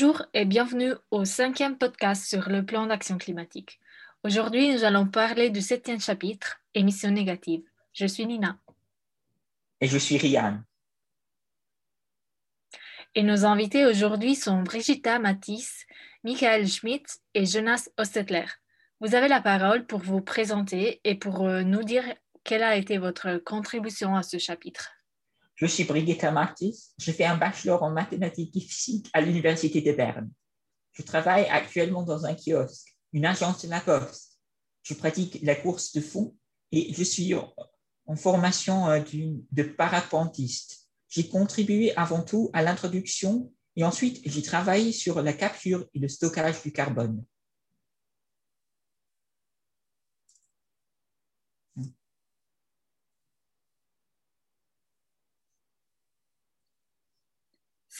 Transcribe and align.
Bonjour 0.00 0.24
et 0.32 0.46
bienvenue 0.46 0.94
au 1.10 1.26
cinquième 1.26 1.76
podcast 1.76 2.24
sur 2.24 2.48
le 2.48 2.64
plan 2.64 2.86
d'action 2.86 3.18
climatique. 3.18 3.80
Aujourd'hui, 4.24 4.72
nous 4.72 4.84
allons 4.84 5.06
parler 5.06 5.50
du 5.50 5.60
septième 5.60 6.00
chapitre, 6.00 6.58
émissions 6.74 7.10
négatives. 7.10 7.64
Je 7.92 8.06
suis 8.06 8.24
Nina. 8.24 8.58
Et 9.82 9.88
je 9.88 9.98
suis 9.98 10.16
Rian. 10.16 10.62
Et 13.14 13.22
nos 13.22 13.44
invités 13.44 13.84
aujourd'hui 13.84 14.36
sont 14.36 14.62
Brigitta 14.62 15.18
Matisse, 15.18 15.84
Michael 16.24 16.66
Schmidt 16.66 17.20
et 17.34 17.44
Jonas 17.44 17.90
Ostetler. 17.98 18.46
Vous 19.00 19.14
avez 19.14 19.28
la 19.28 19.42
parole 19.42 19.84
pour 19.84 20.00
vous 20.00 20.22
présenter 20.22 21.02
et 21.04 21.16
pour 21.16 21.46
euh, 21.46 21.62
nous 21.62 21.82
dire 21.82 22.04
quelle 22.42 22.62
a 22.62 22.76
été 22.76 22.96
votre 22.96 23.36
contribution 23.36 24.16
à 24.16 24.22
ce 24.22 24.38
chapitre. 24.38 24.92
Je 25.60 25.66
suis 25.66 25.84
Brigitta 25.84 26.30
Matisse. 26.30 26.94
Je 26.98 27.12
fais 27.12 27.26
un 27.26 27.36
bachelor 27.36 27.82
en 27.82 27.90
mathématiques 27.90 28.56
et 28.56 28.60
physique 28.60 29.10
à 29.12 29.20
l'Université 29.20 29.82
de 29.82 29.92
Berne. 29.92 30.30
Je 30.92 31.02
travaille 31.02 31.44
actuellement 31.50 32.02
dans 32.02 32.24
un 32.24 32.34
kiosque, 32.34 32.96
une 33.12 33.26
agence 33.26 33.64
de 33.64 33.68
Lacoste. 33.68 34.38
Je 34.82 34.94
pratique 34.94 35.38
la 35.42 35.54
course 35.54 35.92
de 35.92 36.00
fond 36.00 36.34
et 36.72 36.94
je 36.94 37.04
suis 37.04 37.34
en 37.34 38.16
formation 38.16 38.88
euh, 38.88 39.00
de 39.52 39.62
parapentiste. 39.62 40.88
J'ai 41.08 41.28
contribué 41.28 41.94
avant 41.94 42.22
tout 42.22 42.48
à 42.54 42.62
l'introduction 42.62 43.52
et 43.76 43.84
ensuite 43.84 44.22
j'ai 44.24 44.42
travaillé 44.42 44.92
sur 44.92 45.20
la 45.20 45.34
capture 45.34 45.86
et 45.92 45.98
le 45.98 46.08
stockage 46.08 46.62
du 46.62 46.72
carbone. 46.72 47.22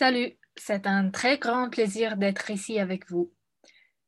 Salut, 0.01 0.39
c'est 0.57 0.87
un 0.87 1.11
très 1.11 1.37
grand 1.37 1.69
plaisir 1.69 2.17
d'être 2.17 2.49
ici 2.49 2.79
avec 2.79 3.11
vous. 3.11 3.35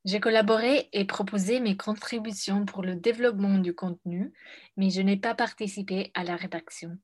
J'ai 0.06 0.20
collaboré 0.20 0.88
et 0.94 1.04
proposé 1.04 1.60
mes 1.60 1.76
contributions 1.76 2.64
pour 2.64 2.82
le 2.82 2.96
développement 2.96 3.58
du 3.58 3.74
contenu, 3.74 4.32
mais 4.78 4.88
je 4.88 5.02
n'ai 5.02 5.18
pas 5.18 5.34
participé 5.34 6.10
à 6.14 6.24
la 6.24 6.34
rédaction. 6.34 6.96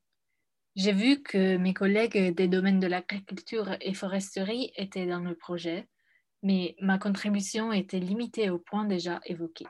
J'ai 0.75 0.93
vu 0.93 1.23
que 1.23 1.59
mes 1.59 1.75
collègues 1.75 2.35
des 2.35 2.49
domaines 2.49 2.81
de 2.81 2.87
l'agriculture 2.87 3.77
et 3.83 3.93
foresterie 3.93 4.73
étaient 4.75 5.05
dans 5.05 5.21
le 5.21 5.35
projet, 5.35 5.87
mais 6.43 6.75
ma 6.81 6.97
contribution 6.99 7.75
était 7.75 8.01
limitée 8.01 8.49
au 8.49 8.59
point 8.59 8.87
déjà 8.87 9.21
évoqué. 9.27 9.67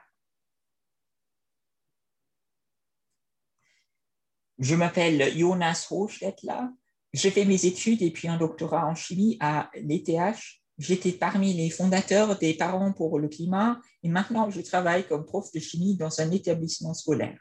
Je 4.60 4.77
m'appelle 4.77 5.36
Jonas 5.36 5.88
Hochstetler 5.91 6.69
j'ai 7.12 7.31
fait 7.31 7.45
mes 7.45 7.64
études 7.64 8.03
et 8.03 8.11
puis 8.11 8.28
un 8.28 8.37
doctorat 8.37 8.87
en 8.87 8.95
chimie 8.95 9.37
à 9.41 9.70
l'ETH. 9.75 10.39
J'étais 10.78 11.12
parmi 11.12 11.55
les 11.55 11.70
fondateurs 11.70 12.39
des 12.39 12.55
Parents 12.55 12.92
pour 12.92 13.19
le 13.19 13.28
climat 13.28 13.81
et 14.03 14.09
maintenant 14.09 14.50
je 14.50 14.61
travaille 14.61 15.06
comme 15.06 15.25
prof 15.25 15.50
de 15.53 15.59
chimie 15.59 15.97
dans 15.97 16.20
un 16.20 16.31
établissement 16.31 16.95
scolaire. 16.95 17.39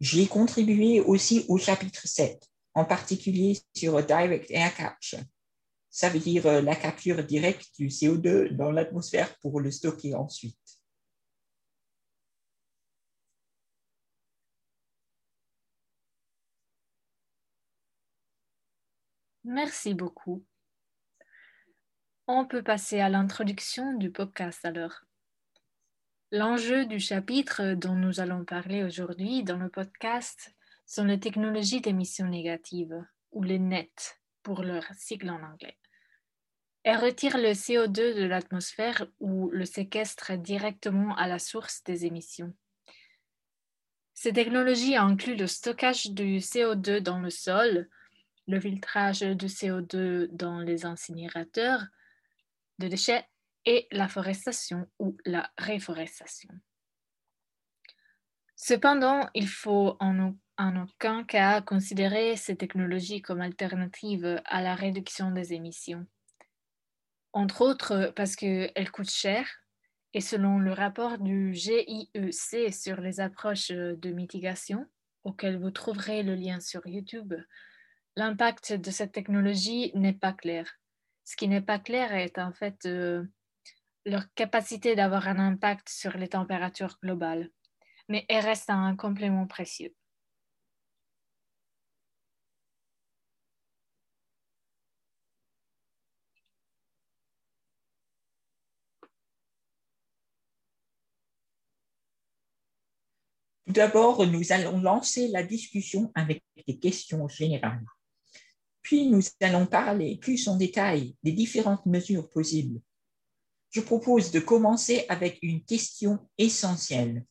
J'ai 0.00 0.26
contribué 0.26 1.00
aussi 1.00 1.44
au 1.48 1.58
chapitre 1.58 2.08
7, 2.08 2.42
en 2.74 2.84
particulier 2.84 3.58
sur 3.74 4.04
Direct 4.04 4.50
Air 4.50 4.74
Capture. 4.74 5.20
Ça 5.90 6.08
veut 6.08 6.18
dire 6.18 6.46
euh, 6.46 6.62
la 6.62 6.74
capture 6.74 7.22
directe 7.22 7.66
du 7.78 7.88
CO2 7.88 8.56
dans 8.56 8.70
l'atmosphère 8.70 9.36
pour 9.40 9.60
le 9.60 9.70
stocker 9.70 10.14
ensuite. 10.14 10.56
Merci 19.44 19.94
beaucoup. 19.94 20.44
On 22.28 22.46
peut 22.46 22.62
passer 22.62 23.00
à 23.00 23.08
l'introduction 23.08 23.94
du 23.94 24.12
podcast 24.12 24.64
alors. 24.64 25.02
L'enjeu 26.30 26.86
du 26.86 27.00
chapitre 27.00 27.74
dont 27.74 27.96
nous 27.96 28.20
allons 28.20 28.44
parler 28.44 28.84
aujourd'hui 28.84 29.42
dans 29.42 29.58
le 29.58 29.68
podcast 29.68 30.54
sont 30.86 31.04
les 31.04 31.18
technologies 31.18 31.80
d'émissions 31.80 32.28
négatives, 32.28 33.04
ou 33.32 33.42
les 33.42 33.58
NET 33.58 33.92
pour 34.44 34.62
leur 34.62 34.84
cycle 34.94 35.28
en 35.28 35.42
anglais. 35.42 35.76
Elles 36.84 36.98
retirent 36.98 37.38
le 37.38 37.50
CO2 37.50 38.14
de 38.14 38.24
l'atmosphère 38.24 39.06
ou 39.18 39.50
le 39.50 39.64
séquestrent 39.64 40.38
directement 40.38 41.16
à 41.16 41.26
la 41.26 41.40
source 41.40 41.82
des 41.82 42.06
émissions. 42.06 42.54
Ces 44.14 44.32
technologies 44.32 44.96
incluent 44.96 45.36
le 45.36 45.48
stockage 45.48 46.10
du 46.10 46.38
CO2 46.38 47.00
dans 47.00 47.18
le 47.18 47.30
sol, 47.30 47.88
le 48.46 48.60
filtrage 48.60 49.20
de 49.20 49.48
CO2 49.48 50.28
dans 50.32 50.60
les 50.60 50.84
incinérateurs 50.84 51.84
de 52.78 52.88
déchets 52.88 53.26
et 53.64 53.86
la 53.92 54.08
forestation 54.08 54.88
ou 54.98 55.16
la 55.24 55.50
réforestation. 55.58 56.50
Cependant, 58.56 59.28
il 59.34 59.48
faut 59.48 59.96
en, 60.00 60.34
aucun 60.58 61.24
cas 61.24 61.60
considérer 61.62 62.36
ces 62.36 62.56
technologies 62.56 63.22
comme 63.22 63.40
alternatives 63.40 64.40
à 64.44 64.62
la 64.62 64.74
réduction 64.74 65.30
des 65.30 65.52
émissions. 65.52 66.06
Entre 67.32 67.62
autres 67.62 68.12
parce 68.14 68.36
qu'elles 68.36 68.90
coûtent 68.92 69.10
cher 69.10 69.48
et 70.14 70.20
selon 70.20 70.58
le 70.58 70.72
rapport 70.72 71.18
du 71.18 71.54
GIEC 71.54 72.72
sur 72.72 73.00
les 73.00 73.20
approches 73.20 73.70
de 73.70 74.10
mitigation, 74.10 74.86
auquel 75.24 75.58
vous 75.58 75.70
trouverez 75.70 76.22
le 76.22 76.34
lien 76.34 76.60
sur 76.60 76.86
YouTube, 76.86 77.34
l'impact 78.16 78.74
de 78.74 78.90
cette 78.90 79.12
technologie 79.12 79.92
n'est 79.94 80.12
pas 80.12 80.32
clair. 80.32 80.78
Ce 81.24 81.36
qui 81.36 81.48
n'est 81.48 81.62
pas 81.62 81.78
clair 81.78 82.12
est 82.12 82.38
en 82.38 82.52
fait 82.52 82.86
euh, 82.86 83.24
leur 84.04 84.32
capacité 84.34 84.94
d'avoir 84.94 85.28
un 85.28 85.38
impact 85.38 85.88
sur 85.88 86.16
les 86.16 86.28
températures 86.28 86.98
globales, 87.02 87.50
mais 88.08 88.24
elle 88.28 88.44
reste 88.44 88.70
un 88.70 88.96
complément 88.96 89.46
précieux. 89.46 89.94
Tout 103.66 103.72
d'abord, 103.72 104.26
nous 104.26 104.52
allons 104.52 104.80
lancer 104.80 105.28
la 105.28 105.42
discussion 105.44 106.10
avec 106.14 106.42
des 106.66 106.78
questions 106.78 107.28
générales. 107.28 107.80
Puis 108.82 109.06
nous 109.08 109.22
allons 109.40 109.66
parler 109.66 110.18
plus 110.18 110.48
en 110.48 110.56
détail 110.56 111.14
des 111.22 111.32
différentes 111.32 111.86
mesures 111.86 112.28
possibles. 112.28 112.80
Je 113.70 113.80
propose 113.80 114.30
de 114.32 114.40
commencer 114.40 115.06
avec 115.08 115.38
une 115.42 115.64
question 115.64 116.18
essentielle. 116.36 117.24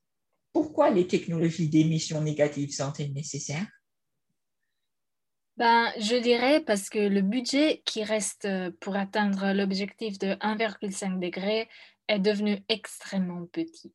Pourquoi 0.54 0.90
les 0.90 1.08
technologies 1.08 1.70
d'émissions 1.70 2.22
négatives 2.22 2.74
sont-elles 2.74 3.14
nécessaires? 3.14 3.68
Ben, 5.58 5.92
Je 6.00 6.16
dirais 6.16 6.62
parce 6.62 6.90
que 6.90 7.00
le 7.00 7.22
budget 7.22 7.84
qui 7.86 8.04
reste 8.04 8.48
pour 8.80 8.96
atteindre 8.96 9.54
l'objectif 9.54 10.18
de 10.18 10.34
1,5 10.36 11.20
degré 11.20 11.70
est 12.08 12.20
devenu 12.20 12.64
extrêmement 12.70 13.46
petit. 13.46 13.94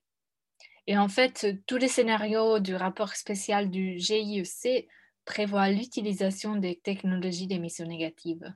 Et 0.87 0.97
en 0.97 1.09
fait, 1.09 1.49
tous 1.67 1.79
les 1.79 1.89
scénarios 1.89 2.61
du 2.61 2.77
rapport 2.77 3.17
spécial 3.17 3.71
du 3.71 3.99
GIEC 3.99 4.89
prévoit 5.27 5.69
l'utilisation 5.69 6.57
des 6.57 6.77
technologies 6.77 7.47
d'émissions 7.47 7.85
négatives. 7.85 8.55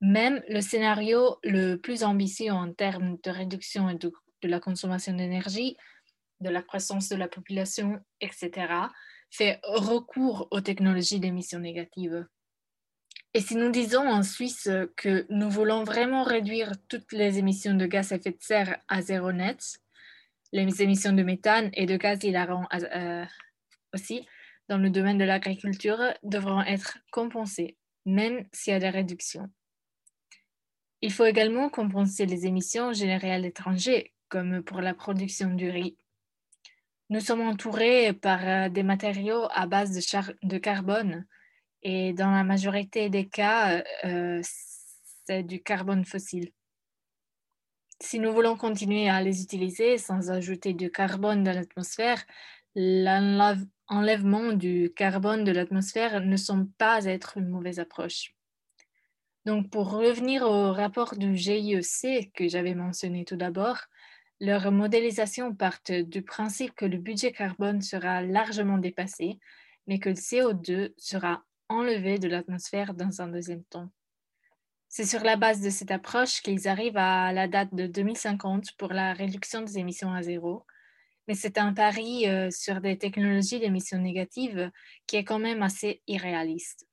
Même 0.00 0.42
le 0.48 0.60
scénario 0.60 1.38
le 1.42 1.76
plus 1.76 2.04
ambitieux 2.04 2.52
en 2.52 2.72
termes 2.72 3.16
de 3.22 3.30
réduction 3.30 3.92
de, 3.94 4.12
la 4.42 4.60
consommation 4.60 5.14
d'énergie, 5.14 5.76
de 6.40 6.50
la 6.50 6.62
croissance 6.62 7.08
de 7.08 7.16
la 7.16 7.28
population, 7.28 7.98
etc., 8.20 8.50
fait 9.30 9.60
recours 9.64 10.46
aux 10.50 10.60
technologies 10.60 11.20
d'émissions 11.20 11.60
négatives. 11.60 12.26
Et 13.34 13.40
si 13.40 13.56
nous 13.56 13.70
disons 13.70 14.06
en 14.06 14.22
Suisse 14.22 14.68
que 14.96 15.24
nous 15.30 15.48
voulons 15.48 15.84
vraiment 15.84 16.22
réduire 16.22 16.72
toutes 16.88 17.12
les 17.12 17.38
émissions 17.38 17.74
de 17.74 17.86
gaz 17.86 18.12
à 18.12 18.16
effet 18.16 18.32
de 18.32 18.42
serre 18.42 18.78
à 18.88 19.00
zéro 19.00 19.32
net, 19.32 19.78
les 20.52 20.82
émissions 20.82 21.12
de 21.14 21.22
méthane 21.22 21.70
et 21.72 21.86
de 21.86 21.96
gaz 21.96 22.22
hilarant 22.24 22.68
euh, 22.74 23.24
aussi, 23.94 24.26
dans 24.68 24.78
le 24.78 24.90
domaine 24.90 25.18
de 25.18 25.24
l'agriculture 25.24 25.98
devront 26.22 26.62
être 26.62 26.98
compensées, 27.10 27.76
même 28.06 28.46
s'il 28.52 28.72
y 28.72 28.76
a 28.76 28.80
des 28.80 28.90
réductions. 28.90 29.50
Il 31.00 31.12
faut 31.12 31.24
également 31.24 31.68
compenser 31.68 32.26
les 32.26 32.46
émissions 32.46 32.92
générées 32.92 33.32
à 33.32 33.38
l'étranger, 33.38 34.12
comme 34.28 34.62
pour 34.62 34.80
la 34.80 34.94
production 34.94 35.50
du 35.50 35.68
riz. 35.68 35.96
Nous 37.10 37.20
sommes 37.20 37.42
entourés 37.42 38.12
par 38.12 38.48
euh, 38.48 38.68
des 38.68 38.82
matériaux 38.82 39.46
à 39.50 39.66
base 39.66 39.92
de, 40.42 40.58
carbone 40.58 41.26
et 41.82 42.12
dans 42.14 42.30
la 42.30 42.44
majorité 42.44 43.10
des 43.10 43.28
cas, 43.28 43.82
euh, 44.04 44.40
c'est 45.26 45.42
du 45.42 45.62
carbone 45.62 46.04
fossile. 46.04 46.52
Si 48.00 48.18
nous 48.18 48.32
voulons 48.32 48.56
continuer 48.56 49.08
à 49.08 49.20
les 49.20 49.42
utiliser 49.42 49.98
sans 49.98 50.30
ajouter 50.30 50.72
du 50.72 50.90
carbone 50.90 51.44
dans 51.44 51.52
l'atmosphère, 51.52 52.24
enlèvement 53.92 54.52
du 54.52 54.92
carbone 54.94 55.44
de 55.44 55.52
l'atmosphère 55.52 56.20
ne 56.20 56.36
semble 56.36 56.68
pas 56.78 57.04
être 57.04 57.38
une 57.38 57.48
mauvaise 57.48 57.78
approche. 57.78 58.34
Donc, 59.44 59.70
pour 59.70 59.90
revenir 59.90 60.42
au 60.42 60.72
rapport 60.72 61.16
du 61.16 61.36
GIEC 61.36 62.32
que 62.32 62.48
j'avais 62.48 62.74
mentionné 62.74 63.24
tout 63.24 63.36
d'abord, 63.36 63.78
leur 64.40 64.72
modélisation 64.72 65.54
part 65.54 65.78
du 65.88 66.22
principe 66.22 66.74
que 66.74 66.84
le 66.84 66.98
budget 66.98 67.32
carbone 67.32 67.80
sera 67.80 68.22
largement 68.22 68.78
dépassé, 68.78 69.38
mais 69.86 69.98
que 69.98 70.08
le 70.08 70.14
CO2 70.14 70.92
sera 70.96 71.44
enlevé 71.68 72.18
de 72.18 72.28
l'atmosphère 72.28 72.94
dans 72.94 73.20
un 73.20 73.28
deuxième 73.28 73.64
temps. 73.64 73.88
C'est 74.88 75.06
sur 75.06 75.24
la 75.24 75.36
base 75.36 75.60
de 75.60 75.70
cette 75.70 75.90
approche 75.90 76.42
qu'ils 76.42 76.68
arrivent 76.68 76.98
à 76.98 77.32
la 77.32 77.48
date 77.48 77.74
de 77.74 77.86
2050 77.86 78.72
pour 78.76 78.92
la 78.92 79.14
réduction 79.14 79.62
des 79.62 79.78
émissions 79.78 80.12
à 80.12 80.22
zéro. 80.22 80.66
Mais 81.28 81.34
c'est 81.34 81.58
un 81.58 81.72
pari 81.72 82.28
euh, 82.28 82.50
sur 82.50 82.80
des 82.80 82.98
technologies 82.98 83.60
d'émissions 83.60 83.98
négatives 83.98 84.70
qui 85.06 85.16
est 85.16 85.24
quand 85.24 85.38
même 85.38 85.62
assez 85.62 86.02
irréaliste. 86.06 86.86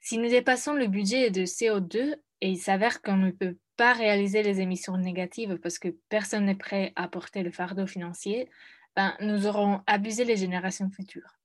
Si 0.00 0.18
nous 0.18 0.28
dépassons 0.28 0.74
le 0.74 0.86
budget 0.86 1.30
de 1.30 1.42
CO2 1.42 2.16
et 2.40 2.50
il 2.50 2.58
s'avère 2.58 3.02
qu'on 3.02 3.16
ne 3.16 3.30
peut 3.30 3.56
pas 3.76 3.92
réaliser 3.92 4.42
les 4.42 4.60
émissions 4.60 4.96
négatives 4.96 5.58
parce 5.58 5.78
que 5.78 5.88
personne 6.08 6.46
n'est 6.46 6.54
prêt 6.54 6.92
à 6.96 7.08
porter 7.08 7.42
le 7.42 7.50
fardeau 7.50 7.86
financier, 7.86 8.48
ben, 8.96 9.16
nous 9.20 9.46
aurons 9.46 9.82
abusé 9.86 10.24
les 10.24 10.36
générations 10.36 10.90
futures. 10.90 11.38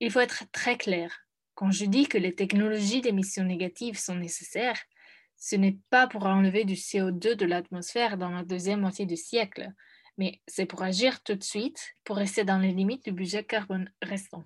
Il 0.00 0.10
faut 0.10 0.20
être 0.20 0.44
très 0.52 0.76
clair. 0.76 1.26
Quand 1.54 1.70
je 1.70 1.86
dis 1.86 2.06
que 2.08 2.18
les 2.18 2.34
technologies 2.34 3.00
d'émissions 3.00 3.44
négatives 3.44 3.98
sont 3.98 4.16
nécessaires, 4.16 4.82
ce 5.36 5.56
n'est 5.56 5.78
pas 5.90 6.06
pour 6.06 6.26
enlever 6.26 6.64
du 6.64 6.74
CO2 6.74 7.34
de 7.34 7.46
l'atmosphère 7.46 8.18
dans 8.18 8.30
la 8.30 8.44
deuxième 8.44 8.80
moitié 8.80 9.06
du 9.06 9.16
siècle, 9.16 9.72
mais 10.18 10.40
c'est 10.46 10.66
pour 10.66 10.82
agir 10.82 11.22
tout 11.22 11.34
de 11.34 11.42
suite 11.44 11.96
pour 12.04 12.16
rester 12.16 12.44
dans 12.44 12.58
les 12.58 12.72
limites 12.72 13.04
du 13.04 13.12
budget 13.12 13.44
carbone 13.44 13.90
restant. 14.02 14.44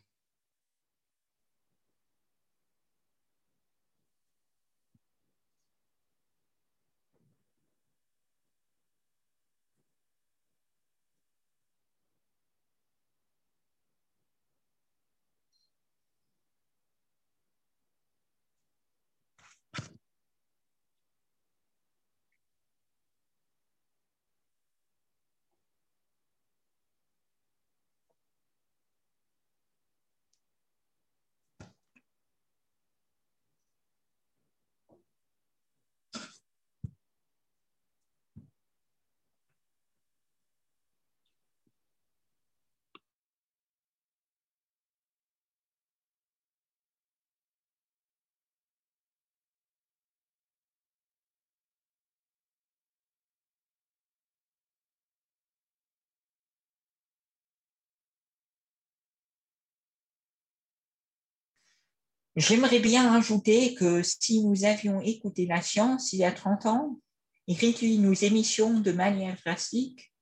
J'aimerais 62.39 62.79
bien 62.79 63.13
ajouter 63.15 63.75
que 63.75 64.01
si 64.05 64.45
nous 64.45 64.65
avions 64.65 65.01
écouté 65.01 65.45
la 65.45 65.61
science 65.61 66.13
il 66.13 66.21
y 66.21 66.25
a 66.25 66.31
30 66.31 66.67
ans 66.67 67.01
et 67.49 67.55
réduit 67.55 67.99
nos 67.99 68.13
émissions 68.13 68.79
de 68.79 68.93
manière 68.93 69.37
drastique, 69.45 70.15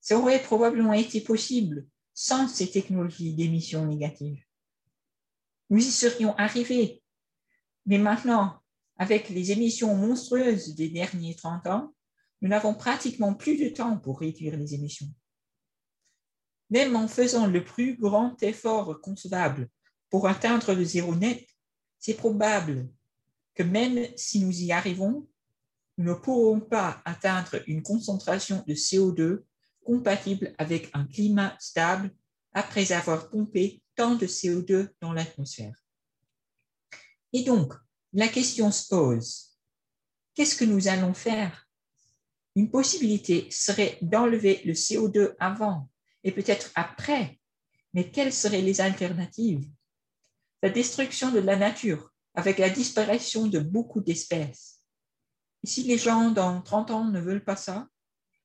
ça 0.00 0.18
aurait 0.18 0.42
probablement 0.42 0.92
été 0.92 1.20
possible 1.20 1.86
sans 2.14 2.48
ces 2.48 2.68
technologies 2.68 3.34
d'émissions 3.34 3.86
négatives. 3.86 4.42
Nous 5.70 5.78
y 5.78 5.92
serions 5.92 6.36
arrivés. 6.36 7.00
Mais 7.86 7.98
maintenant, 7.98 8.58
avec 8.96 9.28
les 9.28 9.52
émissions 9.52 9.94
monstrueuses 9.94 10.74
des 10.74 10.88
derniers 10.88 11.36
30 11.36 11.68
ans, 11.68 11.94
nous 12.40 12.48
n'avons 12.48 12.74
pratiquement 12.74 13.34
plus 13.34 13.56
de 13.56 13.68
temps 13.68 13.98
pour 13.98 14.18
réduire 14.18 14.56
les 14.56 14.74
émissions. 14.74 15.14
Même 16.70 16.96
en 16.96 17.06
faisant 17.06 17.46
le 17.46 17.62
plus 17.62 17.96
grand 17.96 18.42
effort 18.42 19.00
concevable 19.00 19.68
pour 20.10 20.26
atteindre 20.26 20.74
le 20.74 20.84
zéro 20.84 21.14
net, 21.14 21.46
c'est 22.02 22.14
probable 22.14 22.88
que 23.54 23.62
même 23.62 24.06
si 24.16 24.40
nous 24.40 24.60
y 24.60 24.72
arrivons, 24.72 25.28
nous 25.98 26.12
ne 26.12 26.18
pourrons 26.18 26.60
pas 26.60 27.00
atteindre 27.04 27.62
une 27.68 27.82
concentration 27.82 28.64
de 28.66 28.74
CO2 28.74 29.44
compatible 29.84 30.52
avec 30.58 30.90
un 30.94 31.06
climat 31.06 31.56
stable 31.60 32.10
après 32.54 32.90
avoir 32.90 33.30
pompé 33.30 33.82
tant 33.94 34.16
de 34.16 34.26
CO2 34.26 34.88
dans 35.00 35.12
l'atmosphère. 35.12 35.76
Et 37.32 37.44
donc, 37.44 37.72
la 38.12 38.26
question 38.26 38.72
se 38.72 38.88
pose, 38.88 39.56
qu'est-ce 40.34 40.56
que 40.56 40.64
nous 40.64 40.88
allons 40.88 41.14
faire? 41.14 41.68
Une 42.56 42.70
possibilité 42.70 43.48
serait 43.50 43.98
d'enlever 44.02 44.60
le 44.64 44.72
CO2 44.72 45.36
avant 45.38 45.88
et 46.24 46.32
peut-être 46.32 46.72
après, 46.74 47.38
mais 47.94 48.10
quelles 48.10 48.32
seraient 48.32 48.60
les 48.60 48.80
alternatives? 48.80 49.70
La 50.62 50.70
destruction 50.70 51.32
de 51.32 51.40
la 51.40 51.56
nature 51.56 52.12
avec 52.34 52.58
la 52.58 52.70
disparition 52.70 53.46
de 53.46 53.58
beaucoup 53.58 54.00
d'espèces. 54.00 54.80
Si 55.64 55.82
les 55.82 55.98
gens 55.98 56.30
dans 56.30 56.62
30 56.62 56.90
ans 56.90 57.04
ne 57.04 57.20
veulent 57.20 57.44
pas 57.44 57.56
ça, 57.56 57.88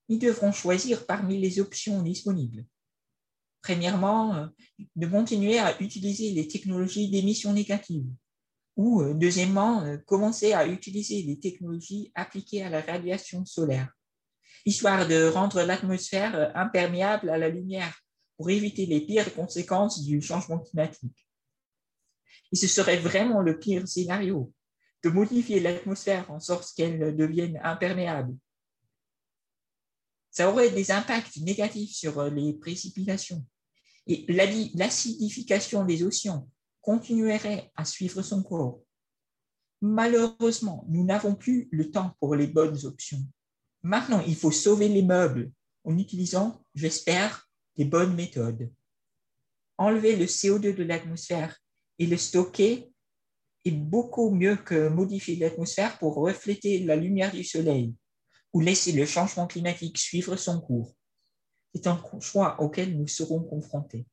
ils 0.08 0.18
devront 0.18 0.52
choisir 0.52 1.06
parmi 1.06 1.38
les 1.38 1.60
options 1.60 2.02
disponibles. 2.02 2.64
Premièrement, 3.62 4.34
euh, 4.34 4.46
de 4.96 5.06
continuer 5.06 5.58
à 5.58 5.80
utiliser 5.80 6.32
les 6.32 6.48
technologies 6.48 7.10
d'émissions 7.10 7.52
négatives. 7.52 8.06
Ou, 8.76 9.02
euh, 9.02 9.14
deuxièmement, 9.14 9.82
euh, 9.82 9.98
commencer 9.98 10.52
à 10.52 10.66
utiliser 10.66 11.22
les 11.22 11.38
technologies 11.38 12.12
appliquées 12.14 12.62
à 12.62 12.70
la 12.70 12.80
radiation 12.80 13.44
solaire, 13.44 13.92
histoire 14.64 15.06
de 15.08 15.28
rendre 15.28 15.62
l'atmosphère 15.62 16.52
imperméable 16.56 17.30
à 17.30 17.38
la 17.38 17.48
lumière 17.48 18.00
pour 18.36 18.48
éviter 18.50 18.86
les 18.86 19.00
pires 19.00 19.34
conséquences 19.34 20.04
du 20.04 20.22
changement 20.22 20.60
climatique. 20.60 21.27
Et 22.52 22.56
ce 22.56 22.66
serait 22.66 22.98
vraiment 22.98 23.40
le 23.40 23.58
pire 23.58 23.86
scénario, 23.86 24.52
de 25.04 25.10
modifier 25.10 25.60
l'atmosphère 25.60 26.30
en 26.30 26.40
sorte 26.40 26.74
qu'elle 26.76 27.16
devienne 27.16 27.60
imperméable. 27.62 28.36
Ça 30.30 30.50
aurait 30.50 30.70
des 30.70 30.90
impacts 30.90 31.36
négatifs 31.38 31.94
sur 31.94 32.22
les 32.30 32.54
précipitations. 32.54 33.44
Et 34.06 34.24
l'acidification 34.74 35.84
des 35.84 36.02
océans 36.02 36.48
continuerait 36.80 37.70
à 37.76 37.84
suivre 37.84 38.22
son 38.22 38.42
cours. 38.42 38.82
Malheureusement, 39.80 40.84
nous 40.88 41.04
n'avons 41.04 41.34
plus 41.34 41.68
le 41.70 41.90
temps 41.90 42.16
pour 42.18 42.34
les 42.34 42.46
bonnes 42.46 42.84
options. 42.86 43.24
Maintenant, 43.82 44.22
il 44.26 44.36
faut 44.36 44.50
sauver 44.50 44.88
les 44.88 45.02
meubles 45.02 45.52
en 45.84 45.96
utilisant, 45.98 46.64
j'espère, 46.74 47.48
des 47.76 47.84
bonnes 47.84 48.14
méthodes. 48.14 48.72
Enlever 49.76 50.16
le 50.16 50.24
CO2 50.24 50.74
de 50.74 50.82
l'atmosphère 50.82 51.56
et 51.98 52.06
le 52.06 52.16
stocker 52.16 52.90
est 53.64 53.72
beaucoup 53.72 54.30
mieux 54.30 54.56
que 54.56 54.88
modifier 54.88 55.36
l'atmosphère 55.36 55.98
pour 55.98 56.16
refléter 56.16 56.80
la 56.80 56.96
lumière 56.96 57.32
du 57.32 57.44
soleil 57.44 57.94
ou 58.52 58.60
laisser 58.60 58.92
le 58.92 59.06
changement 59.06 59.46
climatique 59.46 59.98
suivre 59.98 60.36
son 60.36 60.60
cours. 60.60 60.94
C'est 61.74 61.86
un 61.88 62.02
choix 62.20 62.60
auquel 62.60 62.98
nous 62.98 63.08
serons 63.08 63.42
confrontés. 63.44 64.06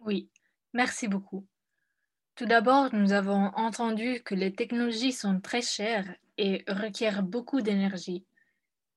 Oui, 0.00 0.28
merci 0.74 1.08
beaucoup. 1.08 1.46
Tout 2.34 2.46
d'abord, 2.46 2.94
nous 2.94 3.12
avons 3.12 3.46
entendu 3.56 4.22
que 4.22 4.34
les 4.34 4.52
technologies 4.54 5.12
sont 5.12 5.40
très 5.40 5.62
chères 5.62 6.14
et 6.38 6.64
requièrent 6.66 7.22
beaucoup 7.22 7.60
d'énergie. 7.60 8.24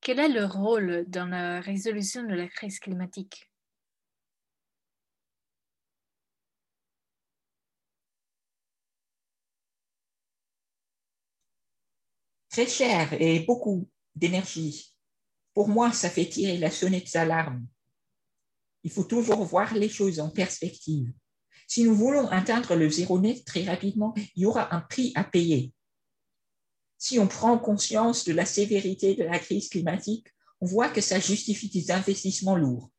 Quel 0.02 0.20
est 0.20 0.30
leur 0.30 0.54
rôle 0.54 1.06
dans 1.08 1.26
la 1.28 1.60
résolution 1.60 2.24
de 2.24 2.34
la 2.34 2.48
crise 2.48 2.80
climatique? 2.80 3.50
Très 12.50 12.68
cher 12.68 13.14
et 13.20 13.42
beaucoup 13.42 13.90
d'énergie. 14.16 14.96
Pour 15.54 15.68
moi, 15.68 15.92
ça 15.92 16.10
fait 16.10 16.30
tirer 16.30 16.58
la 16.58 16.72
sonnette 16.72 17.12
d'alarme. 17.14 17.66
Il 18.84 18.92
faut 18.92 19.04
toujours 19.04 19.44
voir 19.44 19.74
les 19.74 19.90
choses 19.90 20.20
en 20.22 20.30
perspective. 20.30 21.12
Si 21.68 21.84
nous 21.84 21.96
voulons 21.96 22.28
atteindre 22.28 22.76
le 22.76 22.90
zéro 22.90 23.20
net 23.20 23.44
très 23.46 23.64
rapidement, 23.64 24.14
il 24.36 24.44
y 24.44 24.46
aura 24.46 24.74
un 24.76 24.82
prix 24.82 25.12
à 25.16 25.24
payer. 25.24 25.72
si 26.98 27.20
on 27.20 27.28
prend 27.28 27.60
conscience 27.60 28.24
de 28.26 28.34
la 28.34 28.46
sévérité 28.46 29.16
de 29.16 29.24
la 29.24 29.38
crise 29.38 29.70
climatique, 29.70 30.28
on 30.62 30.66
voit 30.66 30.90
que 30.90 31.02
ça 31.02 31.20
justifie 31.20 31.70
des 31.70 31.92
investissements 31.92 32.56
lourds. 32.56 32.90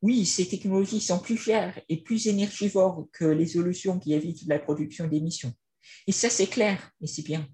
Oui, 0.00 0.24
ces 0.24 0.46
technologies 0.46 1.00
sont 1.00 1.18
plus 1.18 1.36
chères 1.36 1.78
et 1.88 2.02
plus 2.02 2.28
énergivores 2.28 3.08
que 3.12 3.24
les 3.24 3.46
solutions 3.46 3.98
qui 3.98 4.14
évitent 4.14 4.46
la 4.46 4.58
production 4.58 5.08
d'émissions. 5.08 5.52
Et 6.06 6.12
ça, 6.12 6.30
c'est 6.30 6.46
clair, 6.46 6.92
et 7.00 7.06
c'est 7.06 7.22
bien. 7.22 7.48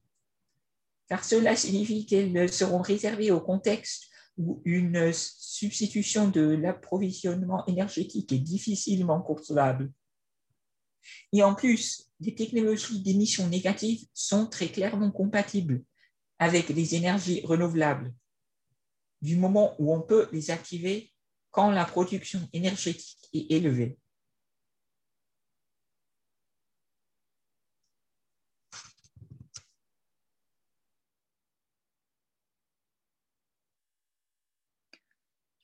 Car 1.08 1.24
cela 1.24 1.56
signifie 1.56 2.06
qu'elles 2.06 2.52
seront 2.52 2.82
réservées 2.82 3.30
au 3.30 3.40
contexte 3.40 4.04
où 4.36 4.60
une 4.64 5.12
substitution 5.12 6.28
de 6.28 6.40
l'approvisionnement 6.40 7.64
énergétique 7.66 8.32
est 8.32 8.38
difficilement 8.38 9.22
concevable. 9.22 9.90
Et 11.32 11.42
en 11.42 11.54
plus, 11.54 12.10
les 12.20 12.34
technologies 12.34 13.02
d'émissions 13.02 13.48
négatives 13.48 14.06
sont 14.14 14.46
très 14.46 14.68
clairement 14.68 15.10
compatibles 15.10 15.84
avec 16.38 16.68
les 16.68 16.94
énergies 16.94 17.40
renouvelables, 17.44 18.14
du 19.22 19.36
moment 19.36 19.74
où 19.78 19.94
on 19.94 20.00
peut 20.00 20.28
les 20.32 20.50
activer 20.50 21.12
quand 21.50 21.70
la 21.70 21.84
production 21.84 22.40
énergétique 22.52 23.28
est 23.32 23.50
élevée. 23.50 23.98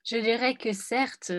Je 0.05 0.17
dirais 0.17 0.57
que 0.57 0.73
certes, 0.73 1.33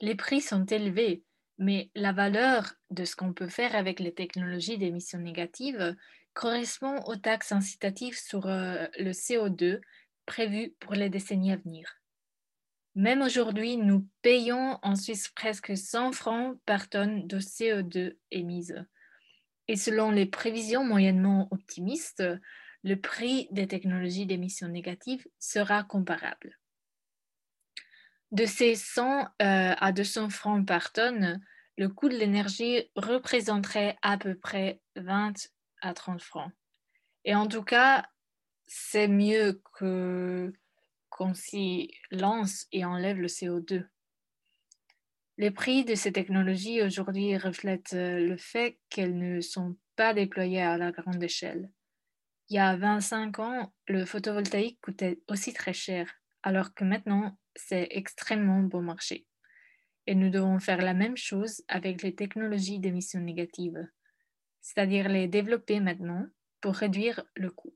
les 0.00 0.16
prix 0.16 0.40
sont 0.40 0.64
élevés, 0.64 1.22
mais 1.60 1.90
la 1.94 2.12
valeur 2.12 2.72
de 2.88 3.04
ce 3.04 3.14
qu'on 3.14 3.34
peut 3.34 3.48
faire 3.48 3.76
avec 3.76 4.00
les 4.00 4.14
technologies 4.14 4.78
d'émissions 4.78 5.18
négatives 5.18 5.94
correspond 6.32 7.00
aux 7.04 7.16
taxes 7.16 7.52
incitatives 7.52 8.18
sur 8.18 8.46
euh, 8.46 8.86
le 8.98 9.10
CO2 9.10 9.80
prévues 10.24 10.74
pour 10.80 10.94
les 10.94 11.10
décennies 11.10 11.52
à 11.52 11.56
venir. 11.56 12.00
Même 12.94 13.20
aujourd'hui, 13.20 13.76
nous 13.76 14.08
payons 14.22 14.78
en 14.82 14.96
Suisse 14.96 15.28
presque 15.28 15.76
100 15.76 16.12
francs 16.12 16.58
par 16.64 16.88
tonne 16.88 17.26
de 17.26 17.38
CO2 17.38 18.16
émise. 18.30 18.82
Et 19.68 19.76
selon 19.76 20.10
les 20.10 20.26
prévisions 20.26 20.82
moyennement 20.82 21.46
optimistes, 21.50 22.24
le 22.84 22.96
prix 22.96 23.48
des 23.50 23.68
technologies 23.68 24.26
d'émissions 24.26 24.68
négatives 24.68 25.26
sera 25.38 25.84
comparable. 25.84 26.59
De 28.32 28.46
ces 28.46 28.76
100 28.76 29.22
euh, 29.22 29.26
à 29.38 29.92
200 29.92 30.30
francs 30.30 30.66
par 30.66 30.92
tonne, 30.92 31.40
le 31.76 31.88
coût 31.88 32.08
de 32.08 32.16
l'énergie 32.16 32.90
représenterait 32.94 33.96
à 34.02 34.18
peu 34.18 34.36
près 34.36 34.80
20 34.96 35.32
à 35.80 35.94
30 35.94 36.22
francs. 36.22 36.52
Et 37.24 37.34
en 37.34 37.46
tout 37.46 37.64
cas, 37.64 38.04
c'est 38.66 39.08
mieux 39.08 39.60
que 39.74 40.52
qu'on 41.08 41.34
s'y 41.34 41.92
lance 42.12 42.66
et 42.70 42.84
enlève 42.84 43.18
le 43.18 43.26
CO2. 43.26 43.84
Les 45.38 45.50
prix 45.50 45.84
de 45.84 45.94
ces 45.94 46.12
technologies 46.12 46.82
aujourd'hui 46.82 47.36
reflètent 47.36 47.94
euh, 47.94 48.20
le 48.20 48.36
fait 48.36 48.78
qu'elles 48.90 49.18
ne 49.18 49.40
sont 49.40 49.76
pas 49.96 50.14
déployées 50.14 50.62
à 50.62 50.78
la 50.78 50.92
grande 50.92 51.22
échelle. 51.22 51.70
Il 52.48 52.56
y 52.56 52.58
a 52.58 52.76
25 52.76 53.38
ans, 53.40 53.72
le 53.88 54.04
photovoltaïque 54.04 54.80
coûtait 54.80 55.20
aussi 55.28 55.52
très 55.52 55.72
cher, 55.72 56.12
alors 56.42 56.74
que 56.74 56.84
maintenant, 56.84 57.38
c'est 57.56 57.88
extrêmement 57.90 58.60
bon 58.60 58.82
marché. 58.82 59.26
Et 60.06 60.14
nous 60.14 60.30
devons 60.30 60.58
faire 60.58 60.80
la 60.82 60.94
même 60.94 61.16
chose 61.16 61.62
avec 61.68 62.02
les 62.02 62.14
technologies 62.14 62.80
d'émissions 62.80 63.20
négatives, 63.20 63.86
c'est-à-dire 64.60 65.08
les 65.08 65.28
développer 65.28 65.80
maintenant 65.80 66.26
pour 66.60 66.74
réduire 66.74 67.22
le 67.34 67.50
coût 67.50 67.74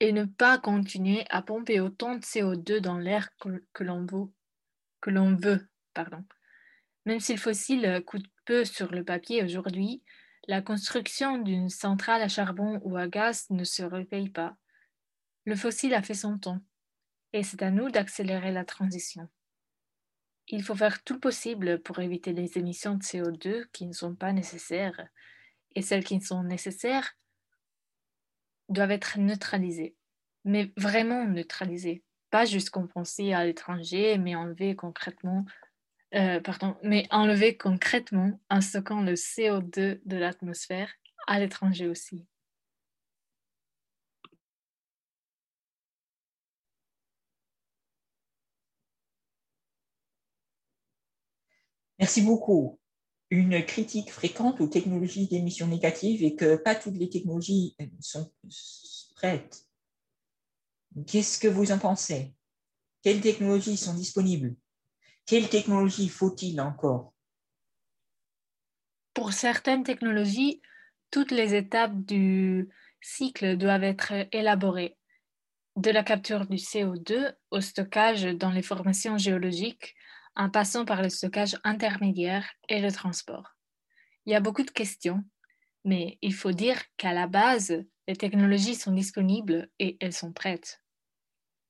et 0.00 0.12
ne 0.12 0.24
pas 0.24 0.58
continuer 0.58 1.24
à 1.30 1.42
pomper 1.42 1.80
autant 1.80 2.16
de 2.16 2.20
CO2 2.20 2.80
dans 2.80 2.98
l'air 2.98 3.30
que, 3.38 3.84
l'on 3.84 5.36
veut. 5.36 5.68
Pardon. 5.94 6.24
Même 7.06 7.20
si 7.20 7.32
le 7.32 7.38
fossile 7.38 8.02
coûte 8.06 8.26
peu 8.44 8.64
sur 8.64 8.92
le 8.92 9.04
papier 9.04 9.42
aujourd'hui, 9.42 10.02
la 10.48 10.60
construction 10.60 11.38
d'une 11.38 11.70
centrale 11.70 12.22
à 12.22 12.28
charbon 12.28 12.80
ou 12.84 12.96
à 12.96 13.08
gaz 13.08 13.46
ne 13.50 13.64
se 13.64 13.82
repaye 13.82 14.28
pas. 14.28 14.56
Le 15.44 15.56
fossile 15.56 15.94
a 15.94 16.02
fait 16.02 16.14
son 16.14 16.38
temps 16.38 16.60
et 17.36 17.42
c'est 17.42 17.62
à 17.62 17.70
nous 17.70 17.90
d'accélérer 17.90 18.50
la 18.50 18.64
transition. 18.64 19.28
Il 20.48 20.62
faut 20.62 20.74
faire 20.74 21.04
tout 21.04 21.20
possible 21.20 21.82
pour 21.82 21.98
éviter 21.98 22.32
les 22.32 22.56
émissions 22.56 22.94
de 22.94 23.02
CO2 23.02 23.66
qui 23.72 23.84
ne 23.84 23.92
sont 23.92 24.14
pas 24.14 24.32
nécessaires 24.32 25.06
et 25.74 25.82
celles 25.82 26.02
qui 26.02 26.18
sont 26.22 26.42
nécessaires 26.44 27.12
doivent 28.70 28.92
être 28.92 29.18
neutralisés, 29.18 29.94
mais 30.44 30.72
vraiment 30.78 31.26
neutralisés, 31.26 32.02
pas 32.30 32.46
juste 32.46 32.70
compensés 32.70 33.34
à 33.34 33.44
l'étranger, 33.44 34.16
mais 34.16 34.34
enlevés 34.34 34.74
concrètement, 34.74 35.44
euh, 36.14 36.40
pardon, 36.40 36.78
mais 36.82 37.06
enlever 37.10 37.58
concrètement 37.58 38.40
en 38.48 38.62
stockant 38.62 39.02
le 39.02 39.12
CO2 39.12 40.00
de 40.02 40.16
l'atmosphère 40.16 40.90
à 41.26 41.38
l'étranger 41.38 41.86
aussi. 41.86 42.24
Merci 51.98 52.22
beaucoup. 52.22 52.78
Une 53.30 53.64
critique 53.64 54.12
fréquente 54.12 54.60
aux 54.60 54.68
technologies 54.68 55.26
d'émissions 55.26 55.66
négatives 55.66 56.22
et 56.22 56.36
que 56.36 56.56
pas 56.56 56.74
toutes 56.74 56.96
les 56.96 57.08
technologies 57.08 57.76
sont 58.00 58.32
prêtes. 59.16 59.66
Qu'est-ce 61.06 61.38
que 61.38 61.48
vous 61.48 61.72
en 61.72 61.78
pensez? 61.78 62.34
Quelles 63.02 63.20
technologies 63.20 63.76
sont 63.76 63.94
disponibles? 63.94 64.54
Quelles 65.26 65.48
technologies 65.48 66.08
faut-il 66.08 66.60
encore? 66.60 67.12
Pour 69.12 69.32
certaines 69.32 69.82
technologies, 69.82 70.62
toutes 71.10 71.30
les 71.30 71.54
étapes 71.54 71.96
du 72.04 72.68
cycle 73.00 73.56
doivent 73.56 73.84
être 73.84 74.12
élaborées, 74.32 74.96
de 75.76 75.90
la 75.90 76.02
capture 76.02 76.46
du 76.46 76.56
CO2 76.56 77.34
au 77.50 77.60
stockage 77.60 78.24
dans 78.24 78.50
les 78.50 78.62
formations 78.62 79.18
géologiques 79.18 79.94
en 80.36 80.50
passant 80.50 80.84
par 80.84 81.02
le 81.02 81.08
stockage 81.08 81.56
intermédiaire 81.64 82.48
et 82.68 82.80
le 82.80 82.92
transport. 82.92 83.56
Il 84.26 84.32
y 84.32 84.36
a 84.36 84.40
beaucoup 84.40 84.62
de 84.62 84.70
questions, 84.70 85.24
mais 85.84 86.18
il 86.20 86.34
faut 86.34 86.52
dire 86.52 86.80
qu'à 86.96 87.12
la 87.12 87.26
base, 87.26 87.84
les 88.06 88.16
technologies 88.16 88.74
sont 88.74 88.92
disponibles 88.92 89.68
et 89.78 89.96
elles 90.00 90.12
sont 90.12 90.32
prêtes. 90.32 90.82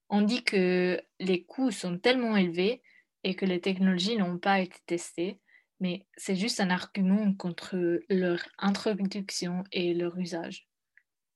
On 0.09 0.23
dit 0.23 0.45
que 0.45 1.01
les 1.19 1.45
coûts 1.45 1.71
sont 1.71 1.99
tellement 1.99 2.37
élevés 2.37 2.83
et 3.25 3.35
que 3.35 3.45
les 3.45 3.61
technologies 3.61 4.17
n'ont 4.17 4.39
pas 4.39 4.61
été 4.61 4.79
testées, 4.87 5.41
mais 5.81 6.07
c'est 6.17 6.37
juste 6.37 6.61
un 6.61 6.71
argument 6.71 7.35
contre 7.35 8.01
leur 8.09 8.41
introduction 8.59 9.65
et 9.73 9.95
leur 9.95 10.17
usage. 10.19 10.69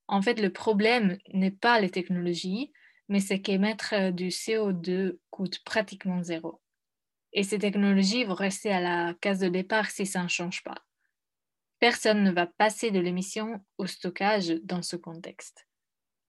En 0.08 0.22
fait, 0.22 0.40
le 0.40 0.52
problème 0.52 1.18
n'est 1.32 1.50
pas 1.50 1.80
les 1.80 1.90
technologies, 1.90 2.72
mais 3.08 3.20
c'est 3.20 3.40
qu'émettre 3.40 4.10
du 4.12 4.28
CO2 4.28 5.18
coûte 5.30 5.62
pratiquement 5.64 6.22
zéro. 6.22 6.59
Et 7.32 7.42
ces 7.42 7.58
technologies 7.58 8.24
vont 8.24 8.34
rester 8.34 8.72
à 8.72 8.80
la 8.80 9.14
case 9.14 9.38
de 9.38 9.48
départ 9.48 9.90
si 9.90 10.06
ça 10.06 10.22
ne 10.22 10.28
change 10.28 10.62
pas. 10.62 10.84
Personne 11.78 12.22
ne 12.22 12.30
va 12.30 12.46
passer 12.46 12.90
de 12.90 13.00
l'émission 13.00 13.64
au 13.78 13.86
stockage 13.86 14.48
dans 14.64 14.82
ce 14.82 14.96
contexte. 14.96 15.66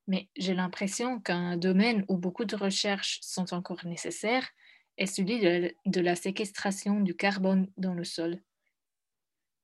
Mais 0.07 0.29
j'ai 0.35 0.53
l'impression 0.53 1.19
qu'un 1.19 1.57
domaine 1.57 2.05
où 2.07 2.17
beaucoup 2.17 2.45
de 2.45 2.55
recherches 2.55 3.19
sont 3.21 3.53
encore 3.53 3.85
nécessaires 3.85 4.49
est 4.97 5.05
celui 5.05 5.39
de, 5.39 6.01
la 6.01 6.15
séquestration 6.15 6.99
du 6.99 7.15
carbone 7.15 7.71
dans 7.77 7.93
le 7.93 8.03
sol. 8.03 8.41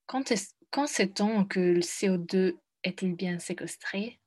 Quand, 0.05 0.33
quand 0.71 0.87
sait-on 0.87 1.45
que 1.45 1.59
le 1.59 1.81
CO2 1.81 2.57
est-il 2.83 3.15
bien 3.15 3.39
séquestré? 3.39 4.19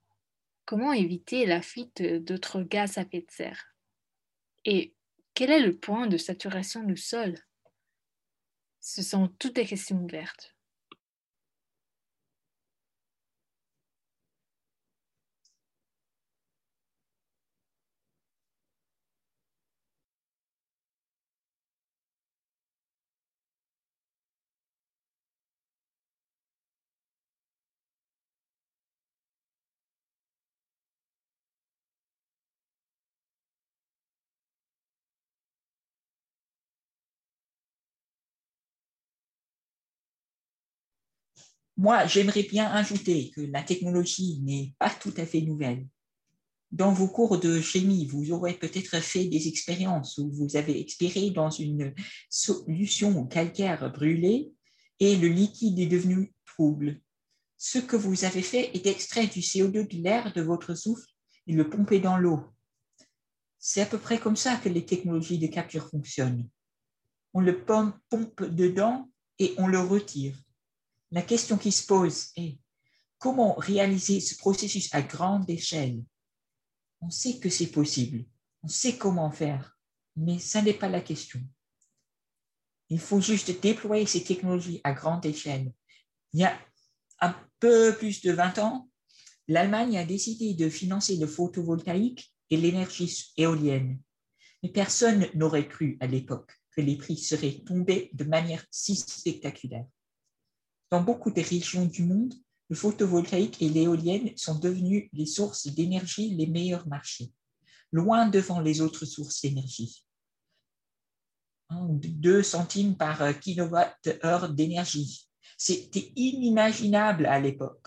Comment 0.66 0.92
éviter 0.92 1.46
la 1.46 1.62
fuite 1.62 2.02
d'autres 2.02 2.62
gaz 2.62 2.98
à 2.98 3.02
effet 3.02 3.20
de 3.20 3.30
serre? 3.30 3.74
Et 4.64 4.94
quel 5.34 5.50
est 5.50 5.60
le 5.60 5.76
point 5.76 6.06
de 6.06 6.16
saturation 6.16 6.82
du 6.82 6.96
sol? 6.96 7.34
Ce 8.80 9.02
sont 9.02 9.28
toutes 9.38 9.56
des 9.56 9.66
questions 9.66 10.02
ouvertes. 10.02 10.54
Moi, 41.80 42.04
j'aimerais 42.04 42.42
bien 42.42 42.66
ajouter 42.70 43.30
que 43.30 43.40
la 43.40 43.62
technologie 43.62 44.42
n'est 44.42 44.74
pas 44.78 44.90
tout 44.90 45.14
à 45.16 45.24
fait 45.24 45.40
nouvelle. 45.40 45.86
Dans 46.70 46.92
vos 46.92 47.08
cours 47.08 47.40
de 47.40 47.58
chimie, 47.58 48.04
vous 48.04 48.32
aurez 48.32 48.52
peut-être 48.52 49.00
fait 49.00 49.24
des 49.24 49.48
expériences 49.48 50.18
où 50.18 50.30
vous 50.30 50.56
avez 50.56 50.78
expiré 50.78 51.30
dans 51.30 51.48
une 51.48 51.94
solution 52.28 53.26
calcaire 53.26 53.90
brûlée 53.90 54.52
et 54.98 55.16
le 55.16 55.28
liquide 55.28 55.78
est 55.78 55.86
devenu 55.86 56.34
trouble. 56.44 57.00
Ce 57.56 57.78
que 57.78 57.96
vous 57.96 58.26
avez 58.26 58.42
fait 58.42 58.76
est 58.76 58.84
extraire 58.84 59.30
du 59.30 59.40
CO2 59.40 59.88
de 59.88 60.02
l'air 60.02 60.34
de 60.34 60.42
votre 60.42 60.74
souffle 60.74 61.08
et 61.46 61.54
le 61.54 61.70
pomper 61.70 61.98
dans 61.98 62.18
l'eau. 62.18 62.42
C'est 63.58 63.80
à 63.80 63.86
peu 63.86 63.96
près 63.96 64.20
comme 64.20 64.36
ça 64.36 64.56
que 64.56 64.68
les 64.68 64.84
technologies 64.84 65.38
de 65.38 65.46
capture 65.46 65.88
fonctionnent. 65.88 66.46
On 67.32 67.40
le 67.40 67.64
pompe 67.64 68.44
dedans 68.50 69.10
et 69.38 69.54
on 69.56 69.66
le 69.66 69.80
retire. 69.80 70.36
La 71.12 71.22
question 71.22 71.58
qui 71.58 71.72
se 71.72 71.86
pose 71.86 72.28
est 72.36 72.58
comment 73.18 73.54
réaliser 73.54 74.20
ce 74.20 74.36
processus 74.36 74.88
à 74.94 75.02
grande 75.02 75.48
échelle? 75.50 76.02
On 77.00 77.10
sait 77.10 77.38
que 77.38 77.48
c'est 77.48 77.68
possible, 77.68 78.24
on 78.62 78.68
sait 78.68 78.96
comment 78.96 79.30
faire, 79.30 79.76
mais 80.16 80.38
ça 80.38 80.62
n'est 80.62 80.74
pas 80.74 80.88
la 80.88 81.00
question. 81.00 81.40
Il 82.90 83.00
faut 83.00 83.20
juste 83.20 83.60
déployer 83.60 84.06
ces 84.06 84.22
technologies 84.22 84.80
à 84.84 84.92
grande 84.92 85.24
échelle. 85.26 85.72
Il 86.32 86.40
y 86.40 86.44
a 86.44 86.58
un 87.20 87.34
peu 87.58 87.96
plus 87.96 88.22
de 88.22 88.32
20 88.32 88.58
ans, 88.58 88.88
l'Allemagne 89.48 89.98
a 89.98 90.04
décidé 90.04 90.54
de 90.54 90.68
financer 90.68 91.16
le 91.16 91.26
photovoltaïque 91.26 92.32
et 92.50 92.56
l'énergie 92.56 93.32
éolienne. 93.36 94.00
Mais 94.62 94.68
personne 94.68 95.28
n'aurait 95.34 95.68
cru 95.68 95.96
à 96.00 96.06
l'époque 96.06 96.52
que 96.70 96.80
les 96.80 96.96
prix 96.96 97.16
seraient 97.16 97.62
tombés 97.66 98.10
de 98.12 98.24
manière 98.24 98.64
si 98.70 98.94
spectaculaire. 98.94 99.86
Dans 100.90 101.02
beaucoup 101.02 101.30
des 101.30 101.42
régions 101.42 101.86
du 101.86 102.04
monde, 102.04 102.34
le 102.68 102.76
photovoltaïque 102.76 103.62
et 103.62 103.68
l'éolienne 103.68 104.36
sont 104.36 104.58
devenus 104.58 105.08
les 105.12 105.26
sources 105.26 105.66
d'énergie 105.68 106.34
les 106.34 106.46
meilleurs 106.46 106.86
marchés, 106.88 107.32
loin 107.92 108.28
devant 108.28 108.60
les 108.60 108.80
autres 108.80 109.04
sources 109.04 109.40
d'énergie. 109.42 110.04
2 111.70 112.42
centimes 112.42 112.96
par 112.96 113.38
kilowattheure 113.38 114.52
d'énergie. 114.52 115.28
C'était 115.56 116.12
inimaginable 116.16 117.26
à 117.26 117.38
l'époque, 117.38 117.86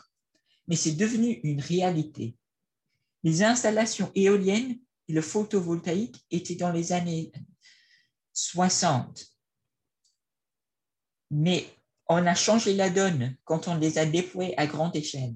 mais 0.67 0.77
c'est 0.77 0.93
devenu 0.93 1.41
une 1.43 1.59
réalité. 1.59 2.37
Les 3.23 3.43
installations 3.43 4.11
éoliennes 4.15 4.79
et 5.07 5.13
le 5.13 5.21
photovoltaïque 5.21 6.23
étaient 6.31 6.55
dans 6.55 6.71
les 6.71 6.93
années 6.93 7.31
60. 8.31 9.25
Mais 11.31 11.67
on 12.13 12.25
a 12.27 12.35
changé 12.35 12.73
la 12.73 12.89
donne 12.89 13.35
quand 13.43 13.67
on 13.67 13.75
les 13.75 13.97
a 13.97 14.05
déployés 14.05 14.57
à 14.59 14.67
grande 14.67 14.95
échelle. 14.95 15.35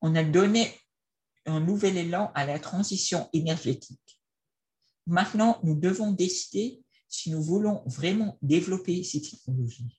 On 0.00 0.14
a 0.14 0.22
donné 0.22 0.72
un 1.46 1.60
nouvel 1.60 1.96
élan 1.96 2.30
à 2.34 2.44
la 2.44 2.58
transition 2.58 3.28
énergétique. 3.32 4.20
Maintenant, 5.06 5.58
nous 5.62 5.74
devons 5.74 6.12
décider 6.12 6.82
si 7.08 7.30
nous 7.30 7.42
voulons 7.42 7.82
vraiment 7.86 8.38
développer 8.42 9.02
ces 9.02 9.22
technologies. 9.22 9.98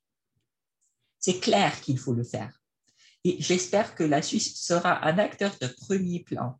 C'est 1.19 1.39
clair 1.39 1.81
qu'il 1.81 1.97
faut 1.97 2.13
le 2.13 2.23
faire. 2.23 2.61
Et 3.23 3.41
j'espère 3.41 3.95
que 3.95 4.03
la 4.03 4.21
Suisse 4.21 4.61
sera 4.61 5.05
un 5.05 5.17
acteur 5.17 5.57
de 5.59 5.67
premier 5.67 6.19
plan. 6.23 6.59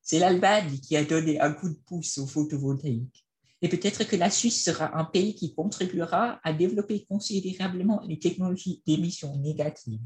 C'est 0.00 0.18
l'Allemagne 0.18 0.78
qui 0.80 0.96
a 0.96 1.04
donné 1.04 1.38
un 1.38 1.52
coup 1.52 1.68
de 1.68 1.78
pouce 1.86 2.18
au 2.18 2.26
photovoltaïque. 2.26 3.21
Et 3.62 3.68
peut-être 3.68 4.04
que 4.04 4.16
la 4.16 4.30
Suisse 4.30 4.64
sera 4.64 4.96
un 4.98 5.04
pays 5.04 5.34
qui 5.36 5.54
contribuera 5.54 6.40
à 6.42 6.52
développer 6.52 7.04
considérablement 7.04 8.02
les 8.06 8.18
technologies 8.18 8.82
d'émissions 8.86 9.36
négatives. 9.36 10.00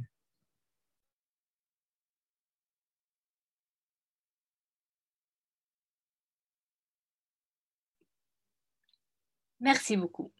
Merci 9.61 9.97
beaucoup. 9.97 10.31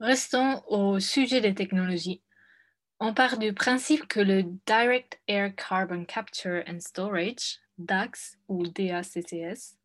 Restons 0.00 0.62
au 0.68 0.98
sujet 1.00 1.42
des 1.42 1.54
technologies. 1.54 2.22
On 2.98 3.12
part 3.12 3.38
du 3.38 3.52
principe 3.52 4.08
que 4.08 4.20
le 4.20 4.42
Direct 4.66 5.20
Air 5.28 5.54
Carbon 5.54 6.06
Capture 6.06 6.64
and 6.66 6.80
Storage, 6.80 7.58
DAX 7.76 8.38
ou 8.48 8.66
DACCS, 8.66 9.76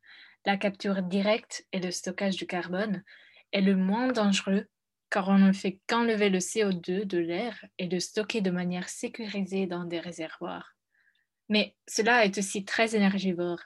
la 0.46 0.58
capture 0.58 1.02
directe 1.04 1.66
et 1.72 1.80
le 1.80 1.92
stockage 1.92 2.36
du 2.36 2.48
carbone, 2.48 3.04
est 3.52 3.62
le 3.62 3.76
moins 3.76 4.12
dangereux 4.12 4.68
car 5.12 5.28
on 5.28 5.38
ne 5.38 5.52
fait 5.52 5.80
qu'enlever 5.88 6.30
le 6.30 6.40
CO2 6.40 7.06
de 7.06 7.18
l'air 7.18 7.66
et 7.78 7.88
le 7.88 8.00
stocker 8.00 8.42
de 8.42 8.50
manière 8.50 8.88
sécurisée 8.88 9.68
dans 9.68 9.84
des 9.84 10.00
réservoirs. 10.00 10.74
Mais 11.50 11.76
cela 11.86 12.26
est 12.26 12.38
aussi 12.38 12.64
très 12.64 12.96
énergivore. 12.96 13.60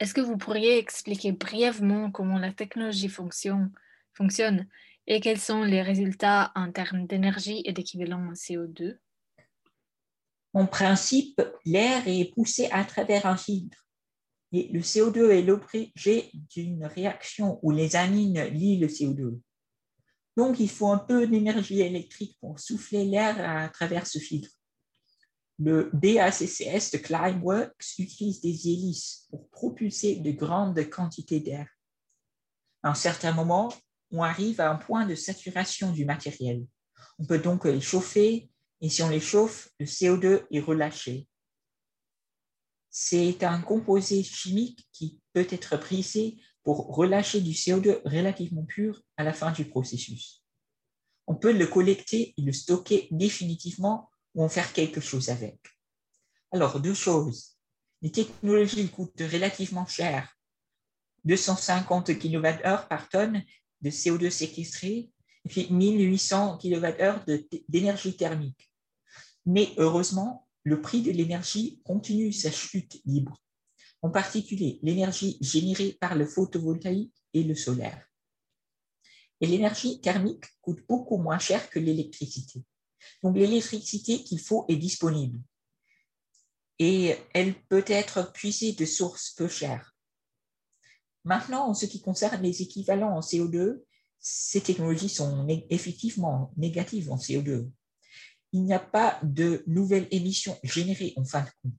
Est-ce 0.00 0.14
que 0.14 0.22
vous 0.22 0.38
pourriez 0.38 0.78
expliquer 0.78 1.32
brièvement 1.32 2.10
comment 2.10 2.38
la 2.38 2.50
technologie 2.50 3.10
fonctionne, 3.10 4.66
et 5.06 5.20
quels 5.20 5.38
sont 5.38 5.62
les 5.64 5.82
résultats 5.82 6.50
en 6.54 6.72
termes 6.72 7.06
d'énergie 7.06 7.62
et 7.66 7.72
d'équivalent 7.72 8.26
en 8.30 8.32
CO2 8.32 8.96
En 10.54 10.66
principe, 10.66 11.42
l'air 11.66 12.02
est 12.06 12.32
poussé 12.34 12.68
à 12.72 12.84
travers 12.84 13.26
un 13.26 13.36
filtre. 13.36 13.81
Et 14.52 14.68
le 14.68 14.80
CO2 14.80 15.30
est 15.30 15.42
l'objet 15.42 16.30
d'une 16.54 16.84
réaction 16.84 17.58
où 17.62 17.70
les 17.70 17.96
amines 17.96 18.42
lient 18.44 18.78
le 18.78 18.86
CO2. 18.86 19.38
Donc, 20.36 20.60
il 20.60 20.68
faut 20.68 20.88
un 20.88 20.98
peu 20.98 21.26
d'énergie 21.26 21.80
électrique 21.80 22.36
pour 22.40 22.58
souffler 22.58 23.04
l'air 23.04 23.36
à 23.38 23.68
travers 23.68 24.06
ce 24.06 24.18
filtre. 24.18 24.50
Le 25.58 25.90
DACCS 25.92 26.90
de 26.92 26.98
Climeworks 26.98 27.98
utilise 27.98 28.40
des 28.40 28.68
hélices 28.68 29.26
pour 29.30 29.48
propulser 29.50 30.16
de 30.16 30.30
grandes 30.32 30.88
quantités 30.90 31.40
d'air. 31.40 31.68
À 32.82 32.90
un 32.90 32.94
certain 32.94 33.32
moment, 33.32 33.72
on 34.10 34.22
arrive 34.22 34.60
à 34.60 34.70
un 34.70 34.76
point 34.76 35.06
de 35.06 35.14
saturation 35.14 35.92
du 35.92 36.04
matériel. 36.04 36.66
On 37.18 37.24
peut 37.24 37.38
donc 37.38 37.64
les 37.64 37.80
chauffer 37.80 38.50
et 38.80 38.88
si 38.88 39.02
on 39.02 39.08
les 39.08 39.20
chauffe, 39.20 39.70
le 39.78 39.86
CO2 39.86 40.44
est 40.50 40.60
relâché. 40.60 41.28
C'est 42.94 43.42
un 43.42 43.62
composé 43.62 44.22
chimique 44.22 44.86
qui 44.92 45.18
peut 45.32 45.46
être 45.48 45.78
prisé 45.78 46.36
pour 46.62 46.94
relâcher 46.94 47.40
du 47.40 47.52
CO2 47.52 48.02
relativement 48.04 48.64
pur 48.64 49.02
à 49.16 49.24
la 49.24 49.32
fin 49.32 49.50
du 49.50 49.64
processus. 49.64 50.44
On 51.26 51.34
peut 51.34 51.56
le 51.56 51.66
collecter 51.66 52.34
et 52.36 52.42
le 52.42 52.52
stocker 52.52 53.08
définitivement 53.10 54.10
ou 54.34 54.44
en 54.44 54.50
faire 54.50 54.74
quelque 54.74 55.00
chose 55.00 55.30
avec. 55.30 55.58
Alors, 56.50 56.80
deux 56.80 56.92
choses. 56.92 57.56
Les 58.02 58.12
technologies 58.12 58.90
coûtent 58.90 59.20
relativement 59.20 59.86
cher, 59.86 60.36
250 61.24 62.18
kWh 62.18 62.88
par 62.90 63.08
tonne 63.08 63.42
de 63.80 63.88
CO2 63.88 64.28
séquestré, 64.28 65.10
et 65.44 65.48
puis 65.48 65.68
1800 65.70 66.58
kWh 66.58 67.24
d'énergie 67.68 68.16
thermique. 68.16 68.70
Mais 69.46 69.72
heureusement, 69.78 70.46
le 70.64 70.80
prix 70.80 71.02
de 71.02 71.10
l'énergie 71.10 71.80
continue 71.84 72.32
sa 72.32 72.50
chute 72.50 73.00
libre, 73.04 73.36
en 74.02 74.10
particulier 74.10 74.78
l'énergie 74.82 75.38
générée 75.40 75.96
par 76.00 76.14
le 76.14 76.26
photovoltaïque 76.26 77.14
et 77.34 77.44
le 77.44 77.54
solaire. 77.54 78.06
Et 79.40 79.46
l'énergie 79.46 80.00
thermique 80.00 80.44
coûte 80.60 80.84
beaucoup 80.88 81.18
moins 81.18 81.38
cher 81.38 81.68
que 81.68 81.78
l'électricité. 81.78 82.62
Donc 83.22 83.36
l'électricité 83.36 84.22
qu'il 84.22 84.40
faut 84.40 84.64
est 84.68 84.76
disponible 84.76 85.40
et 86.78 87.16
elle 87.32 87.54
peut 87.66 87.84
être 87.86 88.32
puisée 88.32 88.72
de 88.72 88.84
sources 88.84 89.30
peu 89.32 89.48
chères. 89.48 89.94
Maintenant, 91.24 91.68
en 91.68 91.74
ce 91.74 91.86
qui 91.86 92.00
concerne 92.00 92.42
les 92.42 92.62
équivalents 92.62 93.16
en 93.16 93.20
CO2, 93.20 93.82
ces 94.18 94.60
technologies 94.60 95.08
sont 95.08 95.46
effectivement 95.70 96.52
négatives 96.56 97.10
en 97.12 97.16
CO2. 97.16 97.70
Il 98.52 98.62
n'y 98.64 98.74
a 98.74 98.78
pas 98.78 99.18
de 99.22 99.64
nouvelles 99.66 100.08
émissions 100.10 100.58
générées 100.62 101.14
en 101.16 101.24
fin 101.24 101.42
de 101.42 101.50
compte. 101.62 101.74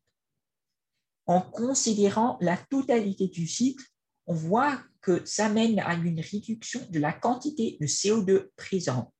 En 1.25 1.41
considérant 1.41 2.38
la 2.41 2.57
totalité 2.57 3.27
du 3.27 3.47
cycle, 3.47 3.86
on 4.25 4.33
voit 4.33 4.83
que 5.01 5.23
ça 5.25 5.49
mène 5.49 5.79
à 5.79 5.93
une 5.93 6.19
réduction 6.19 6.86
de 6.89 6.99
la 6.99 7.13
quantité 7.13 7.77
de 7.79 7.86
CO2 7.86 8.49
présente. 8.55 9.13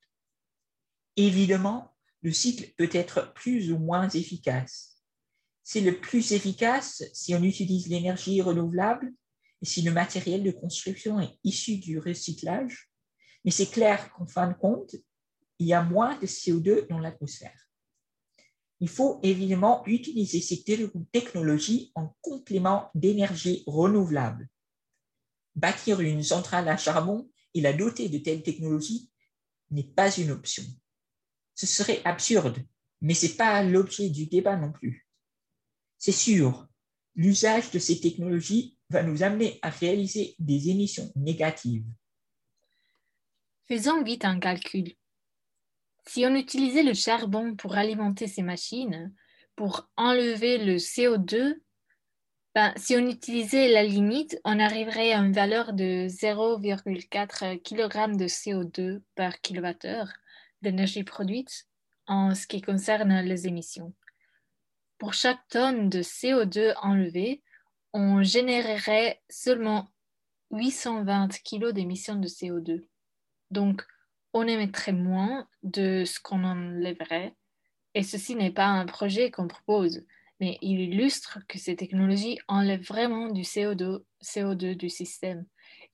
Évidemment, 1.16 1.94
le 2.22 2.32
cycle 2.32 2.74
peut 2.78 2.90
être 2.92 3.34
plus 3.34 3.72
ou 3.72 3.78
moins 3.78 4.10
efficace. 4.10 5.04
C'est 5.64 5.82
le 5.82 6.00
plus 6.00 6.32
efficace 6.32 7.04
si 7.14 7.36
on 7.36 7.44
utilise 7.44 7.88
l'énergie 7.88 8.42
renouvelable 8.42 9.14
et 9.62 9.66
si 9.66 9.82
le 9.82 9.92
matériel 9.92 10.44
de 10.44 10.52
construction 10.52 11.20
est 11.20 11.38
issu 11.44 11.78
du 11.78 12.00
recyclage, 12.00 12.90
mais 13.46 13.52
c'est 13.52 13.70
clair 13.70 14.12
qu'en 14.14 14.26
fin 14.26 14.48
de 14.48 14.54
compte, 14.54 14.96
il 15.64 15.68
y 15.68 15.74
a 15.74 15.82
moins 15.82 16.20
de 16.20 16.28
CO2 16.28 16.88
dans 16.90 17.00
l'atmosphère. 17.00 17.58
Il 18.82 18.90
faut 18.90 19.22
évidemment 19.24 19.82
utiliser 19.86 20.42
ces 20.42 20.62
technologies 21.14 21.94
en 21.96 22.14
complément 22.20 22.92
d'énergie 22.96 23.64
renouvelable. 23.66 24.50
Bâtir 25.56 26.02
une 26.02 26.22
centrale 26.22 26.68
à 26.68 26.76
charbon 26.76 27.30
et 27.54 27.62
la 27.62 27.72
doter 27.72 28.10
de 28.10 28.18
telles 28.18 28.44
technologies 28.44 29.10
n'est 29.72 29.88
pas 29.88 30.14
une 30.18 30.32
option. 30.32 30.64
Ce 31.56 31.66
serait 31.66 32.02
absurde, 32.04 32.58
Mais 33.00 33.14
ce 33.14 33.28
n'est 33.28 33.34
pas 33.34 33.64
l'objet 33.64 34.10
du 34.10 34.26
débat 34.26 34.58
non 34.58 34.72
plus. 34.74 35.08
C'est 35.98 36.12
sûr, 36.12 36.68
l'usage 37.16 37.72
de 37.72 37.80
ces 37.80 38.02
technologies 38.02 38.78
va 38.90 39.02
nous 39.02 39.24
amener 39.24 39.60
à 39.62 39.70
réaliser 39.70 40.36
des 40.40 40.70
émissions 40.70 41.10
négatives. 41.16 41.86
Faisons 43.66 44.04
vite 44.04 44.26
un 44.26 44.40
calcul. 44.40 44.94
Si 46.06 46.26
on 46.26 46.36
utilisait 46.36 46.84
le 46.84 46.94
charbon 46.94 47.56
pour 47.56 47.76
alimenter 47.76 48.28
ces 48.28 48.42
machines, 48.42 49.14
pour 49.56 49.90
enlever 49.96 50.58
le 50.58 50.76
CO2, 50.76 51.62
ben, 52.56 52.72
si 52.76 52.96
on 52.96 53.08
utilisait 53.08 53.70
la 53.70 53.84
limite, 53.84 54.40
on 54.44 54.60
arriverait 54.60 55.14
à 55.14 55.20
une 55.20 55.34
valeur 55.34 55.74
de 55.74 56.08
0,4 56.08 57.60
kg 57.62 58.16
de 58.16 58.28
CO2 58.28 59.02
par 59.16 59.42
kWh 59.42 60.08
d'énergie 60.62 61.04
produite 61.04 61.68
en 62.06 62.36
ce 62.36 62.46
qui 62.46 62.62
concerne 62.62 63.22
les 63.22 63.48
émissions. 63.48 63.94
Pour 64.98 65.14
chaque 65.14 65.46
tonne 65.50 65.90
de 65.90 66.02
CO2 66.02 66.74
enlevée, 66.82 67.42
on 67.94 68.24
générerait 68.24 69.22
seulement 69.30 69.90
820 70.52 71.30
kg 71.44 71.72
d'émissions 71.72 72.16
de 72.16 72.28
CO2. 72.28 72.88
Donc, 73.52 73.86
on 74.34 74.48
émettrait 74.48 74.94
moins 74.94 75.48
de 75.64 76.04
ce 76.06 76.20
qu'on 76.20 76.44
enlèverait. 76.44 77.36
Et 77.96 78.04
ceci 78.04 78.36
n'est 78.36 78.52
pas 78.52 78.66
un 78.66 78.86
projet 78.86 79.32
qu'on 79.32 79.48
propose, 79.48 80.04
mais 80.40 80.58
il 80.62 80.80
illustre 80.80 81.40
que 81.48 81.60
ces 81.60 81.76
technologies 81.76 82.40
enlèvent 82.48 82.86
vraiment 82.86 83.30
du 83.30 83.44
CO2, 83.44 84.04
CO2 84.24 84.76
du 84.76 84.90
système 84.90 85.46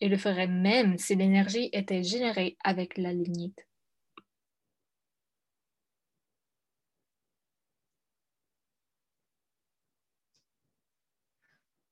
et 0.02 0.08
le 0.08 0.18
ferait 0.18 0.48
même 0.48 0.98
si 0.98 1.16
l'énergie 1.16 1.70
était 1.74 2.04
générée 2.04 2.58
avec 2.64 2.98
la 2.98 3.14
lignite. 3.14 3.68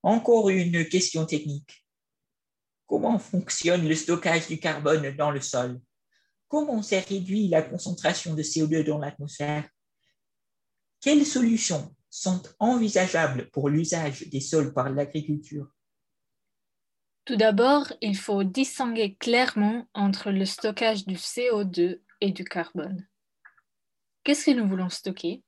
Encore 0.03 0.49
une 0.49 0.87
question 0.87 1.25
technique. 1.25 1.85
Comment 2.85 3.19
fonctionne 3.19 3.85
le 3.87 3.95
stockage 3.95 4.47
du 4.47 4.57
carbone 4.57 5.13
dans 5.17 5.31
le 5.31 5.41
sol? 5.41 5.81
Comment 6.47 6.81
s'est 6.81 6.99
réduit 6.99 7.47
la 7.49 7.61
concentration 7.61 8.33
de 8.33 8.41
CO2 8.41 8.85
dans 8.85 8.97
l'atmosphère? 8.97 9.67
Quelles 11.01 11.25
solutions 11.25 11.93
sont 12.09 12.41
envisageables 12.59 13.49
pour 13.51 13.69
l'usage 13.69 14.27
des 14.29 14.39
sols 14.39 14.73
par 14.73 14.89
l'agriculture? 14.89 15.67
Tout 17.25 17.35
d'abord, 17.35 17.91
il 18.01 18.15
faut 18.15 18.45
distinguer 18.45 19.15
clairement 19.15 19.87
entre 19.93 20.31
le 20.31 20.45
stockage 20.45 21.05
du 21.05 21.15
CO2 21.15 21.99
et 22.21 22.31
du 22.31 22.45
carbone. 22.45 23.05
Qu'est-ce 24.23 24.45
que 24.45 24.51
nous 24.51 24.67
voulons 24.67 24.89
stocker? 24.89 25.43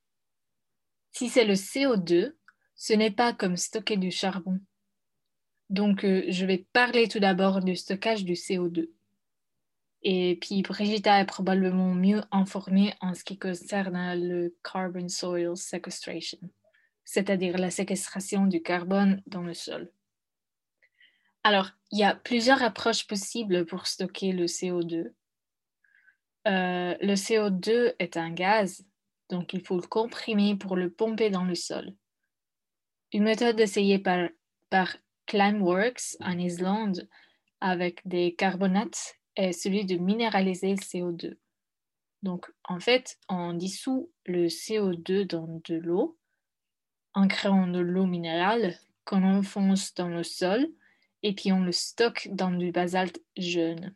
Si 1.12 1.30
c'est 1.30 1.46
le 1.46 1.54
CO2, 1.54 2.36
ce 2.76 2.92
n'est 2.92 3.10
pas 3.10 3.32
comme 3.32 3.56
stocker 3.56 3.96
du 3.96 4.10
charbon. 4.10 4.60
Donc, 5.70 6.04
euh, 6.04 6.24
je 6.28 6.44
vais 6.44 6.66
parler 6.72 7.08
tout 7.08 7.20
d'abord 7.20 7.62
du 7.62 7.76
stockage 7.76 8.24
du 8.24 8.34
CO2. 8.34 8.90
Et 10.02 10.38
puis, 10.40 10.62
Brigitta 10.62 11.20
est 11.20 11.26
probablement 11.26 11.94
mieux 11.94 12.22
informée 12.30 12.94
en 13.00 13.14
ce 13.14 13.22
qui 13.22 13.38
concerne 13.38 14.14
le 14.18 14.56
carbon 14.64 15.08
soil 15.08 15.56
sequestration, 15.56 16.38
c'est-à-dire 17.04 17.58
la 17.58 17.70
séquestration 17.70 18.46
du 18.46 18.62
carbone 18.62 19.22
dans 19.26 19.42
le 19.42 19.52
sol. 19.52 19.92
Alors, 21.42 21.70
il 21.90 21.98
y 21.98 22.04
a 22.04 22.14
plusieurs 22.14 22.62
approches 22.62 23.06
possibles 23.06 23.66
pour 23.66 23.86
stocker 23.86 24.32
le 24.32 24.46
CO2. 24.46 25.12
Euh, 26.48 26.96
le 27.00 27.14
CO2 27.14 27.94
est 27.98 28.16
un 28.16 28.30
gaz, 28.30 28.86
donc 29.28 29.52
il 29.52 29.60
faut 29.60 29.76
le 29.76 29.86
comprimer 29.86 30.56
pour 30.56 30.76
le 30.76 30.90
pomper 30.90 31.28
dans 31.28 31.44
le 31.44 31.54
sol. 31.54 31.94
Une 33.12 33.24
méthode 33.24 33.60
essayée 33.60 33.98
par, 33.98 34.28
par 34.70 34.96
Climeworks 35.26 36.16
en 36.20 36.38
Islande 36.38 37.06
avec 37.60 38.00
des 38.06 38.34
carbonates 38.34 39.19
est 39.44 39.52
celui 39.52 39.84
de 39.84 39.96
minéraliser 39.96 40.70
le 40.70 40.76
CO2. 40.76 41.36
Donc, 42.22 42.52
en 42.64 42.80
fait, 42.80 43.18
on 43.28 43.54
dissout 43.54 44.10
le 44.26 44.46
CO2 44.46 45.26
dans 45.26 45.60
de 45.64 45.76
l'eau 45.76 46.18
en 47.14 47.26
créant 47.28 47.66
de 47.66 47.80
l'eau 47.80 48.06
minérale 48.06 48.78
qu'on 49.04 49.22
enfonce 49.22 49.94
dans 49.94 50.08
le 50.08 50.22
sol 50.22 50.68
et 51.22 51.34
puis 51.34 51.52
on 51.52 51.60
le 51.60 51.72
stocke 51.72 52.28
dans 52.30 52.50
du 52.50 52.72
basalte 52.72 53.20
jaune. 53.36 53.94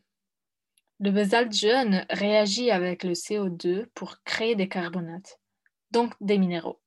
Le 0.99 1.11
basalte 1.11 1.53
jaune 1.53 2.05
réagit 2.09 2.71
avec 2.71 3.03
le 3.03 3.13
CO2 3.13 3.85
pour 3.93 4.23
créer 4.23 4.55
des 4.55 4.67
carbonates, 4.67 5.39
donc 5.91 6.13
des 6.21 6.37
minéraux. 6.37 6.81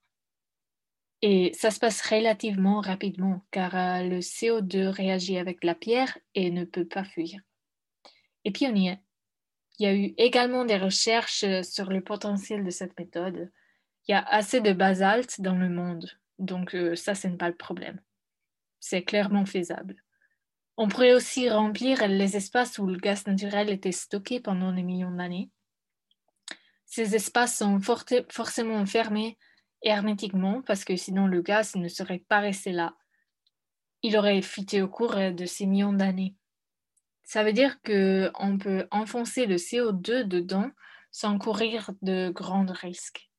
Et 1.20 1.52
ça 1.54 1.70
se 1.70 1.80
passe 1.80 2.00
relativement 2.02 2.80
rapidement 2.80 3.44
car 3.50 3.74
euh, 3.74 4.02
le 4.04 4.20
CO2 4.20 4.88
réagit 4.88 5.36
avec 5.36 5.64
la 5.64 5.74
pierre 5.74 6.16
et 6.34 6.50
ne 6.50 6.64
peut 6.64 6.86
pas 6.86 7.04
fuir. 7.04 7.40
Et 8.44 8.48
est. 8.50 9.00
Il 9.78 9.84
y 9.84 9.86
a 9.86 9.94
eu 9.94 10.14
également 10.16 10.64
des 10.64 10.76
recherches 10.76 11.44
euh, 11.44 11.62
sur 11.62 11.90
le 11.90 12.00
potentiel 12.02 12.64
de 12.64 12.70
cette 12.70 12.98
méthode. 12.98 13.50
Il 14.06 14.12
y 14.12 14.14
a 14.14 14.22
assez 14.22 14.60
de 14.60 14.72
basalte 14.72 15.40
dans 15.40 15.54
le 15.54 15.68
monde, 15.68 16.10
donc 16.38 16.74
euh, 16.74 16.96
ça, 16.96 17.14
ce 17.14 17.28
n'est 17.28 17.36
pas 17.36 17.48
le 17.48 17.56
problème. 17.56 18.00
C'est 18.80 19.02
clairement 19.02 19.44
faisable. 19.44 20.02
On 20.76 20.88
pourrait 20.88 21.12
aussi 21.12 21.50
remplir 21.50 22.06
les 22.06 22.36
espaces 22.36 22.78
où 22.78 22.86
le 22.86 22.98
gaz 22.98 23.26
naturel 23.26 23.68
était 23.68 23.92
stocké 23.92 24.40
pendant 24.40 24.72
des 24.72 24.84
millions 24.84 25.10
d'années. 25.10 25.50
Ces 26.86 27.14
espaces 27.14 27.58
sont 27.58 27.80
forcément 27.80 28.86
fermés 28.86 29.36
hermétiquement 29.82 30.62
parce 30.62 30.84
que 30.84 30.96
sinon 30.96 31.26
le 31.26 31.42
gaz 31.42 31.74
ne 31.74 31.88
serait 31.88 32.24
pas 32.28 32.40
resté 32.40 32.72
là. 32.72 32.96
Il 34.02 34.16
aurait 34.16 34.42
fuité 34.42 34.80
au 34.80 34.88
cours 34.88 35.14
de 35.14 35.44
ces 35.44 35.66
millions 35.66 35.92
d'années. 35.92 36.36
Ça 37.28 37.44
veut 37.44 37.52
dire 37.52 37.76
qu'on 37.82 38.56
peut 38.58 38.88
enfoncer 38.90 39.44
le 39.44 39.56
CO2 39.56 40.22
dedans 40.22 40.70
sans 41.10 41.38
courir 41.38 41.90
de 42.00 42.30
grands 42.30 42.64
risques. 42.64 43.30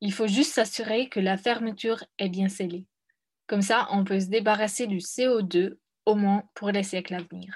Il 0.00 0.14
faut 0.14 0.26
juste 0.26 0.54
s'assurer 0.54 1.10
que 1.10 1.20
la 1.20 1.36
fermeture 1.36 2.02
est 2.16 2.30
bien 2.30 2.48
scellée. 2.48 2.86
Comme 3.46 3.60
ça, 3.60 3.86
on 3.90 4.02
peut 4.02 4.20
se 4.20 4.28
débarrasser 4.28 4.86
du 4.86 4.96
CO2 4.96 5.76
au 6.06 6.14
moins 6.14 6.44
pour 6.54 6.70
les 6.70 6.82
siècles 6.82 7.16
à 7.16 7.22
venir. 7.22 7.54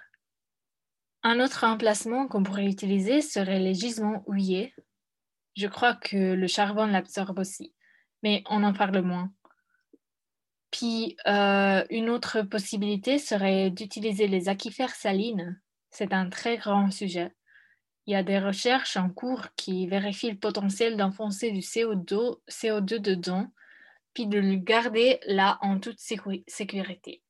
Un 1.22 1.40
autre 1.40 1.64
emplacement 1.64 2.28
qu'on 2.28 2.42
pourrait 2.42 2.66
utiliser 2.66 3.22
serait 3.22 3.58
les 3.60 3.72
gisements 3.72 4.22
houillés. 4.26 4.74
Je 5.56 5.68
crois 5.68 5.94
que 5.94 6.34
le 6.34 6.46
charbon 6.48 6.84
l'absorbe 6.84 7.38
aussi 7.38 7.72
mais 8.22 8.42
on 8.48 8.62
en 8.64 8.72
parle 8.72 9.02
moins. 9.02 9.32
Puis 10.72 11.16
euh, 11.26 11.84
une 11.90 12.08
autre 12.08 12.42
possibilité 12.42 13.18
serait 13.18 13.70
d'utiliser 13.70 14.26
les 14.26 14.48
aquifères 14.48 14.94
salines. 14.96 15.60
C'est 15.90 16.12
un 16.12 16.28
très 16.28 16.56
grand 16.56 16.90
sujet. 16.90 17.30
Il 18.06 18.14
y 18.14 18.16
a 18.16 18.24
des 18.24 18.38
recherches 18.38 18.96
en 18.96 19.10
cours 19.10 19.48
qui 19.54 19.86
vérifient 19.86 20.32
le 20.32 20.38
potentiel 20.38 20.96
d'enfoncer 20.96 21.52
du 21.52 21.60
CO2, 21.60 22.38
CO2 22.50 22.98
dedans, 22.98 23.52
puis 24.14 24.26
de 24.26 24.38
le 24.38 24.56
garder 24.56 25.20
là 25.26 25.58
en 25.60 25.78
toute 25.78 26.00
sécurité. 26.00 27.22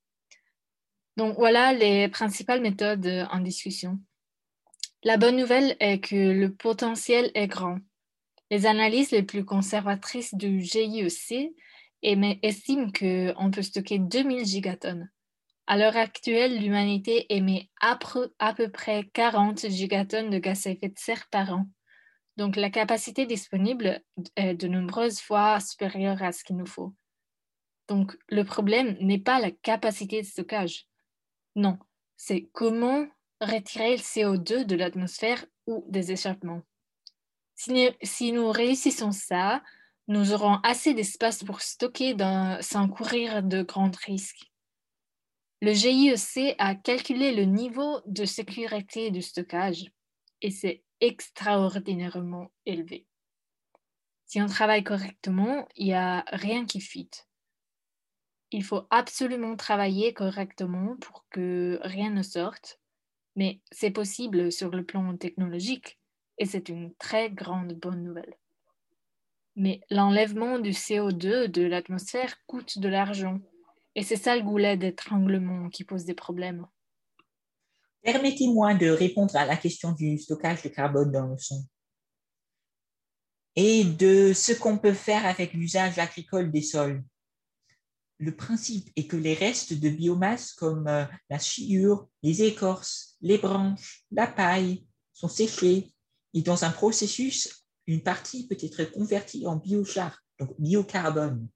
Donc 1.16 1.36
voilà 1.36 1.74
les 1.74 2.08
principales 2.08 2.62
méthodes 2.62 3.26
en 3.30 3.40
discussion. 3.40 3.98
La 5.02 5.16
bonne 5.16 5.36
nouvelle 5.36 5.76
est 5.80 5.98
que 5.98 6.14
le 6.14 6.54
potentiel 6.54 7.32
est 7.34 7.48
grand. 7.48 7.78
Les 8.50 8.66
analyses 8.66 9.10
les 9.10 9.24
plus 9.24 9.44
conservatrices 9.44 10.34
du 10.34 10.60
GIEC 10.60 11.52
estiment 12.02 12.90
qu'on 12.90 13.50
peut 13.50 13.62
stocker 13.62 13.98
2000 13.98 14.44
gigatonnes. 14.44 15.10
À 15.66 15.76
l'heure 15.76 15.96
actuelle, 15.96 16.60
l'humanité 16.60 17.26
émet 17.34 17.70
à, 17.80 17.96
peu 17.96 18.70
près 18.70 19.04
40 19.12 19.68
gigatonnes 19.68 20.30
de 20.30 20.38
gaz 20.38 20.66
à 20.66 20.70
effet 20.70 20.88
de 20.88 20.98
serre 20.98 21.28
par 21.30 21.52
an. 21.52 21.66
Donc 22.36 22.56
la 22.56 22.70
capacité 22.70 23.26
disponible 23.26 24.02
est 24.36 24.54
de 24.54 24.68
nombreuses 24.68 25.20
fois 25.20 25.60
supérieure 25.60 26.22
à 26.22 26.32
ce 26.32 26.44
qu'il 26.44 26.56
nous 26.56 26.66
faut. 26.66 26.94
Donc 27.88 28.16
le 28.28 28.44
problème 28.44 28.96
n'est 29.00 29.20
pas 29.20 29.40
la 29.40 29.50
capacité 29.50 30.22
de 30.22 30.26
stockage. 30.26 30.86
Non, 31.54 31.78
c'est 32.16 32.48
comment 32.52 33.06
retirer 33.40 33.96
le 33.96 34.02
CO2 34.02 34.64
de 34.64 34.76
l'atmosphère 34.76 35.44
ou 35.66 35.84
des 35.88 36.12
échappements. 36.12 36.62
Si, 37.54 38.32
nous 38.32 38.50
réussissons 38.50 39.12
ça, 39.12 39.62
nous 40.08 40.32
aurons 40.32 40.56
assez 40.62 40.94
d'espace 40.94 41.44
pour 41.44 41.60
stocker 41.60 42.16
sans 42.60 42.88
courir 42.88 43.42
de 43.42 43.62
grands 43.62 43.90
risques. 44.04 44.52
Le 45.60 45.72
GIEC 45.74 46.56
a 46.58 46.74
calculé 46.74 47.32
le 47.34 47.44
niveau 47.44 48.00
de 48.06 48.24
sécurité 48.24 49.10
du 49.10 49.22
stockage 49.22 49.84
et 50.40 50.50
c'est 50.50 50.82
extraordinairement 51.00 52.50
élevé. 52.66 53.06
Si 54.26 54.42
on 54.42 54.46
travaille 54.46 54.82
correctement, 54.82 55.68
il 55.76 55.86
n'y 55.86 55.94
a 55.94 56.24
rien 56.32 56.64
qui 56.64 56.80
fuite. 56.80 57.28
Il 58.50 58.64
faut 58.64 58.86
absolument 58.90 59.56
travailler 59.56 60.12
correctement 60.12 60.96
pour 60.96 61.26
que 61.30 61.78
rien 61.82 62.10
ne 62.10 62.22
sorte, 62.22 62.80
mais 63.36 63.60
c'est 63.70 63.90
possible 63.90 64.50
sur 64.50 64.70
le 64.70 64.84
plan 64.84 65.16
technologique 65.16 65.98
et 66.38 66.44
c'est 66.44 66.68
une 66.68 66.94
très 66.96 67.30
grande 67.30 67.74
bonne 67.74 68.02
nouvelle. 68.02 68.36
Mais 69.56 69.80
l'enlèvement 69.90 70.58
du 70.58 70.70
CO2 70.70 71.46
de 71.46 71.62
l'atmosphère 71.62 72.36
coûte 72.46 72.78
de 72.78 72.88
l'argent. 72.88 73.38
Et 73.94 74.02
c'est 74.02 74.16
ça 74.16 74.36
le 74.36 74.42
goulet 74.42 74.76
d'étranglement 74.76 75.68
qui 75.68 75.84
pose 75.84 76.04
des 76.04 76.14
problèmes. 76.14 76.66
Permettez-moi 78.02 78.74
de 78.74 78.88
répondre 78.88 79.36
à 79.36 79.44
la 79.44 79.56
question 79.56 79.92
du 79.92 80.18
stockage 80.18 80.62
de 80.62 80.68
carbone 80.68 81.12
dans 81.12 81.26
le 81.26 81.38
son 81.38 81.64
et 83.56 83.84
de 83.84 84.32
ce 84.32 84.52
qu'on 84.52 84.78
peut 84.78 84.94
faire 84.94 85.26
avec 85.26 85.52
l'usage 85.52 85.98
agricole 85.98 86.50
des 86.50 86.62
sols. 86.62 87.02
Le 88.18 88.34
principe 88.34 88.88
est 88.96 89.06
que 89.06 89.16
les 89.16 89.34
restes 89.34 89.74
de 89.74 89.88
biomasse 89.88 90.52
comme 90.52 90.86
euh, 90.86 91.04
la 91.28 91.38
sciure, 91.38 92.08
les 92.22 92.42
écorces, 92.44 93.16
les 93.20 93.38
branches, 93.38 94.04
la 94.10 94.26
paille 94.26 94.86
sont 95.12 95.28
séchés 95.28 95.92
et 96.34 96.42
dans 96.42 96.64
un 96.64 96.70
processus, 96.70 97.61
une 97.86 98.02
partie 98.02 98.46
peut 98.46 98.56
être 98.60 98.84
convertie 98.84 99.46
en 99.46 99.56
biochar, 99.56 100.18
donc 100.38 100.54
biocarbone. 100.58 101.48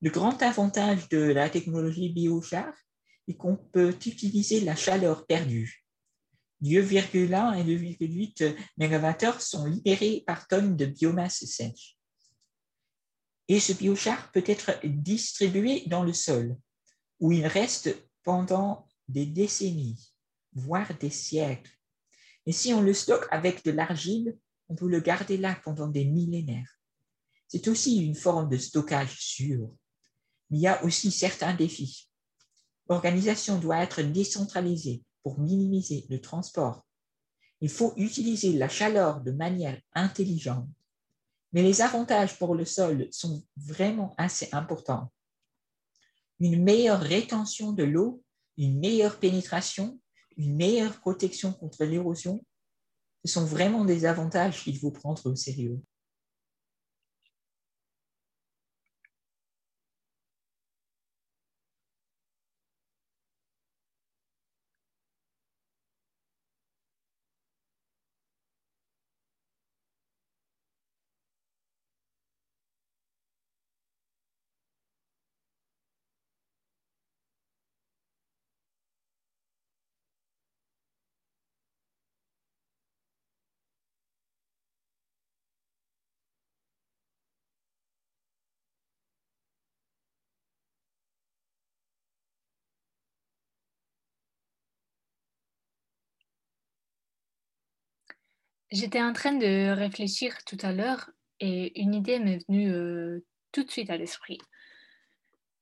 Le 0.00 0.10
grand 0.10 0.42
avantage 0.42 1.08
de 1.08 1.18
la 1.18 1.48
technologie 1.48 2.10
biochar 2.10 2.72
est 3.28 3.36
qu'on 3.36 3.56
peut 3.56 3.96
utiliser 4.06 4.60
la 4.60 4.76
chaleur 4.76 5.26
perdue. 5.26 5.84
2,1 6.62 7.58
et 7.58 7.64
2,8 7.64 8.56
MWh 8.78 9.40
sont 9.40 9.66
libérés 9.66 10.22
par 10.26 10.46
tonne 10.46 10.76
de 10.76 10.86
biomasse 10.86 11.44
sèche. 11.44 11.96
Et 13.48 13.60
ce 13.60 13.72
biochar 13.72 14.32
peut 14.32 14.44
être 14.46 14.72
distribué 14.84 15.84
dans 15.86 16.02
le 16.02 16.14
sol, 16.14 16.56
où 17.20 17.32
il 17.32 17.46
reste 17.46 17.94
pendant 18.22 18.88
des 19.08 19.26
décennies, 19.26 20.12
voire 20.52 20.96
des 20.98 21.10
siècles. 21.10 21.72
Et 22.46 22.52
si 22.52 22.72
on 22.72 22.80
le 22.80 22.94
stocke 22.94 23.26
avec 23.30 23.64
de 23.64 23.70
l'argile, 23.70 24.36
on 24.68 24.74
peut 24.74 24.88
le 24.88 25.00
garder 25.00 25.36
là 25.36 25.58
pendant 25.64 25.88
des 25.88 26.04
millénaires. 26.04 26.78
C'est 27.48 27.68
aussi 27.68 28.04
une 28.04 28.14
forme 28.14 28.48
de 28.48 28.56
stockage 28.56 29.16
sûr 29.18 29.70
il 30.50 30.60
y 30.60 30.66
a 30.66 30.82
aussi 30.84 31.10
certains 31.10 31.54
défis. 31.54 32.08
L'organisation 32.88 33.58
doit 33.58 33.82
être 33.82 34.02
décentralisée 34.02 35.02
pour 35.22 35.40
minimiser 35.40 36.06
le 36.10 36.20
transport. 36.20 36.86
Il 37.60 37.70
faut 37.70 37.94
utiliser 37.96 38.52
la 38.52 38.68
chaleur 38.68 39.20
de 39.20 39.32
manière 39.32 39.80
intelligente. 39.94 40.68
Mais 41.52 41.62
les 41.62 41.82
avantages 41.82 42.38
pour 42.38 42.54
le 42.54 42.64
sol 42.64 43.08
sont 43.10 43.42
vraiment 43.56 44.14
assez 44.18 44.48
importants. 44.52 45.10
Une 46.40 46.62
meilleure 46.62 47.00
rétention 47.00 47.72
de 47.72 47.84
l'eau, 47.84 48.22
une 48.58 48.78
meilleure 48.80 49.18
pénétration, 49.18 49.98
une 50.36 50.56
meilleure 50.56 51.00
protection 51.00 51.52
contre 51.52 51.84
l'érosion, 51.84 52.44
ce 53.24 53.32
sont 53.32 53.44
vraiment 53.44 53.84
des 53.84 54.04
avantages 54.04 54.64
qu'il 54.64 54.78
faut 54.78 54.90
prendre 54.90 55.24
au 55.26 55.34
sérieux. 55.34 55.80
J'étais 98.74 99.00
en 99.00 99.12
train 99.12 99.30
de 99.30 99.70
réfléchir 99.70 100.42
tout 100.44 100.58
à 100.62 100.72
l'heure 100.72 101.08
et 101.38 101.80
une 101.80 101.94
idée 101.94 102.18
m'est 102.18 102.44
venue 102.48 102.72
euh, 102.72 103.24
tout 103.52 103.62
de 103.62 103.70
suite 103.70 103.88
à 103.88 103.96
l'esprit. 103.96 104.38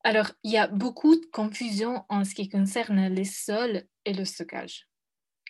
Alors, 0.03 0.31
il 0.44 0.51
y 0.51 0.57
a 0.57 0.66
beaucoup 0.66 1.14
de 1.14 1.27
confusion 1.27 2.07
en 2.09 2.25
ce 2.25 2.35
qui 2.35 2.48
concerne 2.48 3.09
les 3.09 3.27
sols 3.27 3.85
et 4.07 4.14
le 4.14 4.25
stockage. 4.25 4.88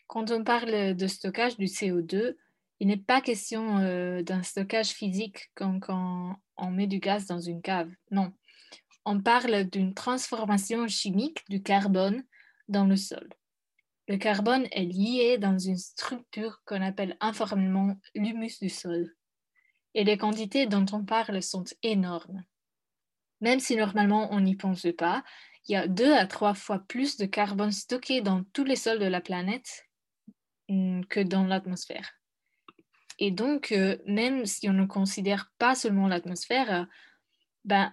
Quand 0.09 0.33
on 0.33 0.43
parle 0.43 0.97
de 0.97 1.07
stockage 1.07 1.57
du 1.57 1.67
CO2, 1.67 2.35
il 2.81 2.89
n'est 2.89 2.97
pas 2.97 3.21
question 3.21 3.79
euh, 3.79 4.25
d'un 4.25 4.43
stockage 4.43 4.89
physique 4.89 5.53
comme 5.55 5.79
quand 5.79 6.35
on 6.57 6.71
met 6.73 6.89
du 6.89 6.99
gaz 6.99 7.27
dans 7.27 7.41
une 7.41 7.63
cave. 7.63 7.93
Non, 8.11 8.33
on 9.05 9.21
parle 9.21 9.71
d'une 9.71 9.95
transformation 9.95 10.89
chimique 10.89 11.45
du 11.49 11.63
carbone 11.63 12.25
dans 12.67 12.87
le 12.87 12.97
sol. 12.97 13.29
Le 14.09 14.17
carbone 14.17 14.67
est 14.73 14.85
lié 14.85 15.39
dans 15.39 15.59
une 15.59 15.79
structure 15.79 16.61
qu'on 16.65 16.83
appelle 16.83 17.17
informellement 17.21 17.97
l'humus 18.15 18.59
du 18.61 18.69
sol. 18.69 19.15
Et 19.95 20.05
les 20.05 20.19
quantités 20.19 20.67
dont 20.67 20.87
on 20.93 21.05
parle 21.05 21.43
sont 21.43 21.65
énormes. 21.83 22.45
Même 23.41 23.61
si 23.61 23.77
normalement 23.77 24.33
on 24.33 24.41
n'y 24.41 24.57
pense 24.57 24.87
pas, 24.97 25.23
il 25.69 25.73
y 25.73 25.77
a 25.77 25.87
deux 25.87 26.13
à 26.13 26.27
trois 26.27 26.55
fois 26.55 26.81
plus 26.81 27.17
de 27.17 27.27
carbone 27.27 27.71
stocké 27.71 28.21
dans 28.21 28.43
tous 28.53 28.65
les 28.65 28.77
sols 28.77 28.99
de 28.99 29.07
la 29.07 29.21
planète 29.21 29.85
mm, 30.69 31.05
que 31.05 31.21
dans 31.21 31.45
l'atmosphère. 31.45 32.11
Et 33.19 33.31
donc, 33.31 33.73
euh, 33.73 33.99
même 34.07 34.47
si 34.47 34.69
on 34.69 34.73
ne 34.73 34.87
considère 34.87 35.53
pas 35.59 35.75
seulement 35.75 36.09
l'atmosphère, 36.09 36.87
ben, 37.65 37.93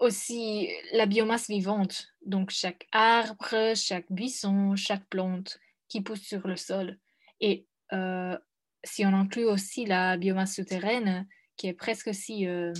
aussi 0.00 0.68
la 0.92 1.06
biomasse 1.06 1.48
vivante, 1.48 2.08
donc 2.24 2.50
chaque 2.50 2.88
arbre, 2.90 3.74
chaque 3.76 4.10
buisson, 4.10 4.74
chaque 4.74 5.06
plante 5.08 5.60
qui 5.88 6.00
pousse 6.00 6.22
sur 6.22 6.46
le 6.48 6.56
sol. 6.56 6.98
Et 7.40 7.66
euh, 7.92 8.36
si 8.82 9.04
on 9.04 9.14
inclut 9.14 9.44
aussi 9.44 9.84
la 9.84 10.16
biomasse 10.16 10.56
souterraine, 10.56 11.28
qui 11.56 11.66
est 11.66 11.74
presque 11.74 12.08
aussi 12.08 12.46
euh, 12.46 12.72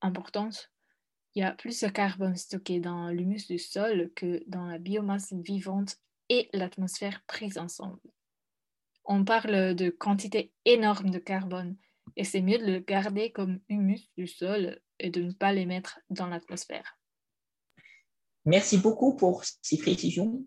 importante, 0.00 0.70
il 1.34 1.42
y 1.42 1.44
a 1.44 1.52
plus 1.52 1.78
de 1.80 1.88
carbone 1.88 2.36
stocké 2.36 2.80
dans 2.80 3.08
l'humus 3.08 3.46
du 3.46 3.58
sol 3.58 4.10
que 4.16 4.42
dans 4.46 4.66
la 4.66 4.78
biomasse 4.78 5.32
vivante 5.32 5.96
et 6.28 6.48
l'atmosphère 6.52 7.22
prise 7.26 7.58
ensemble. 7.58 8.00
On 9.04 9.24
parle 9.24 9.74
de 9.74 9.90
quantité 9.90 10.52
énorme 10.64 11.10
de 11.10 11.18
carbone 11.18 11.76
et 12.16 12.24
c'est 12.24 12.40
mieux 12.40 12.58
de 12.58 12.64
le 12.64 12.78
garder 12.80 13.30
comme 13.32 13.60
humus 13.68 14.10
du 14.16 14.26
sol 14.26 14.80
et 14.98 15.10
de 15.10 15.22
ne 15.22 15.32
pas 15.32 15.52
les 15.52 15.66
mettre 15.66 16.00
dans 16.10 16.26
l'atmosphère. 16.26 16.98
Merci 18.44 18.78
beaucoup 18.78 19.16
pour 19.16 19.44
ces 19.62 19.78
précisions. 19.78 20.44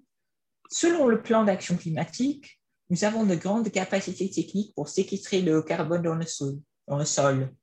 Selon 0.69 1.07
le 1.07 1.21
plan 1.21 1.43
d'action 1.43 1.77
climatique, 1.77 2.59
nous 2.89 3.03
avons 3.03 3.25
de 3.25 3.35
grandes 3.35 3.71
capacités 3.71 4.29
techniques 4.29 4.73
pour 4.75 4.89
séquestrer 4.89 5.41
le 5.41 5.61
carbone 5.61 6.01
dans 6.01 6.15
le 6.15 6.25
sol, 6.25 6.59
dans 6.87 6.97
le 6.97 7.05
sol 7.05 7.53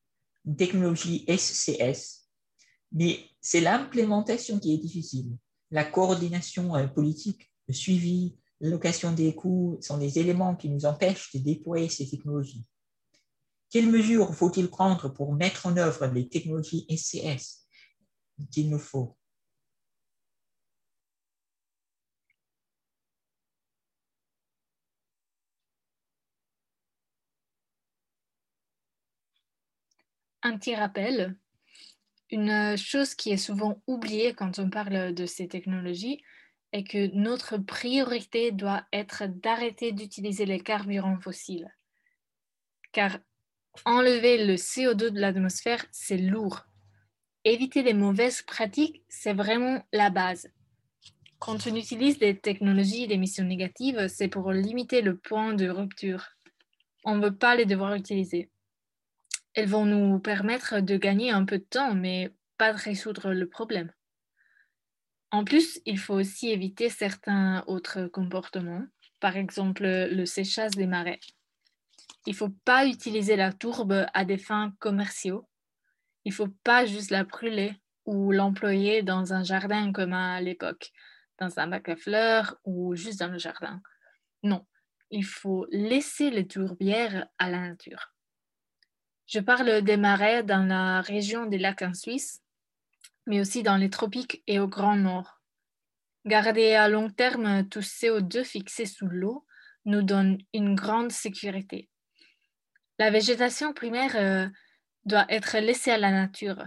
une 0.47 0.57
technologie 0.57 1.25
SCS. 1.29 2.29
Mais 2.93 3.21
c'est 3.41 3.61
l'implémentation 3.61 4.59
qui 4.59 4.75
est 4.75 4.79
difficile. 4.79 5.37
La 5.71 5.85
coordination 5.85 6.75
euh, 6.75 6.87
politique, 6.87 7.51
le 7.69 7.75
suivi, 7.75 8.37
l'allocation 8.61 9.13
des 9.13 9.35
coûts 9.35 9.79
sont 9.81 9.99
des 9.99 10.19
éléments 10.19 10.57
qui 10.57 10.69
nous 10.69 10.85
empêchent 10.85 11.33
de 11.35 11.39
déployer 11.39 11.89
ces 11.89 12.09
technologies. 12.09 12.65
Quelles 13.71 13.89
mesures 13.89 14.35
faut-il 14.35 14.69
prendre 14.69 15.09
pour 15.09 15.33
mettre 15.33 15.67
en 15.67 15.77
œuvre 15.77 16.07
les 16.09 16.29
technologies 16.29 16.87
SCS 16.89 17.67
qu'il 18.51 18.69
nous 18.69 18.81
faut? 18.81 19.17
Un 30.43 30.57
petit 30.57 30.75
rappel, 30.75 31.37
une 32.31 32.77
chose 32.77 33.15
qui 33.15 33.31
est 33.31 33.37
souvent 33.37 33.83
oubliée 33.87 34.35
quand 34.35 34.59
on 34.59 34.71
parle 34.71 35.15
de 35.15 35.27
ces 35.27 35.49
technologies 35.49 36.23
est 36.73 36.85
que 36.85 37.15
notre 37.15 37.59
priorité 37.59 38.51
doit 38.51 38.87
être 38.93 39.27
d'arrêter 39.27 39.93
d'utiliser 39.93 40.47
les 40.47 40.61
carburants 40.61 41.21
fossiles. 41.21 41.73
Car 42.93 43.19
enlever 43.85 44.45
le 44.45 44.55
CO2 44.55 45.11
de 45.11 45.21
l'atmosphère, 45.21 45.85
c'est 45.91 46.19
lourd. 46.19 46.67
Éviter 47.45 47.83
les 47.83 47.95
mauvaises 47.95 48.43
pratiques, 48.43 49.03
c'est 49.09 49.33
vraiment 49.33 49.83
la 49.93 50.11
base. 50.11 50.51
Quand 51.39 51.67
on 51.67 51.75
utilise 51.75 52.19
des 52.19 52.39
technologies 52.39 53.07
d'émissions 53.07 53.45
négatives, 53.45 54.09
c'est 54.09 54.29
pour 54.29 54.53
limiter 54.53 55.01
le 55.01 55.17
point 55.17 55.55
de 55.55 55.69
rupture. 55.69 56.29
On 57.05 57.17
ne 57.17 57.25
veut 57.25 57.35
pas 57.35 57.57
les 57.57 57.65
devoir 57.65 57.95
utiliser. 57.95 58.51
Elles 59.55 59.69
vont 59.69 59.87
nous 59.87 60.19
permettre 60.19 60.81
de 60.81 60.97
gagner 60.97 61.31
un 61.31 61.47
peu 61.47 61.59
de 61.59 61.65
temps, 61.65 61.95
mais 61.95 62.31
pas 62.59 62.75
de 62.75 62.79
résoudre 62.79 63.33
le 63.33 63.49
problème. 63.49 63.91
En 65.31 65.45
plus, 65.45 65.81
il 65.87 65.99
faut 65.99 66.15
aussi 66.15 66.51
éviter 66.51 66.91
certains 66.91 67.65
autres 67.67 68.07
comportements, 68.07 68.85
par 69.19 69.37
exemple 69.37 69.85
le 69.85 70.27
séchage 70.27 70.73
des 70.73 70.87
marais. 70.87 71.21
Il 72.27 72.33
ne 72.33 72.37
faut 72.37 72.55
pas 72.65 72.87
utiliser 72.87 73.37
la 73.37 73.53
tourbe 73.53 74.07
à 74.13 74.25
des 74.25 74.39
fins 74.39 74.73
commerciaux. 74.79 75.49
Il 76.25 76.31
ne 76.31 76.35
faut 76.35 76.49
pas 76.65 76.85
juste 76.85 77.11
la 77.11 77.25
brûler 77.25 77.75
ou 78.05 78.33
l'employer 78.33 79.03
dans 79.03 79.33
un 79.33 79.43
jardin 79.43 79.93
comme 79.93 80.13
à 80.13 80.41
l'époque, 80.41 80.91
dans 81.39 81.59
un 81.59 81.67
bac 81.67 81.89
à 81.89 81.97
fleurs 81.97 82.57
ou 82.65 82.95
juste 82.95 83.21
dans 83.21 83.29
le 83.29 83.39
jardin. 83.39 83.81
Non, 84.43 84.67
il 85.11 85.25
faut 85.25 85.67
laisser 85.71 86.31
les 86.31 86.47
tourbières 86.47 87.27
à 87.39 87.51
la 87.51 87.61
nature. 87.61 88.13
Je 89.27 89.41
parle 89.41 89.83
des 89.83 89.97
marais 89.97 90.43
dans 90.43 90.67
la 90.67 91.01
région 91.01 91.47
des 91.47 91.59
lacs 91.59 91.83
en 91.83 91.95
Suisse, 91.95 92.43
mais 93.27 93.41
aussi 93.41 93.63
dans 93.63 93.77
les 93.77 93.91
tropiques 93.91 94.43
et 94.47 94.59
au 94.59 94.67
Grand 94.67 94.97
Nord. 94.97 95.41
Garder 96.27 96.75
à 96.75 96.89
long 96.89 97.09
terme 97.09 97.67
tout 97.69 97.81
CO2 97.81 98.45
fixé 98.45 98.87
sous 98.87 99.07
l'eau 99.07 99.47
nous 99.85 100.03
donne 100.03 100.39
une 100.53 100.75
grande 100.75 101.13
sécurité. 101.13 101.89
La 103.01 103.09
végétation 103.09 103.73
primaire 103.73 104.15
euh, 104.17 104.47
doit 105.07 105.25
être 105.31 105.57
laissée 105.57 105.91
à 105.91 105.97
la 105.97 106.11
nature. 106.11 106.63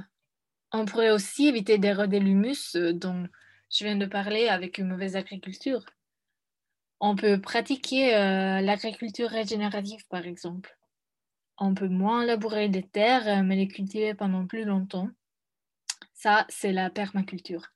On 0.72 0.84
pourrait 0.86 1.12
aussi 1.12 1.48
éviter 1.48 1.78
d'éroder 1.78 2.20
l'humus 2.20 2.76
euh, 2.76 2.92
dont 2.92 3.28
je 3.70 3.84
viens 3.84 3.98
de 3.98 4.08
parler 4.08 4.48
avec 4.48 4.80
une 4.80 4.88
mauvaise 4.88 5.16
agriculture. 5.16 5.86
On 7.00 7.16
peut 7.16 7.40
pratiquer 7.40 8.16
euh, 8.16 8.62
l'agriculture 8.62 9.30
régénérative, 9.30 10.08
par 10.10 10.26
exemple. 10.26 10.76
On 11.60 11.76
peut 11.76 11.88
moins 11.88 12.26
labourer 12.26 12.68
les 12.68 12.82
terres, 12.82 13.44
mais 13.44 13.56
les 13.56 13.68
cultiver 13.68 14.16
pendant 14.16 14.48
plus 14.48 14.66
longtemps. 14.66 15.10
Ça, 16.16 16.48
c'est 16.50 16.74
la 16.74 16.90
permaculture. 16.90 17.68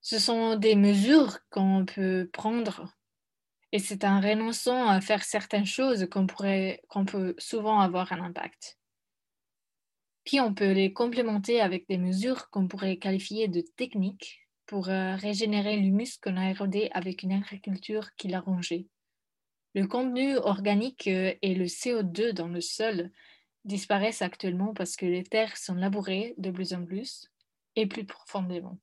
Ce 0.00 0.18
sont 0.18 0.56
des 0.56 0.76
mesures 0.76 1.40
qu'on 1.50 1.84
peut 1.84 2.30
prendre 2.32 2.95
et 3.72 3.78
c'est 3.78 4.04
en 4.04 4.20
renonçant 4.20 4.88
à 4.88 5.00
faire 5.00 5.24
certaines 5.24 5.66
choses 5.66 6.08
qu'on 6.10 6.26
qu'on 6.88 7.04
peut 7.04 7.34
souvent 7.38 7.80
avoir 7.80 8.12
un 8.12 8.22
impact. 8.22 8.78
Puis 10.24 10.40
on 10.40 10.54
peut 10.54 10.72
les 10.72 10.92
complémenter 10.92 11.60
avec 11.60 11.88
des 11.88 11.98
mesures 11.98 12.50
qu'on 12.50 12.66
pourrait 12.66 12.96
qualifier 12.96 13.48
de 13.48 13.60
techniques 13.60 14.40
pour 14.66 14.88
euh, 14.88 15.14
régénérer 15.14 15.76
l'humus 15.76 16.18
qu'on 16.20 16.36
a 16.36 16.50
érodé 16.50 16.90
avec 16.92 17.22
une 17.22 17.32
agriculture 17.32 18.14
qui 18.16 18.28
l'a 18.28 18.40
rongé. 18.40 18.88
Le 19.74 19.86
contenu 19.86 20.36
organique 20.36 21.06
euh, 21.06 21.34
et 21.42 21.54
le 21.54 21.66
CO2 21.66 22.32
dans 22.32 22.48
le 22.48 22.60
sol 22.60 23.10
disparaissent 23.64 24.22
actuellement 24.22 24.74
parce 24.74 24.96
que 24.96 25.06
les 25.06 25.22
terres 25.22 25.56
sont 25.56 25.74
labourées 25.74 26.34
de 26.38 26.50
plus 26.50 26.72
en 26.72 26.84
plus 26.84 27.30
et 27.76 27.86
plus 27.86 28.04
profondément. 28.04 28.78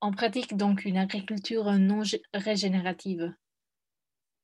On 0.00 0.12
pratique 0.12 0.56
donc 0.56 0.84
une 0.84 0.96
agriculture 0.96 1.70
non 1.72 2.02
régénérative. 2.32 3.34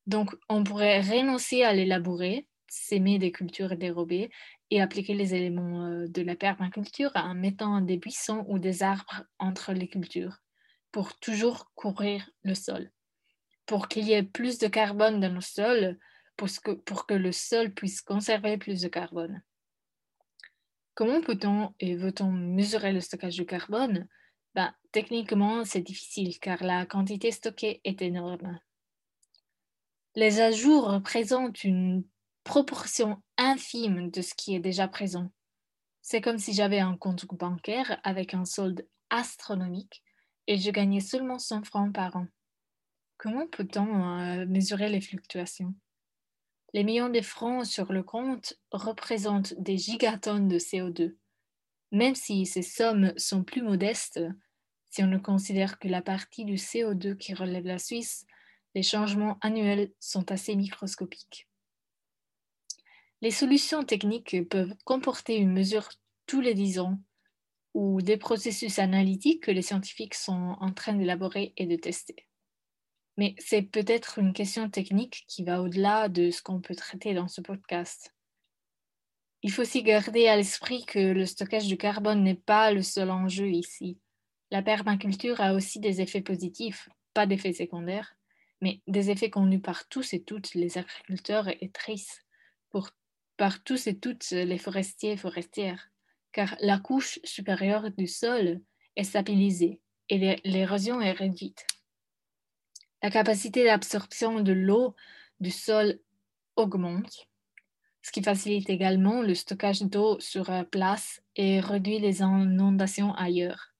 Donc, 0.07 0.35
on 0.49 0.65
pourrait 0.65 1.01
renoncer 1.01 1.63
à 1.63 1.73
les 1.73 1.87
labourer, 1.87 2.47
s'aimer 2.69 3.19
des 3.19 3.33
cultures 3.33 3.77
dérobées 3.77 4.31
et 4.71 4.81
appliquer 4.81 5.15
les 5.15 5.35
éléments 5.35 5.87
euh, 5.87 6.07
de 6.09 6.23
la 6.23 6.37
permaculture 6.37 7.13
en 7.15 7.35
mettant 7.35 7.81
des 7.81 7.97
buissons 7.97 8.45
ou 8.49 8.59
des 8.59 8.83
arbres 8.83 9.25
entre 9.39 9.73
les 9.73 9.89
cultures 9.89 10.39
pour 10.93 11.19
toujours 11.19 11.73
courir 11.75 12.31
le 12.43 12.55
sol, 12.55 12.91
pour 13.67 13.89
qu'il 13.89 14.05
y 14.05 14.13
ait 14.13 14.23
plus 14.23 14.59
de 14.59 14.69
carbone 14.69 15.21
dans 15.21 15.33
le 15.33 15.41
sol, 15.41 15.99
pour 16.37 17.07
que, 17.07 17.15
le 17.15 17.33
sol 17.33 17.73
puisse 17.73 18.03
conserver 18.03 18.59
plus 18.59 18.81
de 18.81 18.89
carbone. 18.89 19.43
Comment 20.95 21.21
peut-on 21.21 21.75
et 21.81 21.97
veut-on 21.97 22.31
mesurer 22.31 22.93
le 22.93 23.01
stockage 23.01 23.37
de 23.37 23.45
carbone? 23.45 24.07
Ben, 24.55 24.73
Techniquement, 24.93 25.65
c'est 25.65 25.81
difficile 25.81 26.39
car 26.39 26.63
la 26.63 26.87
quantité 26.87 27.33
stockée 27.33 27.81
est 27.83 28.01
énorme. 28.01 28.61
Les 30.17 30.41
ajouts 30.41 30.81
représentent 30.81 31.65
une 31.65 32.05
proportion 32.45 33.21
infime 33.37 34.11
de 34.11 34.23
ce 34.23 34.35
qui 34.35 34.55
est 34.55 34.61
déjà 34.61 34.87
présent. 34.87 35.33
C'est 36.03 36.21
comme 36.21 36.39
si 36.39 36.53
j'avais 36.53 36.79
un 36.79 36.97
compte 36.97 37.27
bancaire 37.27 37.99
avec 38.05 38.35
un 38.35 38.45
solde 38.45 38.87
astronomique 39.11 40.03
et 40.47 40.59
je 40.59 40.71
gagnais 40.71 41.01
seulement 41.01 41.39
100 41.39 41.65
francs 41.65 41.93
par 41.93 42.17
an. 42.17 42.27
Comment 43.17 43.47
peut-on 43.47 44.19
euh, 44.21 44.47
mesurer 44.47 44.89
les 44.89 45.01
fluctuations? 45.01 45.75
Les 46.75 46.85
millions 46.85 47.09
de 47.09 47.21
francs 47.21 47.67
sur 47.67 47.93
le 47.93 48.03
compte 48.03 48.55
représentent 48.71 49.55
des 49.59 49.79
gigatonnes 49.79 50.49
de 50.49 50.59
CO2. 50.59 51.17
Même 51.91 52.15
si 52.15 52.47
ces 52.47 52.63
sommes 52.63 53.13
sont 53.17 53.45
plus 53.45 53.63
modestes, 53.63 54.21
si 54.91 55.03
on 55.03 55.07
ne 55.07 55.19
considère 55.19 55.79
que 55.79 55.89
la 55.89 56.03
partie 56.03 56.45
du 56.45 56.55
CO2 56.55 57.17
qui 57.17 57.35
relève 57.35 57.67
la 57.67 57.79
Suisse, 57.79 58.27
les 58.75 58.83
changements 58.83 59.39
annuels 59.41 59.93
sont 60.01 60.31
assez 60.33 60.57
microscopiques. 60.57 61.49
Les 63.21 63.31
solutions 63.31 63.85
techniques 63.85 64.49
peuvent 64.49 64.75
comporter 64.85 65.37
une 65.37 65.53
mesure 65.53 65.89
tous 66.27 66.41
les 66.41 66.55
10 66.55 66.81
ans 66.81 67.01
ou 67.73 68.03
des 68.03 68.17
processus 68.17 68.79
analytiques 68.79 69.45
que 69.45 69.51
les 69.51 69.63
scientifiques 69.63 70.15
sont 70.15 70.57
en 70.61 70.73
train 70.73 70.95
d'élaborer 70.95 71.53
et 71.57 71.67
de 71.67 71.77
tester. 71.77 72.29
Mais 73.17 73.35
c'est 73.39 73.63
peut-être 73.63 74.19
une 74.19 74.33
question 74.33 74.69
technique 74.69 75.25
qui 75.29 75.45
va 75.45 75.63
au-delà 75.63 76.09
de 76.09 76.31
ce 76.31 76.43
qu'on 76.43 76.61
peut 76.61 76.75
traiter 76.75 77.15
dans 77.15 77.29
ce 77.29 77.41
podcast. 77.41 78.13
Il 79.43 79.53
faut 79.53 79.63
aussi 79.63 79.83
garder 79.83 80.27
à 80.27 80.37
l'esprit 80.37 80.85
que 80.85 80.99
le 80.99 81.27
stockage 81.27 81.67
du 81.67 81.77
carbone 81.77 82.25
n'est 82.25 82.35
pas 82.35 82.73
le 82.73 82.83
seul 82.83 83.11
enjeu 83.11 83.49
ici. 83.49 83.99
La 84.51 84.63
permaculture 84.63 85.41
a 85.41 85.55
aussi 85.55 85.81
des 85.81 86.01
effets 86.01 86.23
positifs, 86.23 86.89
pas 87.13 87.27
d'effets 87.27 87.53
secondaires, 87.53 88.17
mais 88.61 88.81
des 88.87 89.11
effets 89.11 89.31
connus 89.31 89.61
par 89.61 89.89
tous 89.89 90.15
et 90.15 90.23
toutes 90.23 90.55
les 90.55 90.79
agriculteurs 90.79 91.49
et 91.49 91.71
tristes 91.71 92.25
par 93.37 93.63
tous 93.63 93.87
et 93.87 93.99
toutes 93.99 94.31
les 94.31 94.59
forestiers 94.59 95.13
et 95.13 95.17
forestières, 95.17 95.91
car 96.33 96.57
la 96.61 96.79
couche 96.79 97.19
supérieure 97.25 97.91
du 97.91 98.07
sol 98.07 98.61
est 98.97 99.05
stabilisée 99.05 99.81
et 100.09 100.41
l'érosion 100.45 101.01
est 101.01 101.13
réduite. 101.13 101.67
La 103.03 103.11
capacité 103.11 103.65
d'absorption 103.65 104.41
de 104.41 104.53
l'eau 104.53 104.95
du 105.41 105.51
sol 105.51 105.99
augmente, 106.57 107.27
ce 108.03 108.13
qui 108.13 108.23
facilite 108.23 108.71
également 108.71 109.23
le 109.23 109.35
stockage 109.35 109.83
d'eau 109.83 110.19
sur 110.21 110.51
place 110.71 111.23
et 111.37 111.61
réduit 111.61 111.99
les 111.99 112.21
inondations 112.21 113.15
ailleurs. 113.15 113.75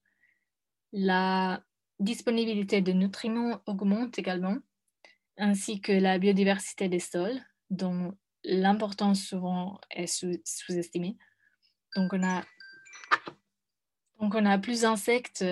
La 0.93 1.63
disponibilité 2.05 2.81
de 2.81 2.93
nutriments 2.93 3.61
augmente 3.67 4.19
également, 4.19 4.59
ainsi 5.37 5.81
que 5.81 5.93
la 5.93 6.19
biodiversité 6.19 6.89
des 6.89 7.01
sols, 7.01 7.41
dont 7.71 8.17
l'importance 8.45 9.23
souvent 9.23 9.81
est 9.91 10.07
sous-estimée. 10.07 11.17
donc, 11.97 12.13
on 12.13 12.23
a, 12.23 12.45
donc, 14.21 14.35
on 14.35 14.47
a 14.47 14.59
plus 14.59 14.83
d'insectes, 14.83 15.45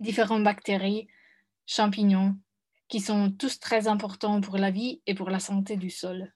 différentes 0.00 0.44
bactéries, 0.44 1.08
champignons, 1.66 2.36
qui 2.88 3.00
sont 3.00 3.30
tous 3.30 3.58
très 3.58 3.88
importants 3.88 4.40
pour 4.40 4.58
la 4.58 4.70
vie 4.70 5.02
et 5.06 5.14
pour 5.14 5.30
la 5.30 5.40
santé 5.40 5.76
du 5.76 5.90
sol. 5.90 6.32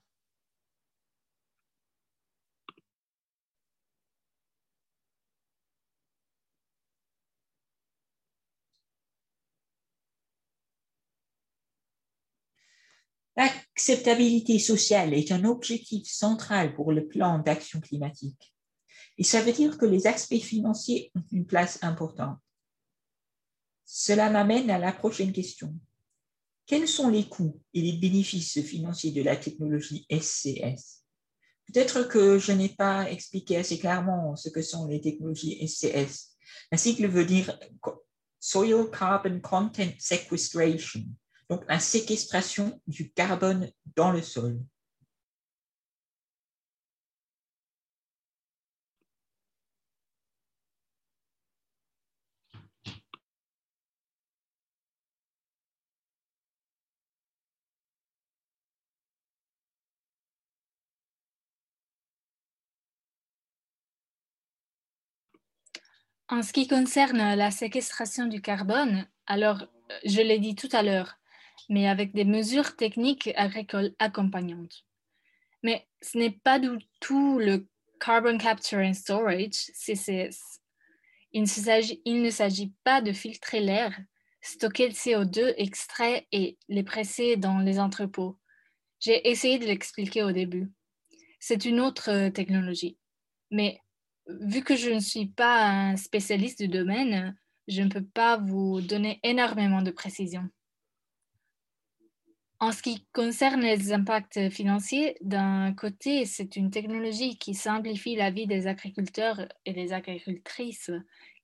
L'acceptabilité 13.80 14.58
sociale 14.58 15.14
est 15.14 15.32
un 15.32 15.46
objectif 15.46 16.06
central 16.06 16.74
pour 16.74 16.92
le 16.92 17.08
plan 17.08 17.38
d'action 17.38 17.80
climatique. 17.80 18.54
Et 19.16 19.24
ça 19.24 19.40
veut 19.40 19.54
dire 19.54 19.78
que 19.78 19.86
les 19.86 20.06
aspects 20.06 20.36
financiers 20.36 21.10
ont 21.16 21.24
une 21.32 21.46
place 21.46 21.78
importante. 21.80 22.38
Cela 23.86 24.28
m'amène 24.28 24.68
à 24.68 24.78
la 24.78 24.92
prochaine 24.92 25.32
question. 25.32 25.74
Quels 26.66 26.88
sont 26.88 27.08
les 27.08 27.26
coûts 27.26 27.58
et 27.72 27.80
les 27.80 27.94
bénéfices 27.94 28.60
financiers 28.60 29.12
de 29.12 29.22
la 29.22 29.36
technologie 29.36 30.06
SCS 30.10 31.06
Peut-être 31.64 32.02
que 32.02 32.38
je 32.38 32.52
n'ai 32.52 32.68
pas 32.68 33.10
expliqué 33.10 33.56
assez 33.56 33.78
clairement 33.78 34.36
ce 34.36 34.50
que 34.50 34.60
sont 34.60 34.88
les 34.88 35.00
technologies 35.00 35.66
SCS. 35.66 36.36
Un 36.70 36.76
cycle 36.76 37.08
veut 37.08 37.24
dire 37.24 37.58
Soil 38.38 38.90
Carbon 38.90 39.40
Content 39.40 39.94
Sequestration, 39.98 41.06
donc 41.50 41.64
la 41.68 41.80
séquestration 41.80 42.80
du 42.86 43.12
carbone 43.12 43.70
dans 43.96 44.12
le 44.12 44.22
sol. 44.22 44.60
En 66.28 66.42
ce 66.44 66.52
qui 66.52 66.68
concerne 66.68 67.34
la 67.34 67.50
séquestration 67.50 68.26
du 68.26 68.40
carbone, 68.40 69.08
alors 69.26 69.66
je 70.04 70.20
l'ai 70.20 70.38
dit 70.38 70.54
tout 70.54 70.68
à 70.70 70.84
l'heure, 70.84 71.19
mais 71.68 71.88
avec 71.88 72.12
des 72.14 72.24
mesures 72.24 72.76
techniques 72.76 73.30
agricoles 73.36 73.94
accompagnantes. 73.98 74.84
Mais 75.62 75.86
ce 76.02 76.18
n'est 76.18 76.38
pas 76.42 76.58
du 76.58 76.70
tout 77.00 77.38
le 77.38 77.68
Carbon 78.00 78.38
Capture 78.38 78.78
and 78.78 78.94
Storage, 78.94 79.70
CCS. 79.74 80.60
Il 81.32 81.42
ne 81.42 82.30
s'agit 82.30 82.74
pas 82.82 83.00
de 83.02 83.12
filtrer 83.12 83.60
l'air, 83.60 83.96
stocker 84.40 84.88
le 84.88 84.94
CO2 84.94 85.54
extrait 85.58 86.26
et 86.32 86.58
les 86.68 86.82
presser 86.82 87.36
dans 87.36 87.58
les 87.58 87.78
entrepôts. 87.78 88.38
J'ai 88.98 89.28
essayé 89.28 89.58
de 89.58 89.66
l'expliquer 89.66 90.22
au 90.22 90.32
début. 90.32 90.72
C'est 91.38 91.64
une 91.64 91.80
autre 91.80 92.28
technologie. 92.30 92.98
Mais 93.50 93.80
vu 94.26 94.62
que 94.62 94.76
je 94.76 94.90
ne 94.90 95.00
suis 95.00 95.26
pas 95.26 95.66
un 95.66 95.96
spécialiste 95.96 96.60
du 96.60 96.68
domaine, 96.68 97.36
je 97.68 97.82
ne 97.82 97.88
peux 97.88 98.04
pas 98.04 98.36
vous 98.36 98.80
donner 98.80 99.20
énormément 99.22 99.82
de 99.82 99.90
précisions. 99.90 100.48
En 102.62 102.72
ce 102.72 102.82
qui 102.82 103.06
concerne 103.14 103.62
les 103.62 103.94
impacts 103.94 104.50
financiers, 104.50 105.16
d'un 105.22 105.72
côté, 105.72 106.26
c'est 106.26 106.56
une 106.56 106.70
technologie 106.70 107.38
qui 107.38 107.54
simplifie 107.54 108.16
la 108.16 108.30
vie 108.30 108.46
des 108.46 108.66
agriculteurs 108.66 109.48
et 109.64 109.72
des 109.72 109.94
agricultrices, 109.94 110.90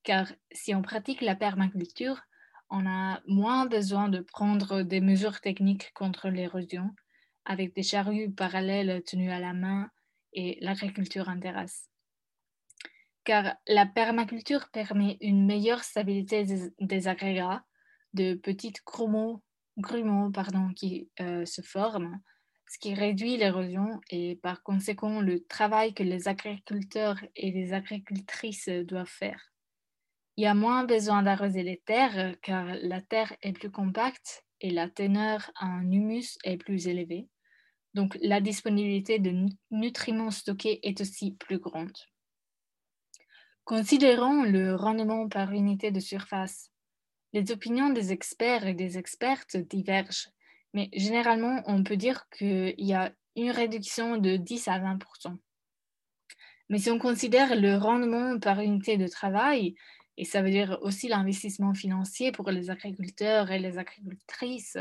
car 0.02 0.30
si 0.52 0.74
on 0.74 0.82
pratique 0.82 1.22
la 1.22 1.34
permaculture, 1.34 2.20
on 2.68 2.86
a 2.86 3.22
moins 3.26 3.64
besoin 3.64 4.10
de 4.10 4.20
prendre 4.20 4.82
des 4.82 5.00
mesures 5.00 5.40
techniques 5.40 5.90
contre 5.94 6.28
l'érosion 6.28 6.90
avec 7.46 7.74
des 7.74 7.82
charrues 7.82 8.30
parallèles 8.30 9.02
tenues 9.04 9.30
à 9.30 9.40
la 9.40 9.54
main 9.54 9.88
et 10.34 10.58
l'agriculture 10.60 11.30
en 11.30 11.40
terrasse. 11.40 11.88
Car 13.24 13.56
la 13.66 13.86
permaculture 13.86 14.68
permet 14.70 15.16
une 15.22 15.46
meilleure 15.46 15.82
stabilité 15.82 16.44
des, 16.78 17.08
agrégats, 17.08 17.64
de 18.12 18.34
petites 18.34 18.84
grumeaux 18.84 19.42
grumeaux 19.76 20.30
pardon, 20.30 20.70
qui 20.74 21.10
euh, 21.20 21.44
se 21.44 21.62
forment, 21.62 22.20
ce 22.68 22.78
qui 22.78 22.94
réduit 22.94 23.36
l'érosion 23.36 24.00
et 24.10 24.36
par 24.36 24.62
conséquent 24.62 25.20
le 25.20 25.44
travail 25.44 25.94
que 25.94 26.02
les 26.02 26.28
agriculteurs 26.28 27.18
et 27.36 27.52
les 27.52 27.72
agricultrices 27.72 28.68
doivent 28.68 29.06
faire. 29.06 29.52
Il 30.36 30.44
y 30.44 30.46
a 30.46 30.54
moins 30.54 30.84
besoin 30.84 31.22
d'arroser 31.22 31.62
les 31.62 31.80
terres 31.86 32.36
car 32.42 32.66
la 32.82 33.00
terre 33.00 33.34
est 33.42 33.52
plus 33.52 33.70
compacte 33.70 34.44
et 34.60 34.70
la 34.70 34.88
teneur 34.88 35.50
en 35.60 35.80
humus 35.90 36.36
est 36.44 36.56
plus 36.56 36.88
élevée. 36.88 37.28
Donc 37.94 38.18
la 38.20 38.40
disponibilité 38.42 39.18
de 39.18 39.46
nutriments 39.70 40.30
stockés 40.30 40.80
est 40.82 41.00
aussi 41.00 41.32
plus 41.32 41.58
grande. 41.58 41.96
Considérons 43.64 44.42
le 44.42 44.74
rendement 44.74 45.28
par 45.28 45.52
unité 45.52 45.90
de 45.90 46.00
surface. 46.00 46.70
Les 47.36 47.52
opinions 47.52 47.90
des 47.90 48.12
experts 48.12 48.66
et 48.66 48.72
des 48.72 48.96
expertes 48.96 49.58
divergent, 49.58 50.30
mais 50.72 50.88
généralement, 50.94 51.62
on 51.66 51.84
peut 51.84 51.98
dire 51.98 52.30
qu'il 52.30 52.74
y 52.78 52.94
a 52.94 53.12
une 53.36 53.50
réduction 53.50 54.16
de 54.16 54.36
10 54.36 54.68
à 54.68 54.78
20% 54.78 55.36
Mais 56.70 56.78
si 56.78 56.90
on 56.90 56.98
considère 56.98 57.54
le 57.54 57.76
rendement 57.76 58.38
par 58.38 58.60
unité 58.60 58.96
de 58.96 59.06
travail, 59.06 59.74
et 60.16 60.24
ça 60.24 60.40
veut 60.40 60.48
dire 60.48 60.78
aussi 60.80 61.08
l'investissement 61.08 61.74
financier 61.74 62.32
pour 62.32 62.50
les 62.50 62.70
agriculteurs 62.70 63.50
et 63.50 63.58
les 63.58 63.76
agricultrices, 63.76 64.78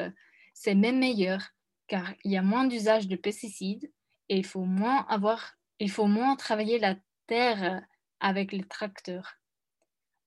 c'est 0.53 0.75
même 0.75 0.99
meilleur, 0.99 1.49
car 1.87 2.13
il 2.23 2.31
y 2.31 2.37
a 2.37 2.41
moins 2.41 2.67
d'usage 2.67 3.09
de 3.09 3.17
pesticides 3.17 3.91
et 4.29 4.37
il 4.37 4.45
faut 4.45 4.63
moins 4.63 5.05
avoir, 5.09 5.57
il 5.79 5.91
faut 5.91 6.07
moins 6.07 6.37
travailler 6.37 6.79
la 6.79 6.95
terre 7.27 7.81
avec 8.21 8.53
les 8.53 8.63
tracteurs. 8.63 9.41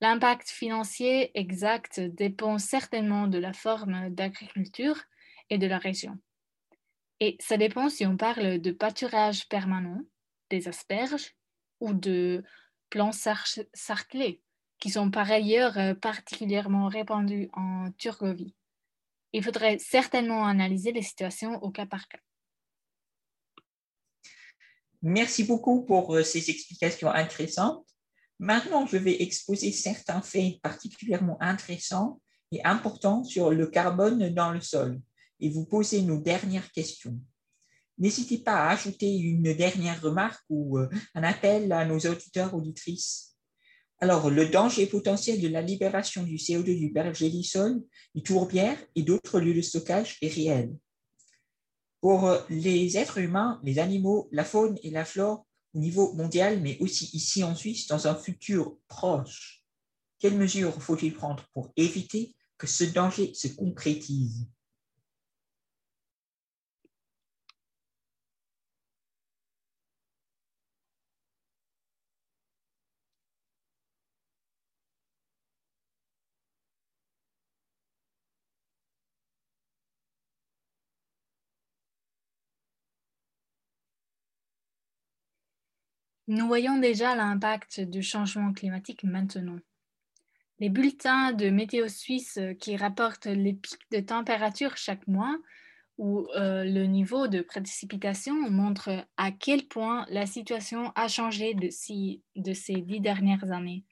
L'impact 0.00 0.48
financier 0.48 1.36
exact 1.38 1.98
dépend 2.00 2.58
certainement 2.58 3.26
de 3.26 3.38
la 3.38 3.52
forme 3.52 4.10
d'agriculture 4.10 4.96
et 5.50 5.58
de 5.58 5.66
la 5.66 5.78
région. 5.78 6.18
Et 7.20 7.36
ça 7.40 7.56
dépend 7.56 7.88
si 7.88 8.06
on 8.06 8.16
parle 8.16 8.60
de 8.60 8.70
pâturage 8.70 9.48
permanent, 9.48 10.00
des 10.50 10.68
asperges 10.68 11.34
ou 11.80 11.92
de 11.92 12.44
plants 12.90 13.12
sarclés, 13.12 14.40
qui 14.78 14.90
sont 14.90 15.10
par 15.10 15.30
ailleurs 15.30 15.76
euh, 15.78 15.94
particulièrement 15.94 16.86
répandus 16.86 17.50
en 17.52 17.90
Turgovie. 17.98 18.54
Il 19.32 19.42
faudrait 19.42 19.78
certainement 19.78 20.46
analyser 20.46 20.92
les 20.92 21.02
situations 21.02 21.60
au 21.62 21.70
cas 21.70 21.86
par 21.86 22.08
cas. 22.08 22.20
Merci 25.02 25.44
beaucoup 25.44 25.84
pour 25.84 26.14
euh, 26.14 26.22
ces 26.22 26.50
explications 26.50 27.10
intéressantes. 27.10 27.86
Maintenant, 28.38 28.86
je 28.86 28.96
vais 28.96 29.22
exposer 29.22 29.72
certains 29.72 30.22
faits 30.22 30.60
particulièrement 30.62 31.36
intéressants 31.40 32.20
et 32.52 32.64
importants 32.64 33.24
sur 33.24 33.50
le 33.50 33.66
carbone 33.66 34.32
dans 34.32 34.52
le 34.52 34.60
sol 34.60 35.00
et 35.40 35.50
vous 35.50 35.66
poser 35.66 36.02
nos 36.02 36.20
dernières 36.20 36.70
questions. 36.70 37.18
N'hésitez 37.98 38.38
pas 38.38 38.54
à 38.54 38.70
ajouter 38.70 39.16
une 39.16 39.54
dernière 39.54 40.00
remarque 40.00 40.44
ou 40.48 40.78
euh, 40.78 40.88
un 41.14 41.24
appel 41.24 41.72
à 41.72 41.84
nos 41.84 41.98
auditeurs 41.98 42.54
auditrices. 42.54 43.36
Alors, 44.00 44.30
le 44.30 44.46
danger 44.46 44.86
potentiel 44.86 45.40
de 45.40 45.48
la 45.48 45.60
libération 45.60 46.22
du 46.22 46.36
CO2 46.36 46.78
du 46.78 46.92
pergélisol, 46.92 47.82
du 48.14 48.22
tourbière 48.22 48.78
et 48.94 49.02
d'autres 49.02 49.40
lieux 49.40 49.54
de 49.54 49.60
stockage 49.60 50.18
est 50.22 50.32
réel. 50.32 50.72
Pour 52.00 52.32
les 52.48 52.96
êtres 52.96 53.18
humains, 53.18 53.60
les 53.64 53.80
animaux, 53.80 54.28
la 54.30 54.44
faune 54.44 54.78
et 54.84 54.90
la 54.90 55.04
flore, 55.04 55.47
niveau 55.78 56.12
mondial, 56.14 56.60
mais 56.60 56.76
aussi 56.80 57.08
ici 57.14 57.42
en 57.42 57.54
Suisse, 57.54 57.86
dans 57.86 58.06
un 58.06 58.14
futur 58.14 58.76
proche. 58.88 59.64
Quelles 60.18 60.36
mesures 60.36 60.82
faut-il 60.82 61.14
prendre 61.14 61.46
pour 61.52 61.72
éviter 61.76 62.34
que 62.56 62.66
ce 62.66 62.84
danger 62.84 63.32
se 63.34 63.48
concrétise? 63.48 64.48
Nous 86.28 86.46
voyons 86.46 86.78
déjà 86.78 87.14
l'impact 87.14 87.80
du 87.80 88.02
changement 88.02 88.52
climatique 88.52 89.02
maintenant. 89.02 89.58
Les 90.58 90.68
bulletins 90.68 91.32
de 91.32 91.48
météo 91.48 91.88
suisse 91.88 92.38
qui 92.60 92.76
rapportent 92.76 93.24
les 93.24 93.54
pics 93.54 93.90
de 93.90 94.00
température 94.00 94.76
chaque 94.76 95.06
mois 95.06 95.38
ou 95.96 96.28
euh, 96.36 96.64
le 96.64 96.84
niveau 96.84 97.28
de 97.28 97.40
précipitation 97.40 98.34
montrent 98.50 99.06
à 99.16 99.32
quel 99.32 99.68
point 99.68 100.04
la 100.10 100.26
situation 100.26 100.92
a 100.96 101.08
changé 101.08 101.54
de, 101.54 101.68
de 102.36 102.52
ces 102.52 102.82
dix 102.82 103.00
dernières 103.00 103.50
années. 103.50 103.86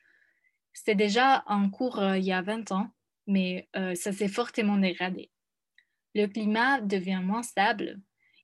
C'était 0.75 0.95
déjà 0.95 1.43
en 1.47 1.71
cours 1.71 2.01
euh, 2.01 2.19
il 2.19 2.25
y 2.27 2.33
a 2.33 2.43
20 2.43 2.71
ans, 2.71 2.91
mais 3.27 3.67
euh, 3.77 3.95
ça 3.95 4.13
s'est 4.13 4.29
fortement 4.29 4.77
dégradé. 4.77 5.31
Le 6.15 6.27
climat 6.27 6.83
devient 6.83 7.23
moins 7.25 7.43
stable, 7.43 7.99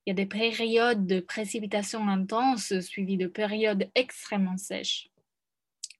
il 0.05 0.11
y 0.11 0.13
a 0.13 0.15
des 0.15 0.27
périodes 0.27 1.07
de 1.07 1.21
précipitations 1.21 2.09
intenses 2.09 2.79
suivies 2.81 3.17
de 3.17 3.29
périodes 3.29 3.91
extrêmement 3.95 4.57
sèches. 4.57 5.09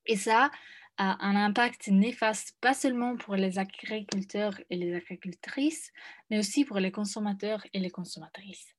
Et 0.07 0.17
ça 0.17 0.51
a 0.99 1.25
un 1.25 1.37
impact 1.37 1.89
néfaste 1.89 2.57
pas 2.61 2.75
seulement 2.75 3.17
pour 3.17 3.37
les 3.37 3.59
agriculteurs 3.59 4.61
et 4.71 4.77
les 4.77 4.95
agricultrices, 4.95 5.93
mais 6.31 6.39
aussi 6.39 6.65
pour 6.65 6.79
les 6.79 6.91
consommateurs 6.91 7.65
et 7.73 7.79
les 7.79 7.91
consommatrices. 7.91 8.75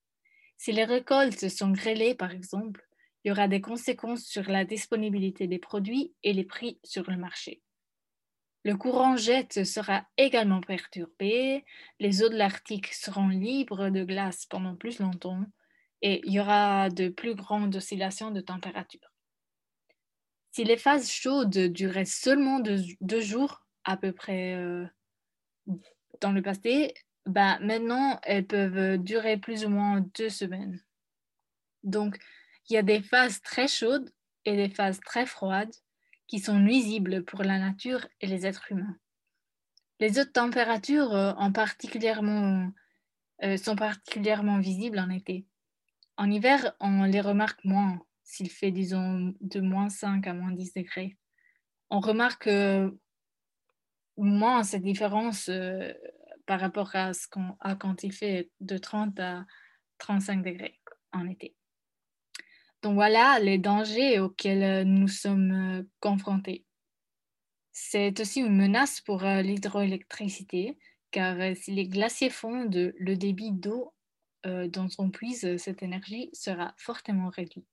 Si 0.57 0.71
les 0.71 0.83
récoltes 0.83 1.49
sont 1.49 1.71
grêlées, 1.71 2.15
par 2.15 2.31
exemple, 2.31 2.85
il 3.23 3.29
y 3.29 3.31
aura 3.31 3.47
des 3.47 3.61
conséquences 3.61 4.25
sur 4.25 4.49
la 4.49 4.65
disponibilité 4.65 5.47
des 5.47 5.59
produits 5.59 6.13
et 6.23 6.33
les 6.33 6.43
prix 6.43 6.79
sur 6.83 7.09
le 7.09 7.17
marché. 7.17 7.61
Le 8.63 8.77
courant 8.77 9.17
jet 9.17 9.65
sera 9.65 10.05
également 10.17 10.61
perturbé, 10.61 11.65
les 11.99 12.23
eaux 12.23 12.29
de 12.29 12.37
l'Arctique 12.37 12.93
seront 12.93 13.27
libres 13.27 13.89
de 13.89 14.05
glace 14.05 14.45
pendant 14.45 14.75
plus 14.75 14.99
longtemps 14.99 15.43
et 16.01 16.21
il 16.25 16.33
y 16.33 16.39
aura 16.39 16.89
de 16.89 17.09
plus 17.09 17.35
grandes 17.35 17.75
oscillations 17.75 18.31
de 18.31 18.39
température. 18.39 19.11
Si 20.51 20.63
les 20.63 20.77
phases 20.77 21.09
chaudes 21.09 21.57
duraient 21.73 22.05
seulement 22.05 22.59
deux, 22.59 23.21
jours, 23.21 23.65
à 23.83 23.97
peu 23.97 24.13
près 24.13 24.55
euh, 24.55 24.85
dans 26.21 26.31
le 26.31 26.41
passé, 26.41 26.93
ben 27.25 27.57
maintenant 27.59 28.19
elles 28.23 28.45
peuvent 28.45 28.97
durer 28.97 29.37
plus 29.37 29.65
ou 29.65 29.69
moins 29.69 30.05
deux 30.15 30.29
semaines. 30.29 30.81
Donc, 31.83 32.17
il 32.69 32.73
y 32.73 32.77
a 32.77 32.83
des 32.83 33.01
phases 33.01 33.41
très 33.41 33.67
chaudes 33.67 34.09
et 34.45 34.55
des 34.55 34.69
phases 34.69 35.01
très 35.01 35.25
froides 35.25 35.73
qui 36.33 36.39
sont 36.39 36.57
nuisibles 36.57 37.23
pour 37.25 37.43
la 37.43 37.59
nature 37.59 38.07
et 38.19 38.25
les 38.25 38.47
êtres 38.47 38.71
humains. 38.71 38.97
Les 39.99 40.17
hautes 40.17 40.33
températures 40.33 41.13
euh, 41.13 41.31
euh, 43.43 43.57
sont 43.57 43.75
particulièrement 43.75 44.57
visibles 44.57 44.97
en 44.97 45.11
été. 45.11 45.45
En 46.17 46.31
hiver, 46.31 46.73
on 46.79 47.03
les 47.03 47.21
remarque 47.21 47.63
moins, 47.63 48.01
s'il 48.23 48.49
fait, 48.49 48.71
disons, 48.71 49.35
de 49.41 49.61
moins 49.61 49.89
5 49.89 50.25
à 50.25 50.33
moins 50.33 50.51
10 50.51 50.73
degrés. 50.73 51.19
On 51.91 51.99
remarque 51.99 52.47
euh, 52.47 52.89
moins 54.17 54.63
cette 54.63 54.81
différence 54.81 55.51
par 56.47 56.61
rapport 56.61 56.95
à, 56.95 57.13
ce 57.13 57.27
qu'on, 57.27 57.55
a 57.59 57.75
quand 57.75 58.01
il 58.01 58.11
fait 58.11 58.49
de 58.59 58.79
30 58.79 59.19
à 59.19 59.45
35 59.99 60.41
degrés 60.41 60.79
en 61.11 61.29
été. 61.29 61.55
Donc 62.83 62.95
voilà 62.95 63.39
les 63.39 63.57
dangers 63.57 64.19
auxquels 64.19 64.85
nous 64.85 65.07
sommes 65.07 65.87
confrontés. 66.01 66.65
C'est 67.71 68.19
aussi 68.19 68.41
une 68.41 68.55
menace 68.55 69.01
pour 69.01 69.23
l'hydroélectricité, 69.23 70.77
car 71.11 71.55
si 71.55 71.71
les 71.71 71.87
glaciers 71.87 72.29
fondent, 72.29 72.93
le 72.95 73.15
débit 73.15 73.51
d'eau 73.51 73.93
dont 74.45 74.89
on 74.97 75.09
puise 75.09 75.57
cette 75.57 75.81
énergie 75.81 76.29
sera 76.33 76.75
fortement 76.77 77.29
réduit. 77.29 77.65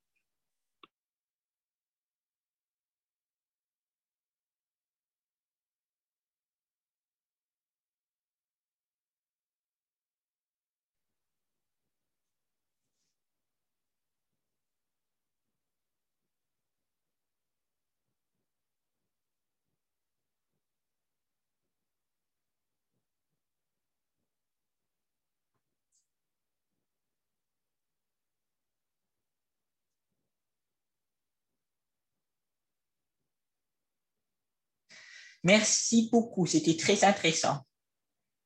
Merci 35.43 36.09
beaucoup, 36.13 36.47
c'était 36.47 36.77
très 36.77 37.05
intéressant. 37.05 37.61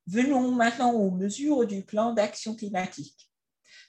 Venons 0.06 0.52
maintenant 0.52 0.92
aux 0.92 1.10
mesures 1.10 1.66
du 1.66 1.82
plan 1.82 2.12
d'action 2.12 2.54
climatique. 2.54 3.30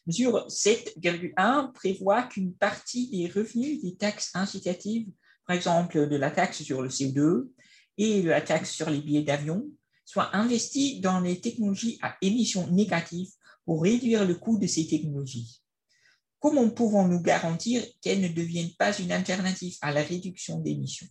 Mesure 0.08 0.48
7,1 0.48 1.72
prévoit 1.74 2.24
qu'une 2.24 2.54
partie 2.54 3.10
des 3.10 3.28
revenus 3.28 3.82
des 3.82 3.96
taxes 3.96 4.32
incitatives, 4.34 5.08
par 5.46 5.56
exemple 5.56 6.08
de 6.08 6.16
la 6.16 6.32
taxe 6.32 6.64
sur 6.64 6.82
le 6.82 6.90
CO2 6.90 7.50
et 7.98 8.22
de 8.22 8.30
la 8.30 8.42
taxe 8.42 8.72
sur 8.72 8.90
les 8.90 9.02
billets 9.02 9.24
d'avion, 9.24 9.68
soit 10.06 10.36
investie 10.36 11.00
dans 11.00 11.20
les 11.20 11.42
technologies 11.42 12.00
à 12.02 12.16
émissions 12.22 12.68
négatives 12.68 13.32
pour 13.66 13.84
réduire 13.84 14.26
le 14.26 14.36
coût 14.36 14.58
de 14.58 14.68
ces 14.68 14.88
technologies. 14.88 15.62
Comment 16.40 16.70
pouvons-nous 16.70 17.22
garantir 17.22 17.84
qu'elles 18.02 18.22
ne 18.22 18.28
deviennent 18.28 18.76
pas 18.78 18.96
une 18.98 19.12
alternative 19.12 19.78
à 19.82 19.92
la 19.92 20.04
réduction 20.04 20.60
d'émissions? 20.60 21.08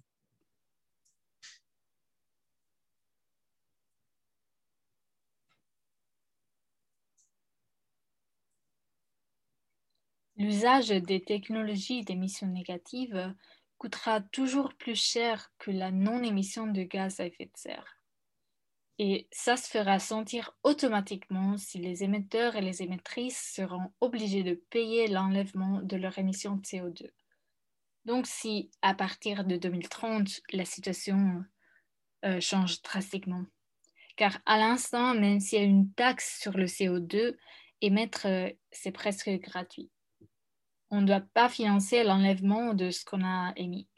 L'usage 10.36 10.88
des 10.88 11.22
technologies 11.22 12.02
d'émissions 12.02 12.48
négatives 12.48 13.32
coûtera 13.78 14.20
toujours 14.20 14.74
plus 14.74 15.00
cher 15.00 15.52
que 15.58 15.70
la 15.70 15.92
non-émission 15.92 16.66
de 16.66 16.82
gaz 16.82 17.20
à 17.20 17.26
effet 17.26 17.46
de 17.46 17.56
serre. 17.56 18.00
Et 18.98 19.28
ça 19.30 19.56
se 19.56 19.68
fera 19.68 19.98
sentir 19.98 20.56
automatiquement 20.62 21.56
si 21.56 21.78
les 21.78 22.02
émetteurs 22.02 22.56
et 22.56 22.60
les 22.60 22.82
émettrices 22.82 23.52
seront 23.54 23.92
obligés 24.00 24.42
de 24.42 24.54
payer 24.70 25.08
l'enlèvement 25.08 25.80
de 25.82 25.96
leur 25.96 26.18
émission 26.18 26.56
de 26.56 26.62
CO2. 26.62 27.10
Donc 28.04 28.26
si 28.26 28.70
à 28.82 28.94
partir 28.94 29.44
de 29.44 29.56
2030, 29.56 30.42
la 30.52 30.64
situation 30.64 31.44
euh, 32.24 32.40
change 32.40 32.82
drastiquement. 32.82 33.44
Car 34.16 34.38
à 34.46 34.58
l'instant, 34.58 35.14
même 35.14 35.40
s'il 35.40 35.58
y 35.58 35.62
a 35.62 35.64
une 35.64 35.92
taxe 35.92 36.40
sur 36.40 36.52
le 36.52 36.66
CO2, 36.66 37.36
émettre, 37.80 38.26
euh, 38.26 38.50
c'est 38.70 38.92
presque 38.92 39.28
gratuit 39.28 39.90
on 40.94 41.00
ne 41.00 41.06
doit 41.06 41.24
pas 41.34 41.48
financer 41.48 42.04
l'enlèvement 42.04 42.72
de 42.72 42.90
ce 42.90 43.04
qu'on 43.04 43.24
a 43.24 43.52
émis. 43.56 43.88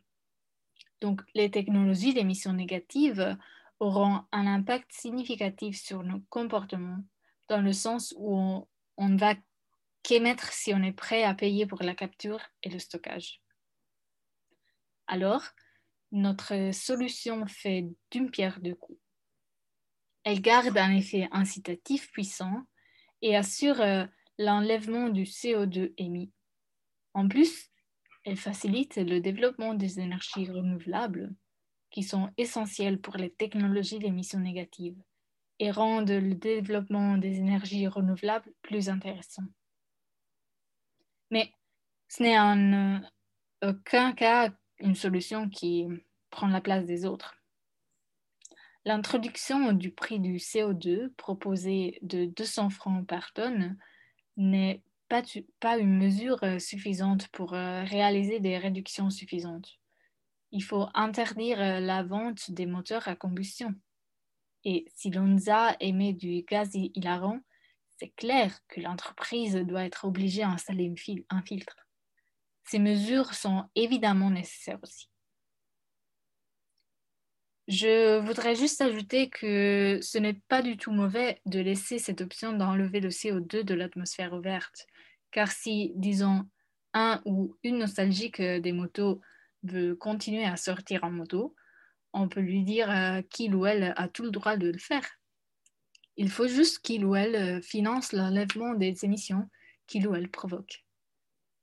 Donc, 1.02 1.20
les 1.34 1.50
technologies 1.50 2.14
d'émissions 2.14 2.54
négatives 2.54 3.36
auront 3.80 4.22
un 4.32 4.46
impact 4.46 4.90
significatif 4.92 5.78
sur 5.78 6.02
nos 6.02 6.20
comportements, 6.30 7.04
dans 7.48 7.60
le 7.60 7.74
sens 7.74 8.14
où 8.16 8.66
on, 8.96 9.08
ne 9.08 9.18
va 9.18 9.34
qu'émettre 10.02 10.52
si 10.54 10.72
on 10.72 10.82
est 10.82 10.92
prêt 10.92 11.22
à 11.22 11.34
payer 11.34 11.66
pour 11.66 11.82
la 11.82 11.94
capture 11.94 12.40
et 12.62 12.70
le 12.70 12.78
stockage. 12.78 13.42
Alors, 15.06 15.42
notre 16.12 16.70
solution 16.72 17.46
fait 17.46 17.84
d'une 18.10 18.30
pierre 18.30 18.58
deux 18.60 18.74
coups. 18.74 18.98
Elle 20.24 20.40
garde 20.40 20.78
un 20.78 20.96
effet 20.96 21.28
incitatif 21.30 22.10
puissant 22.10 22.62
et 23.20 23.36
assure 23.36 23.82
euh, 23.82 24.06
l'enlèvement 24.38 25.10
du 25.10 25.24
CO2 25.24 25.92
émis 25.98 26.32
en 27.16 27.28
plus, 27.28 27.70
elle 28.24 28.36
facilite 28.36 28.96
le 28.96 29.20
développement 29.20 29.72
des 29.72 30.00
énergies 30.00 30.50
renouvelables 30.50 31.34
qui 31.90 32.02
sont 32.02 32.30
essentielles 32.36 33.00
pour 33.00 33.16
les 33.16 33.32
technologies 33.32 33.98
d'émissions 33.98 34.38
négatives 34.38 35.02
et 35.58 35.70
rendent 35.70 36.10
le 36.10 36.34
développement 36.34 37.16
des 37.16 37.38
énergies 37.38 37.86
renouvelables 37.86 38.52
plus 38.60 38.90
intéressant. 38.90 39.44
Mais 41.30 41.50
ce 42.08 42.22
n'est 42.22 42.38
en 42.38 43.00
aucun 43.62 44.12
cas 44.12 44.52
une 44.80 44.94
solution 44.94 45.48
qui 45.48 45.86
prend 46.28 46.48
la 46.48 46.60
place 46.60 46.84
des 46.84 47.06
autres. 47.06 47.34
L'introduction 48.84 49.72
du 49.72 49.90
prix 49.90 50.20
du 50.20 50.36
CO2 50.36 51.08
proposé 51.14 51.98
de 52.02 52.26
200 52.26 52.68
francs 52.68 53.06
par 53.06 53.32
tonne 53.32 53.78
n'est 54.36 54.82
pas, 55.08 55.78
une 55.78 55.96
mesure 55.98 56.42
euh, 56.42 56.58
suffisante 56.58 57.28
pour 57.28 57.54
euh, 57.54 57.84
réaliser 57.84 58.40
des 58.40 58.58
réductions 58.58 59.10
suffisantes. 59.10 59.78
Il 60.52 60.62
faut 60.62 60.86
interdire 60.94 61.60
euh, 61.60 61.80
la 61.80 62.02
vente 62.02 62.50
des 62.50 62.66
moteurs 62.66 63.08
à 63.08 63.16
combustion. 63.16 63.74
Et 64.64 64.84
si 64.94 65.10
l'ONSA 65.10 65.76
émet 65.80 66.12
du 66.12 66.42
gaz 66.42 66.70
hilarant, 66.74 67.40
c'est 67.98 68.10
clair 68.10 68.58
que 68.68 68.80
l'entreprise 68.80 69.54
doit 69.54 69.84
être 69.84 70.04
obligée 70.04 70.42
à 70.42 70.50
installer 70.50 70.92
un 71.30 71.42
filtre. 71.42 71.76
Ces 72.64 72.78
mesures 72.78 73.32
sont 73.34 73.64
évidemment 73.74 74.30
nécessaires 74.30 74.80
aussi. 74.82 75.08
Je 77.68 78.20
voudrais 78.20 78.54
juste 78.54 78.80
ajouter 78.80 79.28
que 79.28 79.98
ce 80.00 80.18
n'est 80.18 80.40
pas 80.48 80.62
du 80.62 80.76
tout 80.76 80.92
mauvais 80.92 81.40
de 81.46 81.58
laisser 81.58 81.98
cette 81.98 82.20
option 82.20 82.52
d'enlever 82.52 83.00
le 83.00 83.08
CO2 83.08 83.62
de 83.64 83.74
l'atmosphère 83.74 84.34
ouverte. 84.34 84.86
Car 85.32 85.50
si, 85.50 85.92
disons, 85.96 86.44
un 86.94 87.20
ou 87.24 87.56
une 87.64 87.78
nostalgique 87.78 88.40
des 88.40 88.72
motos 88.72 89.20
veut 89.64 89.96
continuer 89.96 90.44
à 90.44 90.56
sortir 90.56 91.02
en 91.02 91.10
moto, 91.10 91.56
on 92.12 92.28
peut 92.28 92.40
lui 92.40 92.62
dire 92.62 92.90
euh, 92.90 93.20
qu'il 93.22 93.54
ou 93.54 93.66
elle 93.66 93.92
a 93.96 94.08
tout 94.08 94.22
le 94.22 94.30
droit 94.30 94.56
de 94.56 94.70
le 94.70 94.78
faire. 94.78 95.06
Il 96.16 96.30
faut 96.30 96.48
juste 96.48 96.78
qu'il 96.78 97.04
ou 97.04 97.14
elle 97.14 97.36
euh, 97.36 97.60
finance 97.60 98.12
l'enlèvement 98.12 98.74
des 98.74 99.04
émissions 99.04 99.50
qu'il 99.86 100.08
ou 100.08 100.14
elle 100.14 100.30
provoque. 100.30 100.84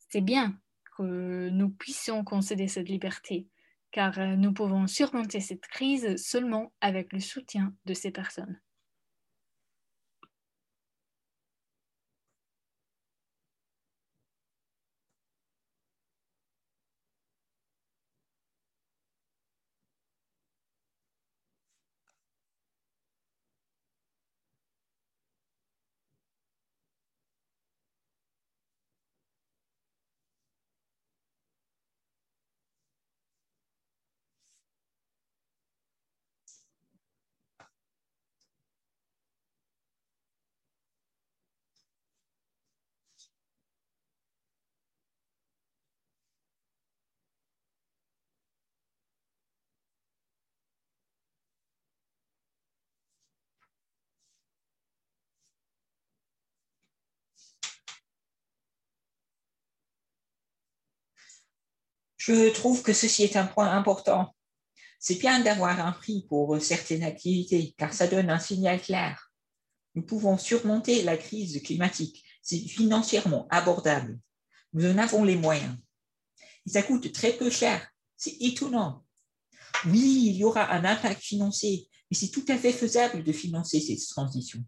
C'est 0.09 0.21
bien 0.21 0.59
que 0.97 1.49
nous 1.49 1.69
puissions 1.69 2.23
concéder 2.23 2.67
cette 2.67 2.89
liberté 2.89 3.47
car 3.93 4.19
euh, 4.19 4.35
nous 4.35 4.51
pouvons 4.51 4.87
surmonter 4.87 5.39
cette 5.39 5.67
crise 5.67 6.17
seulement 6.17 6.73
avec 6.81 7.13
le 7.13 7.21
soutien 7.21 7.73
de 7.85 7.93
ces 7.93 8.11
personnes. 8.11 8.59
Je 62.25 62.49
trouve 62.51 62.83
que 62.83 62.93
ceci 62.93 63.23
est 63.23 63.35
un 63.35 63.45
point 63.45 63.69
important. 63.69 64.33
C'est 64.97 65.15
bien 65.15 65.41
d'avoir 65.41 65.85
un 65.85 65.91
prix 65.91 66.25
pour 66.29 66.57
certaines 66.61 67.03
activités, 67.03 67.75
car 67.77 67.91
ça 67.91 68.07
donne 68.07 68.29
un 68.29 68.39
signal 68.39 68.81
clair. 68.81 69.33
Nous 69.93 70.03
pouvons 70.03 70.37
surmonter 70.37 71.01
la 71.01 71.17
crise 71.17 71.61
climatique. 71.61 72.23
C'est 72.41 72.59
financièrement 72.59 73.45
abordable. 73.49 74.17
Nous 74.71 74.89
en 74.89 74.97
avons 74.99 75.25
les 75.25 75.35
moyens. 75.35 75.75
Et 76.65 76.69
ça 76.69 76.81
coûte 76.81 77.11
très 77.11 77.33
peu 77.33 77.49
cher. 77.49 77.85
C'est 78.15 78.37
étonnant. 78.39 79.03
Oui, 79.85 80.27
il 80.27 80.37
y 80.37 80.45
aura 80.45 80.71
un 80.71 80.85
impact 80.85 81.21
financier, 81.21 81.89
mais 82.09 82.15
c'est 82.15 82.31
tout 82.31 82.45
à 82.47 82.57
fait 82.57 82.71
faisable 82.71 83.25
de 83.25 83.33
financer 83.33 83.81
cette 83.81 84.07
transition. 84.07 84.63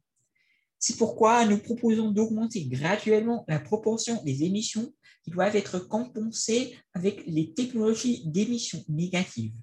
C'est 0.88 0.98
pourquoi 0.98 1.48
nous 1.48 1.58
proposons 1.58 2.12
d'augmenter 2.12 2.64
graduellement 2.66 3.44
la 3.48 3.60
proportion 3.60 4.22
des 4.24 4.44
émissions 4.44 4.94
qui 5.24 5.32
doivent 5.32 5.56
être 5.56 5.80
compensées 5.80 6.78
avec 6.94 7.24
les 7.26 7.56
technologies 7.56 8.22
d'émissions 8.28 8.86
négatives. 8.88 9.56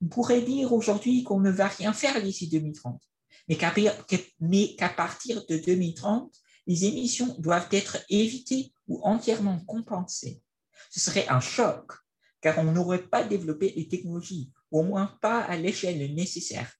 On 0.00 0.06
pourrait 0.06 0.42
dire 0.42 0.72
aujourd'hui 0.72 1.24
qu'on 1.24 1.40
ne 1.40 1.50
va 1.50 1.66
rien 1.66 1.92
faire 1.92 2.22
d'ici 2.22 2.48
2030, 2.48 3.02
mais 3.48 3.56
qu'à 3.56 4.88
partir 4.90 5.44
de 5.46 5.56
2030, 5.56 6.32
les 6.68 6.84
émissions 6.84 7.34
doivent 7.40 7.66
être 7.72 7.98
évitées 8.08 8.72
ou 8.86 9.00
entièrement 9.02 9.58
compensées. 9.66 10.40
Ce 10.88 11.00
serait 11.00 11.26
un 11.26 11.40
choc, 11.40 11.94
car 12.40 12.60
on 12.60 12.70
n'aurait 12.70 13.08
pas 13.08 13.24
développé 13.24 13.72
les 13.74 13.88
technologies, 13.88 14.52
au 14.70 14.84
moins 14.84 15.18
pas 15.20 15.40
à 15.40 15.56
l'échelle 15.56 16.14
nécessaire. 16.14 16.72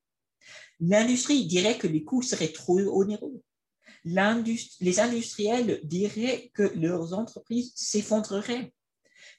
L'industrie 0.79 1.49
dirait 1.49 1.77
que 1.77 1.89
les 1.89 2.05
coûts 2.05 2.23
seraient 2.23 2.53
trop 2.53 2.79
onéreux. 2.79 3.43
Les 4.05 5.01
industriels 5.01 5.81
diraient 5.85 6.51
que 6.55 6.63
leurs 6.77 7.15
entreprises 7.15 7.73
s'effondreraient. 7.75 8.73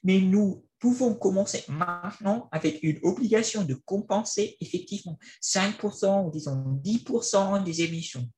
Mais 0.02 0.20
nous 0.20 0.64
pouvons 0.78 1.14
commencer 1.14 1.64
maintenant 1.68 2.48
avec 2.52 2.82
une 2.82 2.98
obligation 3.02 3.64
de 3.64 3.74
compenser 3.74 4.56
effectivement 4.60 5.18
5% 5.42 6.26
ou 6.26 6.30
disons 6.30 6.80
10% 6.84 7.64
des 7.64 7.82
émissions 7.82 8.28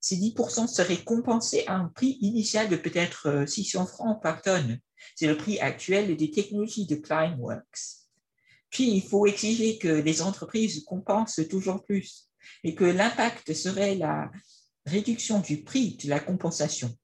ces 0.00 0.16
10% 0.16 0.66
seraient 0.66 1.04
compensés 1.04 1.64
à 1.66 1.76
un 1.76 1.88
prix 1.88 2.16
initial 2.20 2.68
de 2.68 2.76
peut-être 2.76 3.44
600 3.46 3.82
euh, 3.82 3.86
francs 3.86 4.22
par 4.22 4.40
tonne. 4.40 4.80
C'est 5.14 5.26
le 5.26 5.36
prix 5.36 5.60
actuel 5.60 6.16
des 6.16 6.30
technologies 6.30 6.86
de 6.86 6.96
Climeworks. 6.96 7.98
Puis, 8.70 8.90
il 8.90 9.02
faut 9.02 9.26
exiger 9.26 9.78
que 9.78 9.88
les 9.88 10.22
entreprises 10.22 10.84
compensent 10.84 11.42
toujours 11.48 11.82
plus 11.82 12.30
et 12.64 12.74
que 12.74 12.84
l'impact 12.84 13.52
serait 13.52 13.94
la 13.94 14.30
réduction 14.86 15.40
du 15.40 15.62
prix 15.62 15.96
de 15.96 16.08
la 16.08 16.20
compensation. 16.20 16.94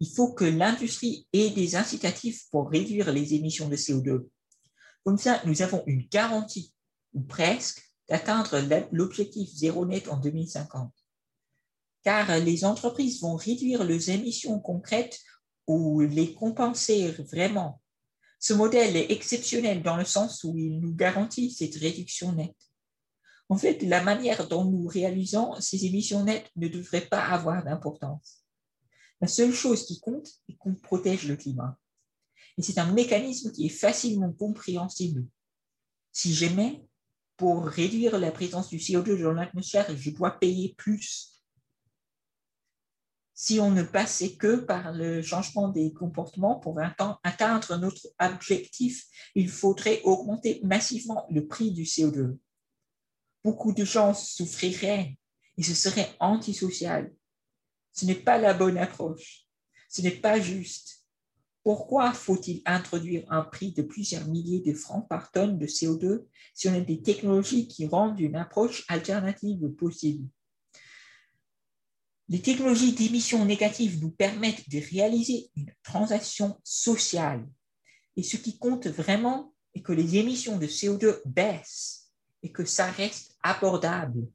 Il 0.00 0.08
faut 0.14 0.32
que 0.32 0.44
l'industrie 0.44 1.26
ait 1.32 1.50
des 1.50 1.76
incitatifs 1.76 2.48
pour 2.50 2.70
réduire 2.70 3.12
les 3.12 3.34
émissions 3.34 3.68
de 3.68 3.76
CO2. 3.76 4.26
Comme 5.04 5.18
ça, 5.18 5.40
nous 5.46 5.62
avons 5.62 5.82
une 5.86 6.06
garantie, 6.08 6.74
ou 7.14 7.22
presque, 7.22 7.82
d'atteindre 8.08 8.60
l'objectif 8.92 9.48
zéro 9.50 9.86
net 9.86 10.08
en 10.08 10.18
2050 10.18 10.92
car 12.06 12.38
les 12.38 12.64
entreprises 12.64 13.20
vont 13.20 13.34
réduire 13.34 13.82
leurs 13.82 14.10
émissions 14.10 14.60
concrètes 14.60 15.18
ou 15.66 16.02
les 16.02 16.34
compenser 16.34 17.10
vraiment. 17.10 17.82
Ce 18.38 18.54
modèle 18.54 18.96
est 18.96 19.10
exceptionnel 19.10 19.82
dans 19.82 19.96
le 19.96 20.04
sens 20.04 20.44
où 20.44 20.56
il 20.56 20.78
nous 20.78 20.94
garantit 20.94 21.50
cette 21.50 21.74
réduction 21.74 22.30
nette. 22.30 22.65
En 23.48 23.56
fait, 23.56 23.82
la 23.82 24.02
manière 24.02 24.48
dont 24.48 24.64
nous 24.64 24.86
réalisons 24.86 25.60
ces 25.60 25.86
émissions 25.86 26.24
nettes 26.24 26.50
ne 26.56 26.68
devrait 26.68 27.06
pas 27.06 27.24
avoir 27.24 27.64
d'importance. 27.64 28.44
La 29.20 29.28
seule 29.28 29.52
chose 29.52 29.86
qui 29.86 30.00
compte 30.00 30.28
est 30.48 30.56
qu'on 30.56 30.74
protège 30.74 31.28
le 31.28 31.36
climat. 31.36 31.78
Et 32.58 32.62
c'est 32.62 32.78
un 32.78 32.92
mécanisme 32.92 33.52
qui 33.52 33.66
est 33.66 33.70
facilement 33.70 34.32
compréhensible. 34.32 35.24
Si 36.12 36.34
j'aimais, 36.34 36.84
pour 37.36 37.66
réduire 37.66 38.18
la 38.18 38.32
présence 38.32 38.68
du 38.68 38.78
CO2 38.78 39.22
dans 39.22 39.32
l'atmosphère, 39.32 39.94
je 39.96 40.10
dois 40.10 40.32
payer 40.38 40.74
plus 40.76 41.36
si 43.38 43.60
on 43.60 43.70
ne 43.70 43.82
passait 43.82 44.34
que 44.34 44.56
par 44.56 44.92
le 44.92 45.20
changement 45.20 45.68
des 45.68 45.92
comportements 45.92 46.58
pour 46.58 46.80
atteindre 46.80 47.76
notre 47.76 48.08
objectif, 48.18 49.04
il 49.34 49.50
faudrait 49.50 50.00
augmenter 50.04 50.62
massivement 50.64 51.26
le 51.30 51.46
prix 51.46 51.70
du 51.70 51.82
CO2. 51.82 52.38
Beaucoup 53.46 53.72
de 53.72 53.84
gens 53.84 54.12
souffriraient 54.12 55.16
et 55.56 55.62
ce 55.62 55.72
serait 55.72 56.10
antisocial. 56.18 57.14
Ce 57.92 58.04
n'est 58.04 58.16
pas 58.16 58.38
la 58.38 58.54
bonne 58.54 58.76
approche. 58.76 59.46
Ce 59.88 60.02
n'est 60.02 60.10
pas 60.10 60.40
juste. 60.40 61.04
Pourquoi 61.62 62.12
faut-il 62.12 62.60
introduire 62.66 63.24
un 63.30 63.42
prix 63.42 63.70
de 63.70 63.82
plusieurs 63.82 64.26
milliers 64.26 64.62
de 64.62 64.74
francs 64.74 65.08
par 65.08 65.30
tonne 65.30 65.60
de 65.60 65.66
CO2 65.66 66.24
si 66.54 66.68
on 66.68 66.74
a 66.74 66.80
des 66.80 67.02
technologies 67.02 67.68
qui 67.68 67.86
rendent 67.86 68.18
une 68.18 68.34
approche 68.34 68.84
alternative 68.88 69.68
possible? 69.74 70.28
Les 72.28 72.42
technologies 72.42 72.94
d'émissions 72.94 73.44
négatives 73.44 74.02
nous 74.02 74.10
permettent 74.10 74.68
de 74.68 74.80
réaliser 74.90 75.52
une 75.54 75.72
transaction 75.84 76.58
sociale. 76.64 77.46
Et 78.16 78.24
ce 78.24 78.38
qui 78.38 78.58
compte 78.58 78.88
vraiment 78.88 79.54
est 79.72 79.82
que 79.82 79.92
les 79.92 80.16
émissions 80.16 80.58
de 80.58 80.66
CO2 80.66 81.20
baissent 81.26 82.05
et 82.42 82.52
que 82.52 82.64
ça 82.64 82.86
reste 82.86 83.36
abordable 83.42 84.26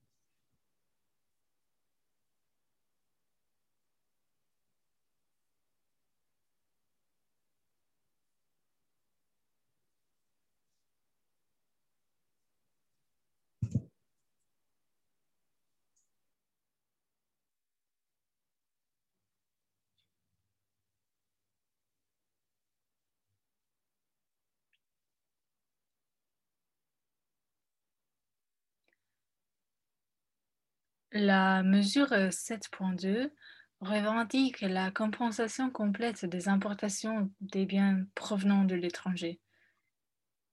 La 31.13 31.61
mesure 31.61 32.07
7.2 32.07 33.33
revendique 33.81 34.61
la 34.61 34.91
compensation 34.91 35.69
complète 35.69 36.25
des 36.25 36.47
importations 36.47 37.29
des 37.41 37.65
biens 37.65 38.05
provenant 38.15 38.63
de 38.63 38.75
l'étranger. 38.75 39.41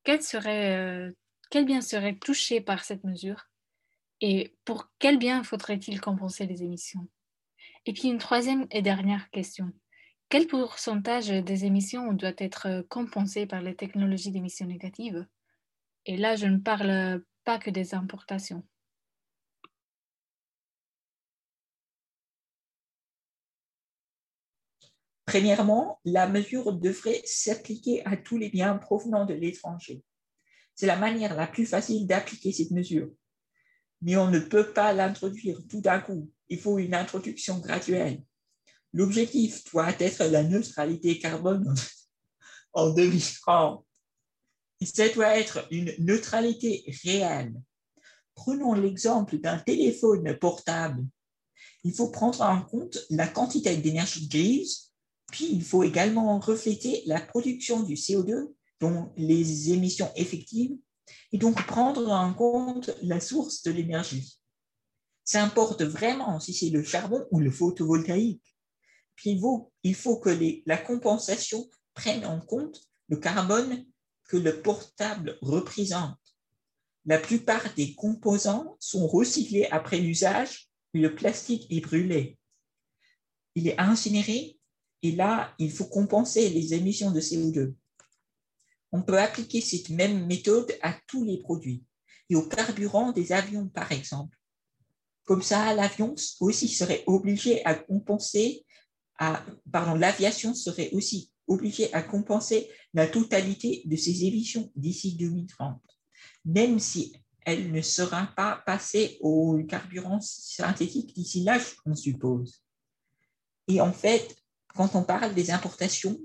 Quels 0.03 1.65
biens 1.65 1.81
seraient 1.81 2.17
touchés 2.17 2.61
par 2.61 2.83
cette 2.83 3.05
mesure 3.05 3.49
et 4.21 4.57
pour 4.65 4.91
quels 4.99 5.19
biens 5.19 5.45
faudrait-il 5.45 6.01
compenser 6.01 6.45
les 6.47 6.65
émissions? 6.65 7.07
Et 7.87 7.93
puis 7.93 8.09
une 8.09 8.19
troisième 8.19 8.67
et 8.73 8.83
dernière 8.83 9.31
question. 9.31 9.73
Quel 10.29 10.49
pourcentage 10.49 11.29
des 11.29 11.67
émissions 11.67 12.13
doit 12.15 12.33
être 12.37 12.85
compensé 12.89 13.47
par 13.47 13.63
les 13.63 13.77
technologies 13.77 14.33
d'émissions 14.33 14.67
négatives? 14.67 15.25
Et 16.05 16.17
là, 16.17 16.35
je 16.35 16.47
ne 16.47 16.59
parle 16.59 17.23
pas 17.45 17.59
que 17.59 17.71
des 17.71 17.95
importations. 17.95 18.65
Premièrement, 25.29 26.01
la 26.07 26.27
mesure 26.27 26.73
devrait 26.73 27.21
s'appliquer 27.27 28.03
à 28.07 28.17
tous 28.17 28.39
les 28.39 28.49
biens 28.49 28.79
provenant 28.79 29.27
de 29.27 29.35
l'étranger. 29.35 30.03
C'est 30.75 30.87
la 30.87 30.97
manière 30.97 31.37
la 31.37 31.47
plus 31.47 31.67
facile 31.67 32.07
d'appliquer 32.07 32.51
cette 32.51 32.71
mesure. 32.71 33.11
Mais 34.01 34.17
on 34.17 34.31
ne 34.31 34.39
peut 34.39 34.73
pas 34.73 34.95
l'introduire 34.95 35.61
tout 35.69 35.83
d'un 35.83 36.01
coup. 36.01 36.33
Il 36.49 36.59
faut 36.59 36.79
une 36.79 36.95
introduction 36.95 37.59
graduelle. 37.59 38.23
L'objectif 38.95 39.71
doit 39.71 39.93
être 39.99 40.25
la 40.25 40.43
neutralité 40.45 41.19
carbone 41.19 41.75
en 42.73 42.95
2030. 42.95 43.85
Et 44.81 44.87
ça 44.87 45.11
doit 45.11 45.39
être 45.39 45.69
une 45.71 45.93
neutralité 45.99 46.85
réelle. 47.05 47.53
Prenons 48.35 48.73
l'exemple 48.73 49.37
d'un 49.37 49.59
téléphone 49.59 50.39
portable. 50.39 51.05
Il 51.85 51.93
faut 51.93 52.11
prendre 52.11 52.41
en 52.41 52.63
compte 52.63 52.97
la 53.11 53.29
quantité 53.29 53.77
d'énergie 53.77 54.27
grise 54.27 54.88
puis, 55.31 55.49
il 55.53 55.63
faut 55.63 55.83
également 55.83 56.39
refléter 56.39 57.03
la 57.07 57.21
production 57.21 57.83
du 57.83 57.95
CO2, 57.95 58.53
dont 58.81 59.13
les 59.17 59.73
émissions 59.73 60.11
effectives, 60.17 60.77
et 61.33 61.39
donc 61.39 61.65
prendre 61.67 62.11
en 62.11 62.33
compte 62.33 62.91
la 63.03 63.21
source 63.21 63.63
de 63.63 63.71
l'énergie. 63.71 64.39
Ça 65.25 65.45
importe 65.45 65.83
vraiment 65.83 66.41
si 66.41 66.55
c'est 66.55 66.71
le 66.71 66.83
charbon 66.83 67.27
ou 67.31 67.41
le 67.41 67.51
photovoltaïque. 67.51 68.57
Puis, 69.17 69.39
il 69.83 69.95
faut, 69.95 70.17
que 70.19 70.31
la 70.65 70.79
compensation 70.79 71.69
prenne 71.93 72.25
en 72.25 72.41
compte 72.41 72.81
le 73.09 73.17
carbone 73.17 73.85
que 74.25 74.37
le 74.37 74.63
portable 74.63 75.39
représente. 75.43 76.17
La 77.05 77.19
plupart 77.19 77.75
des 77.75 77.95
composants 77.95 78.77
sont 78.79 79.07
recyclés 79.07 79.67
après 79.71 79.99
l'usage, 79.99 80.69
le 80.95 81.15
plastique 81.15 81.67
est 81.71 81.81
brûlé. 81.81 82.39
Il 83.55 83.67
est 83.67 83.79
incinéré 83.79 84.58
et 85.03 85.13
là, 85.13 85.55
il 85.59 85.71
faut 85.71 85.87
compenser 85.87 86.49
les 86.51 86.75
émissions 86.75 87.11
de 87.11 87.21
CO2. 87.21 87.75
On 88.91 89.03
peut 89.03 89.19
appliquer 89.19 89.61
cette 89.61 89.91
même 89.91 90.27
méthode 90.27 90.73
à 90.83 90.95
tous 91.07 91.25
les 91.25 91.39
produits 91.39 91.85
et 92.31 92.37
au 92.37 92.43
carburant 92.49 93.13
des 93.13 93.33
avions, 93.33 93.69
par 93.69 93.93
exemple. 93.93 94.37
Comme 95.25 95.43
ça, 95.43 95.75
l'avion 95.75 96.15
aussi 96.41 96.69
serait 96.69 97.05
obligé 97.07 97.65
à 97.65 97.75
compenser, 97.75 98.65
pardon, 99.71 99.95
l'aviation 99.95 100.55
serait 100.55 100.91
aussi 100.93 101.31
obligé 101.47 101.93
à 101.93 102.03
compenser 102.03 102.69
la 102.95 103.07
totalité 103.07 103.83
de 103.85 103.97
ses 103.97 104.25
émissions 104.25 104.71
d'ici 104.75 105.17
2030, 105.17 105.81
même 106.45 106.79
si 106.79 107.15
elle 107.45 107.73
ne 107.73 107.81
sera 107.81 108.27
pas 108.37 108.63
passée 108.67 109.19
au 109.21 109.63
carburant 109.69 110.21
synthétique 110.21 111.15
d'ici 111.15 111.45
là, 111.45 111.59
on 111.87 111.95
suppose. 111.95 112.63
Et 113.69 113.81
en 113.81 113.93
fait, 113.93 114.37
quand 114.79 114.95
on 114.95 115.03
parle 115.03 115.35
des 115.35 115.51
importations, 115.51 116.17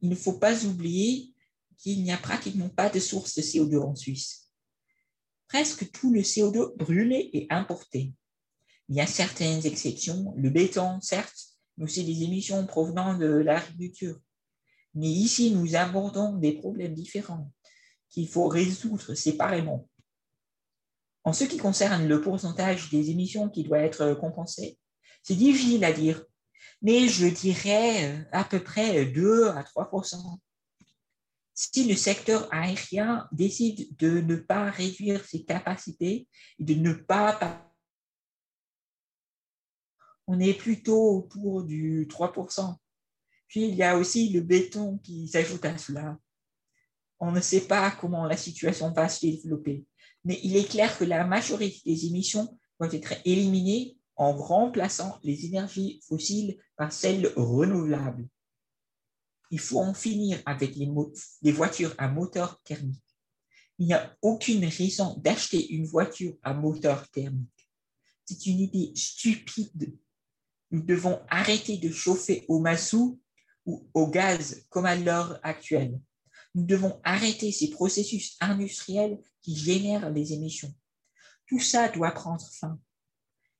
il 0.00 0.08
ne 0.08 0.14
faut 0.14 0.38
pas 0.38 0.64
oublier 0.64 1.34
qu'il 1.76 2.04
n'y 2.04 2.12
a 2.12 2.16
pratiquement 2.16 2.68
pas 2.68 2.88
de 2.88 3.00
source 3.00 3.34
de 3.34 3.42
CO2 3.42 3.80
en 3.80 3.96
Suisse. 3.96 4.48
Presque 5.48 5.90
tout 5.90 6.12
le 6.12 6.20
CO2 6.20 6.76
brûlé 6.76 7.30
est 7.32 7.48
importé. 7.50 8.14
Il 8.88 8.94
y 8.94 9.00
a 9.00 9.08
certaines 9.08 9.66
exceptions, 9.66 10.32
le 10.36 10.50
béton, 10.50 11.00
certes, 11.00 11.58
mais 11.76 11.82
aussi 11.82 12.04
des 12.04 12.22
émissions 12.22 12.64
provenant 12.64 13.18
de 13.18 13.26
l'agriculture. 13.26 14.20
Mais 14.94 15.08
ici, 15.08 15.50
nous 15.50 15.74
abordons 15.74 16.36
des 16.36 16.52
problèmes 16.52 16.94
différents 16.94 17.50
qu'il 18.08 18.28
faut 18.28 18.46
résoudre 18.46 19.14
séparément. 19.14 19.88
En 21.24 21.32
ce 21.32 21.42
qui 21.42 21.56
concerne 21.56 22.06
le 22.06 22.20
pourcentage 22.20 22.88
des 22.90 23.10
émissions 23.10 23.48
qui 23.48 23.64
doit 23.64 23.80
être 23.80 24.14
compensé, 24.14 24.78
c'est 25.24 25.34
difficile 25.34 25.84
à 25.84 25.92
dire, 25.92 26.24
mais 26.82 27.08
je 27.08 27.26
dirais 27.26 28.26
à 28.32 28.44
peu 28.44 28.62
près 28.62 29.06
2 29.06 29.48
à 29.48 29.62
3% 29.62 30.38
Si 31.54 31.88
le 31.88 31.96
secteur 31.96 32.52
aérien 32.52 33.28
décide 33.32 33.96
de 33.96 34.20
ne 34.20 34.36
pas 34.36 34.70
réduire 34.70 35.24
ses 35.24 35.44
capacités 35.44 36.28
et 36.58 36.64
de 36.64 36.74
ne 36.74 36.92
pas 36.92 37.62
on 40.28 40.40
est 40.40 40.54
plutôt 40.54 41.18
autour 41.18 41.62
du 41.62 42.08
3%. 42.08 42.74
Puis 43.46 43.68
il 43.68 43.76
y 43.76 43.84
a 43.84 43.96
aussi 43.96 44.28
le 44.30 44.40
béton 44.40 44.98
qui 44.98 45.28
s'ajoute 45.28 45.64
à 45.64 45.78
cela. 45.78 46.18
On 47.20 47.30
ne 47.30 47.40
sait 47.40 47.68
pas 47.68 47.92
comment 47.92 48.26
la 48.26 48.36
situation 48.36 48.92
va 48.92 49.08
se 49.08 49.24
développer 49.24 49.86
mais 50.26 50.40
il 50.42 50.56
est 50.56 50.68
clair 50.68 50.98
que 50.98 51.04
la 51.04 51.24
majorité 51.24 51.80
des 51.86 52.06
émissions 52.06 52.58
vont 52.80 52.90
être 52.90 53.14
éliminées 53.24 53.96
en 54.16 54.32
remplaçant 54.32 55.18
les 55.22 55.46
énergies 55.46 56.00
fossiles 56.06 56.58
par 56.76 56.92
celles 56.92 57.32
renouvelables. 57.36 58.26
Il 59.50 59.60
faut 59.60 59.78
en 59.78 59.94
finir 59.94 60.42
avec 60.46 60.74
les, 60.74 61.52
voitures 61.52 61.94
à 61.98 62.08
moteur 62.08 62.60
thermique. 62.62 63.02
Il 63.78 63.86
n'y 63.86 63.92
a 63.92 64.16
aucune 64.22 64.64
raison 64.64 65.16
d'acheter 65.18 65.70
une 65.72 65.86
voiture 65.86 66.36
à 66.42 66.54
moteur 66.54 67.08
thermique. 67.10 67.70
C'est 68.24 68.46
une 68.46 68.60
idée 68.60 68.92
stupide. 68.96 69.96
Nous 70.70 70.82
devons 70.82 71.20
arrêter 71.28 71.76
de 71.76 71.92
chauffer 71.92 72.44
au 72.48 72.58
massou 72.58 73.20
ou 73.66 73.88
au 73.94 74.08
gaz 74.08 74.66
comme 74.70 74.86
à 74.86 74.96
l'heure 74.96 75.38
actuelle. 75.42 76.00
Nous 76.54 76.64
devons 76.64 77.00
arrêter 77.04 77.52
ces 77.52 77.70
processus 77.70 78.36
industriels 78.40 79.20
qui 79.42 79.54
génèrent 79.54 80.10
les 80.10 80.32
émissions. 80.32 80.74
Tout 81.46 81.60
ça 81.60 81.88
doit 81.88 82.10
prendre 82.10 82.44
fin. 82.50 82.80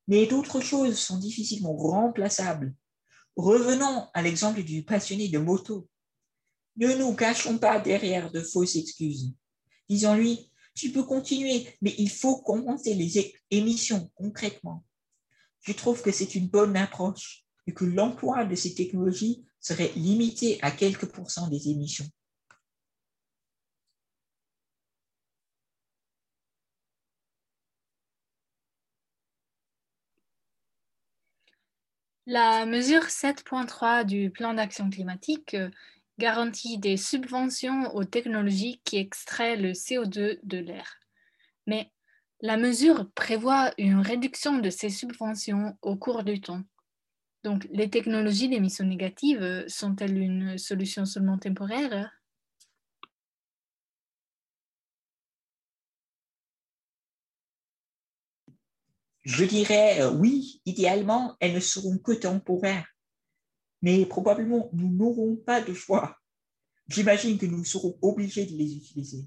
Mais 0.09 0.27
d'autres 0.27 0.61
choses 0.61 0.99
sont 0.99 1.19
difficilement 1.19 1.77
remplaçables. 1.77 2.75
Revenons 3.37 4.07
à 4.15 4.23
l'exemple 4.23 4.63
du 4.63 4.85
passionné 4.85 5.29
de 5.29 5.39
moto. 5.39 5.89
Ne 6.77 6.95
nous 6.95 7.15
cachons 7.15 7.59
pas 7.59 7.81
derrière 7.81 8.31
de 8.31 8.41
fausses 8.41 8.77
excuses. 8.77 9.35
Disons-lui, 9.89 10.51
tu 10.75 10.93
peux 10.93 11.05
continuer, 11.05 11.67
mais 11.81 11.95
il 11.99 12.11
faut 12.11 12.37
commencer 12.43 12.95
les 12.95 13.33
émissions 13.51 14.11
concrètement. 14.15 14.85
Je 15.63 15.73
trouve 15.73 16.03
que 16.03 16.13
c'est 16.13 16.35
une 16.35 16.49
bonne 16.49 16.77
approche 16.77 17.45
et 17.67 17.73
que 17.73 17.85
l'emploi 17.85 18.45
de 18.45 18.55
ces 18.55 18.75
technologies 18.75 19.45
serait 19.59 19.93
limité 19.97 20.59
à 20.63 20.71
quelques 20.71 21.07
pourcents 21.07 21.49
des 21.49 21.69
émissions. 21.69 22.09
La 32.29 32.67
mesure 32.67 33.05
7.3 33.05 34.05
du 34.05 34.31
plan 34.31 34.55
d'action 34.55 34.91
climatique 34.91 35.55
euh, 35.55 35.71
garantit 36.19 36.77
des 36.77 36.97
subventions 36.97 37.95
aux 37.95 38.03
technologies 38.03 38.81
qui 38.85 38.97
extraient 38.97 39.57
le 39.57 39.71
CO2 39.71 40.41
de 40.43 40.59
l'air. 40.59 40.97
Mais 41.69 41.93
la 42.41 42.57
mesure 42.57 43.09
prévoit 43.15 43.71
une 43.79 44.01
réduction 44.01 44.59
de 44.59 44.71
ces 44.71 44.91
subventions 44.91 45.79
au 45.83 45.95
cours 45.95 46.25
du 46.25 46.41
temps. 46.41 46.63
Donc, 47.45 47.69
les 47.71 47.91
technologies 47.91 48.49
d'émissions 48.49 48.87
négatives 48.87 49.43
euh, 49.43 49.65
sont-elles 49.69 50.19
une 50.19 50.59
solution 50.59 51.05
seulement 51.05 51.39
temporaire? 51.39 52.11
Je 59.27 59.45
dirais 59.45 60.03
euh, 60.03 60.13
oui, 60.13 60.63
idéalement, 60.67 61.37
elles 61.41 61.55
ne 61.55 61.59
seront 61.61 61.99
que 61.99 62.13
temporaires, 62.13 62.87
mais 63.83 64.07
probablement 64.07 64.71
nous 64.73 64.89
n'aurons 64.89 65.35
pas 65.35 65.61
de 65.61 65.75
choix. 65.75 66.17
J'imagine 66.87 67.37
que 67.37 67.47
nous 67.47 67.65
serons 67.65 67.99
obligés 68.03 68.47
de 68.47 68.57
les 68.57 68.77
utiliser. 68.77 69.25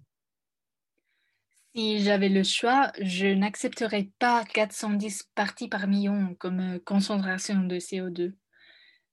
Si 1.76 2.00
j'avais 2.02 2.30
le 2.30 2.44
choix, 2.44 2.94
je 3.02 3.28
n'accepterais 3.28 4.10
pas 4.20 4.46
410 4.46 5.32
parties 5.36 5.68
par 5.68 5.86
million 5.86 6.34
comme 6.40 6.62
euh, 6.62 6.80
concentration 6.86 7.60
de 7.66 7.76
CO2. 7.76 8.36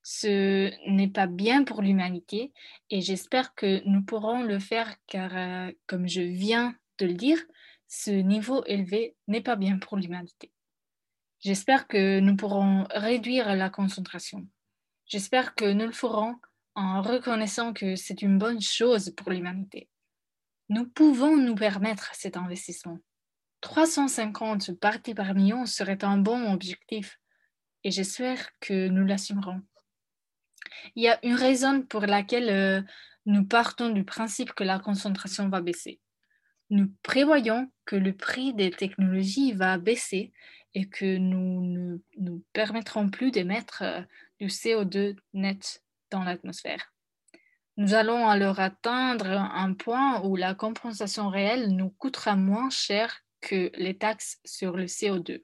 Ce 0.03 0.71
n'est 0.89 1.09
pas 1.09 1.27
bien 1.27 1.65
pour 1.65 1.81
l'humanité 1.81 2.53
et 2.89 3.01
j'espère 3.01 3.53
que 3.55 3.85
nous 3.85 4.03
pourrons 4.03 4.41
le 4.41 4.57
faire 4.59 4.95
car, 5.05 5.35
euh, 5.35 5.69
comme 5.85 6.07
je 6.07 6.21
viens 6.21 6.73
de 6.99 7.07
le 7.07 7.13
dire, 7.13 7.43
ce 7.89 8.11
niveau 8.11 8.63
élevé 8.63 9.17
n'est 9.27 9.41
pas 9.41 9.57
bien 9.57 9.79
pour 9.79 9.97
l'humanité. 9.97 10.53
J'espère 11.39 11.87
que 11.87 12.19
nous 12.19 12.35
pourrons 12.35 12.87
réduire 12.89 13.55
la 13.55 13.69
concentration. 13.69 14.47
J'espère 15.05 15.53
que 15.53 15.71
nous 15.71 15.85
le 15.85 15.91
ferons 15.91 16.35
en 16.73 17.01
reconnaissant 17.01 17.73
que 17.73 17.95
c'est 17.95 18.21
une 18.21 18.37
bonne 18.39 18.61
chose 18.61 19.13
pour 19.15 19.31
l'humanité. 19.31 19.87
Nous 20.69 20.87
pouvons 20.87 21.37
nous 21.37 21.55
permettre 21.55 22.13
cet 22.13 22.37
investissement. 22.37 22.99
350 23.61 24.79
parties 24.79 25.13
par 25.13 25.33
million 25.33 25.65
serait 25.65 26.03
un 26.03 26.17
bon 26.17 26.51
objectif 26.51 27.19
et 27.83 27.91
j'espère 27.91 28.49
que 28.59 28.87
nous 28.87 29.05
l'assumerons. 29.05 29.61
Il 30.95 31.03
y 31.03 31.07
a 31.07 31.19
une 31.23 31.35
raison 31.35 31.83
pour 31.83 32.01
laquelle 32.01 32.49
euh, 32.49 32.81
nous 33.25 33.45
partons 33.45 33.89
du 33.89 34.03
principe 34.03 34.53
que 34.53 34.63
la 34.63 34.79
concentration 34.79 35.49
va 35.49 35.61
baisser. 35.61 35.99
Nous 36.69 36.91
prévoyons 37.01 37.71
que 37.85 37.95
le 37.95 38.13
prix 38.13 38.53
des 38.53 38.71
technologies 38.71 39.53
va 39.53 39.77
baisser 39.77 40.33
et 40.77 40.87
que 40.87 41.17
nous 41.17 41.65
ne 41.65 41.97
nous 42.19 42.45
permettrons 42.53 43.09
plus 43.09 43.31
d'émettre 43.31 43.81
euh, 43.81 44.01
du 44.39 44.45
CO2 44.45 45.15
net 45.33 45.83
dans 46.11 46.23
l'atmosphère. 46.23 46.93
Nous 47.77 47.95
allons 47.95 48.27
alors 48.27 48.59
atteindre 48.59 49.25
un 49.25 49.73
point 49.73 50.23
où 50.23 50.35
la 50.35 50.53
compensation 50.53 51.29
réelle 51.29 51.69
nous 51.75 51.89
coûtera 51.89 52.35
moins 52.35 52.69
cher 52.69 53.23
que 53.41 53.71
les 53.73 53.97
taxes 53.97 54.39
sur 54.45 54.77
le 54.77 54.85
CO2. 54.85 55.43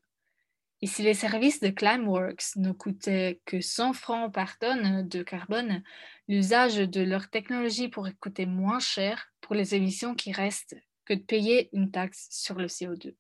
Et 0.81 0.87
si 0.87 1.01
les 1.01 1.15
services 1.15 1.61
de 1.61 1.69
Climeworks 1.69 2.55
ne 2.57 2.71
coûtaient 2.71 3.41
que 3.45 3.59
100 3.59 3.93
francs 3.93 4.31
par 4.31 4.59
tonne 4.59 5.07
de 5.07 5.23
carbone, 5.23 5.81
l'usage 6.27 6.75
de 6.75 7.01
leur 7.01 7.31
technologie 7.31 7.87
pourrait 7.87 8.13
coûter 8.19 8.45
moins 8.45 8.79
cher 8.79 9.33
pour 9.41 9.55
les 9.55 9.73
émissions 9.73 10.13
qui 10.13 10.31
restent 10.31 10.75
que 11.05 11.15
de 11.15 11.23
payer 11.23 11.69
une 11.73 11.89
taxe 11.89 12.27
sur 12.29 12.53
le 12.53 12.67
CO2. 12.67 13.15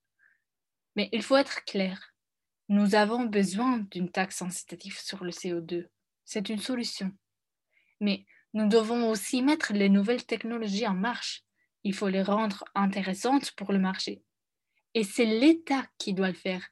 Mais 0.95 1.09
il 1.11 1.23
faut 1.23 1.37
être 1.37 1.63
clair. 1.65 2.13
Nous 2.69 2.95
avons 2.95 3.25
besoin 3.25 3.79
d'une 3.91 4.09
taxe 4.09 4.41
incitative 4.41 4.99
sur 4.99 5.23
le 5.23 5.31
CO2. 5.31 5.87
C'est 6.25 6.49
une 6.49 6.59
solution. 6.59 7.11
Mais 7.99 8.25
nous 8.53 8.67
devons 8.67 9.09
aussi 9.09 9.41
mettre 9.41 9.73
les 9.73 9.89
nouvelles 9.89 10.25
technologies 10.25 10.87
en 10.87 10.93
marche. 10.93 11.43
Il 11.83 11.93
faut 11.93 12.09
les 12.09 12.21
rendre 12.21 12.63
intéressantes 12.75 13.51
pour 13.51 13.71
le 13.71 13.79
marché. 13.79 14.21
Et 14.93 15.03
c'est 15.03 15.25
l'État 15.25 15.85
qui 15.97 16.13
doit 16.13 16.27
le 16.27 16.33
faire, 16.35 16.69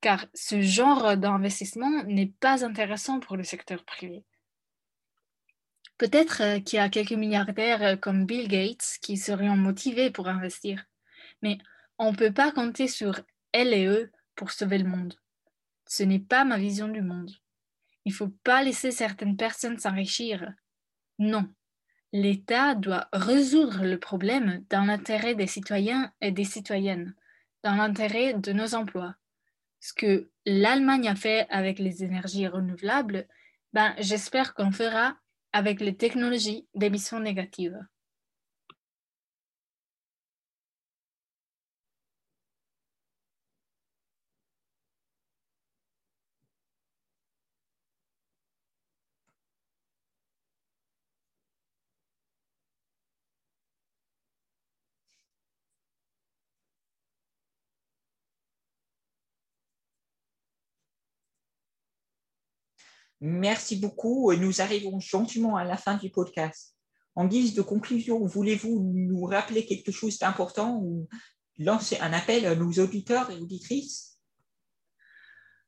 car 0.00 0.26
ce 0.34 0.60
genre 0.60 1.16
d'investissement 1.16 2.04
n'est 2.04 2.32
pas 2.40 2.64
intéressant 2.64 3.20
pour 3.20 3.36
le 3.36 3.42
secteur 3.42 3.84
privé. 3.84 4.24
Peut-être 5.96 6.42
euh, 6.42 6.60
qu'il 6.60 6.76
y 6.76 6.80
a 6.80 6.88
quelques 6.88 7.12
milliardaires 7.12 7.82
euh, 7.82 7.96
comme 7.96 8.26
Bill 8.26 8.48
Gates 8.48 8.98
qui 9.02 9.16
seraient 9.16 9.48
motivés 9.56 10.10
pour 10.10 10.28
investir, 10.28 10.84
mais 11.42 11.58
on 11.98 12.12
ne 12.12 12.16
peut 12.16 12.32
pas 12.32 12.52
compter 12.52 12.86
sur 12.86 13.20
elle 13.52 13.72
et 13.72 13.86
eux 13.86 14.10
pour 14.34 14.50
sauver 14.50 14.78
le 14.78 14.88
monde. 14.88 15.14
Ce 15.86 16.02
n'est 16.02 16.18
pas 16.18 16.44
ma 16.44 16.58
vision 16.58 16.88
du 16.88 17.02
monde. 17.02 17.30
Il 18.04 18.12
ne 18.12 18.16
faut 18.16 18.32
pas 18.44 18.62
laisser 18.62 18.90
certaines 18.90 19.36
personnes 19.36 19.78
s'enrichir. 19.78 20.52
Non. 21.18 21.48
L'État 22.12 22.74
doit 22.74 23.08
résoudre 23.12 23.84
le 23.84 23.98
problème 23.98 24.64
dans 24.70 24.84
l'intérêt 24.84 25.34
des 25.34 25.46
citoyens 25.46 26.12
et 26.20 26.32
des 26.32 26.44
citoyennes, 26.44 27.14
dans 27.62 27.74
l'intérêt 27.74 28.34
de 28.34 28.52
nos 28.52 28.74
emplois. 28.74 29.16
Ce 29.80 29.92
que 29.92 30.30
l'Allemagne 30.46 31.08
a 31.08 31.14
fait 31.14 31.46
avec 31.50 31.78
les 31.78 32.02
énergies 32.02 32.46
renouvelables, 32.46 33.26
ben, 33.72 33.94
j'espère 33.98 34.54
qu'on 34.54 34.72
fera 34.72 35.16
avec 35.52 35.80
les 35.80 35.96
technologies 35.96 36.66
d'émissions 36.74 37.20
négatives. 37.20 37.78
Merci 63.20 63.76
beaucoup. 63.76 64.32
Nous 64.34 64.60
arrivons 64.60 65.00
gentiment 65.00 65.56
à 65.56 65.64
la 65.64 65.76
fin 65.76 65.96
du 65.96 66.10
podcast. 66.10 66.74
En 67.14 67.26
guise 67.26 67.54
de 67.54 67.62
conclusion, 67.62 68.24
voulez-vous 68.24 68.92
nous 68.94 69.24
rappeler 69.24 69.66
quelque 69.66 69.90
chose 69.90 70.18
d'important 70.18 70.78
ou 70.80 71.08
lancer 71.58 71.98
un 72.00 72.12
appel 72.12 72.46
à 72.46 72.54
nos 72.54 72.70
auditeurs 72.72 73.30
et 73.30 73.36
auditrices? 73.36 74.18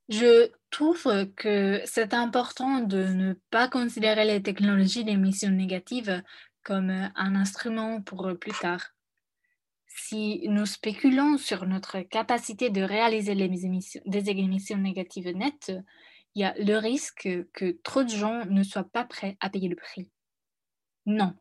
Je 0.08 0.50
trouve 0.70 1.26
que 1.36 1.80
c'est 1.84 2.14
important 2.14 2.80
de 2.80 3.04
ne 3.04 3.34
pas 3.50 3.68
considérer 3.68 4.24
les 4.24 4.42
technologies 4.42 5.04
d'émissions 5.04 5.50
négatives 5.50 6.22
comme 6.62 6.90
un 6.90 7.34
instrument 7.34 8.02
pour 8.02 8.28
plus 8.40 8.52
tard. 8.52 8.90
Si 9.86 10.46
nous 10.48 10.66
spéculons 10.66 11.36
sur 11.36 11.66
notre 11.66 12.00
capacité 12.00 12.70
de 12.70 12.82
réaliser 12.82 13.34
des 13.34 14.30
émissions 14.30 14.78
négatives 14.78 15.36
nettes, 15.36 15.72
il 16.34 16.42
y 16.42 16.44
a 16.44 16.54
le 16.58 16.76
risque 16.76 17.28
que 17.52 17.78
trop 17.82 18.04
de 18.04 18.08
gens 18.08 18.44
ne 18.46 18.62
soient 18.62 18.88
pas 18.88 19.04
prêts 19.04 19.36
à 19.40 19.50
payer 19.50 19.68
le 19.68 19.76
prix. 19.76 20.08
Non, 21.06 21.34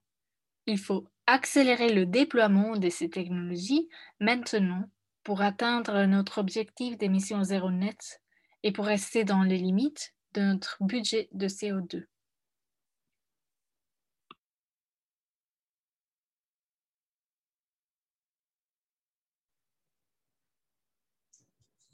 il 0.65 0.77
faut 0.77 1.07
accélérer 1.27 1.93
le 1.93 2.05
déploiement 2.05 2.75
de 2.75 2.89
ces 2.89 3.09
technologies 3.09 3.87
maintenant 4.19 4.83
pour 5.23 5.41
atteindre 5.41 6.05
notre 6.05 6.39
objectif 6.39 6.97
d'émissions 6.97 7.43
zéro 7.43 7.69
net 7.69 8.21
et 8.63 8.71
pour 8.71 8.85
rester 8.85 9.23
dans 9.23 9.43
les 9.43 9.57
limites 9.57 10.13
de 10.33 10.41
notre 10.41 10.77
budget 10.81 11.29
de 11.33 11.47
CO2. 11.47 12.05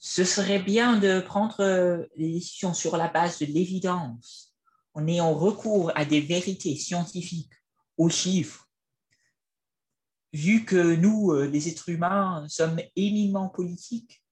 Ce 0.07 0.23
serait 0.23 0.61
bien 0.61 0.99
de 0.99 1.19
prendre 1.19 1.61
euh, 1.61 2.05
les 2.15 2.33
décisions 2.33 2.75
sur 2.75 2.95
la 2.95 3.07
base 3.07 3.39
de 3.39 3.47
l'évidence, 3.47 4.53
en 4.93 5.07
ayant 5.07 5.33
recours 5.33 5.91
à 5.95 6.05
des 6.05 6.21
vérités 6.21 6.75
scientifiques, 6.75 7.51
aux 7.97 8.09
chiffres. 8.09 8.69
Vu 10.31 10.63
que 10.63 10.95
nous, 10.95 11.31
euh, 11.31 11.47
les 11.47 11.69
êtres 11.69 11.89
humains, 11.89 12.45
sommes 12.47 12.79
éminemment 12.95 13.49
politiques, 13.49 14.23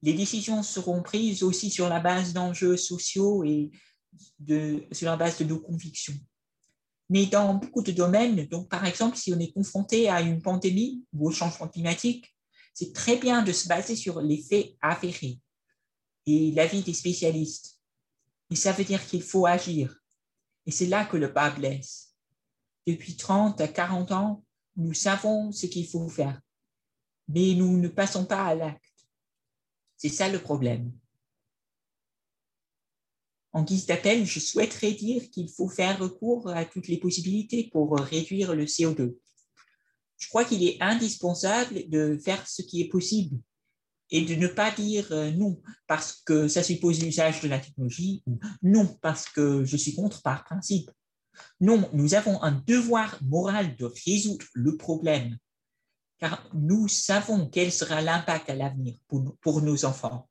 les 0.00 0.14
décisions 0.14 0.62
seront 0.62 1.02
prises 1.02 1.42
aussi 1.42 1.68
sur 1.68 1.90
la 1.90 2.00
base 2.00 2.32
d'enjeux 2.32 2.78
sociaux 2.78 3.44
et 3.44 3.70
sur 4.92 5.10
la 5.10 5.18
base 5.18 5.36
de 5.36 5.44
nos 5.44 5.60
convictions. 5.60 6.16
Mais 7.10 7.26
dans 7.26 7.52
beaucoup 7.52 7.82
de 7.82 7.92
domaines, 7.92 8.46
donc 8.46 8.70
par 8.70 8.86
exemple, 8.86 9.18
si 9.18 9.30
on 9.34 9.38
est 9.38 9.52
confronté 9.52 10.08
à 10.08 10.22
une 10.22 10.40
pandémie 10.40 11.04
ou 11.12 11.28
au 11.28 11.30
changement 11.30 11.68
climatique, 11.68 12.31
c'est 12.74 12.92
très 12.92 13.16
bien 13.16 13.42
de 13.42 13.52
se 13.52 13.68
baser 13.68 13.96
sur 13.96 14.20
les 14.20 14.42
faits 14.42 14.74
avérés 14.80 15.40
et 16.26 16.52
l'avis 16.52 16.82
des 16.82 16.94
spécialistes. 16.94 17.80
Mais 18.50 18.56
ça 18.56 18.72
veut 18.72 18.84
dire 18.84 19.04
qu'il 19.06 19.22
faut 19.22 19.46
agir. 19.46 19.96
Et 20.66 20.70
c'est 20.70 20.86
là 20.86 21.04
que 21.04 21.16
le 21.16 21.28
bas 21.28 21.50
blesse. 21.50 22.14
Depuis 22.86 23.16
30 23.16 23.60
à 23.60 23.68
40 23.68 24.12
ans, 24.12 24.44
nous 24.76 24.94
savons 24.94 25.52
ce 25.52 25.66
qu'il 25.66 25.86
faut 25.86 26.08
faire, 26.08 26.40
mais 27.28 27.54
nous 27.54 27.78
ne 27.78 27.88
passons 27.88 28.24
pas 28.24 28.44
à 28.44 28.54
l'acte. 28.54 29.06
C'est 29.96 30.08
ça 30.08 30.28
le 30.28 30.40
problème. 30.40 30.92
En 33.52 33.62
guise 33.62 33.86
d'appel, 33.86 34.24
je 34.24 34.40
souhaiterais 34.40 34.92
dire 34.92 35.30
qu'il 35.30 35.48
faut 35.48 35.68
faire 35.68 35.98
recours 35.98 36.48
à 36.48 36.64
toutes 36.64 36.88
les 36.88 36.96
possibilités 36.96 37.68
pour 37.70 37.98
réduire 37.98 38.54
le 38.54 38.64
CO2 38.64 39.16
je 40.22 40.28
crois 40.28 40.44
qu'il 40.44 40.62
est 40.62 40.80
indispensable 40.80 41.88
de 41.88 42.16
faire 42.16 42.46
ce 42.46 42.62
qui 42.62 42.80
est 42.80 42.88
possible 42.88 43.40
et 44.08 44.22
de 44.22 44.36
ne 44.36 44.46
pas 44.46 44.70
dire 44.70 45.10
euh, 45.10 45.32
non 45.32 45.60
parce 45.88 46.22
que 46.24 46.46
ça 46.46 46.62
suppose 46.62 47.02
l'usage 47.02 47.40
de 47.40 47.48
la 47.48 47.58
technologie 47.58 48.22
ou 48.26 48.38
non 48.62 48.86
parce 49.02 49.28
que 49.28 49.64
je 49.64 49.76
suis 49.76 49.96
contre 49.96 50.22
par 50.22 50.44
principe. 50.44 50.92
Non, 51.60 51.90
nous 51.92 52.14
avons 52.14 52.40
un 52.40 52.52
devoir 52.52 53.18
moral 53.24 53.74
de 53.74 53.92
résoudre 54.06 54.46
le 54.54 54.76
problème 54.76 55.36
car 56.18 56.48
nous 56.54 56.86
savons 56.86 57.48
quel 57.48 57.72
sera 57.72 58.00
l'impact 58.00 58.48
à 58.48 58.54
l'avenir 58.54 58.94
pour, 59.08 59.36
pour 59.40 59.60
nos 59.60 59.84
enfants. 59.84 60.28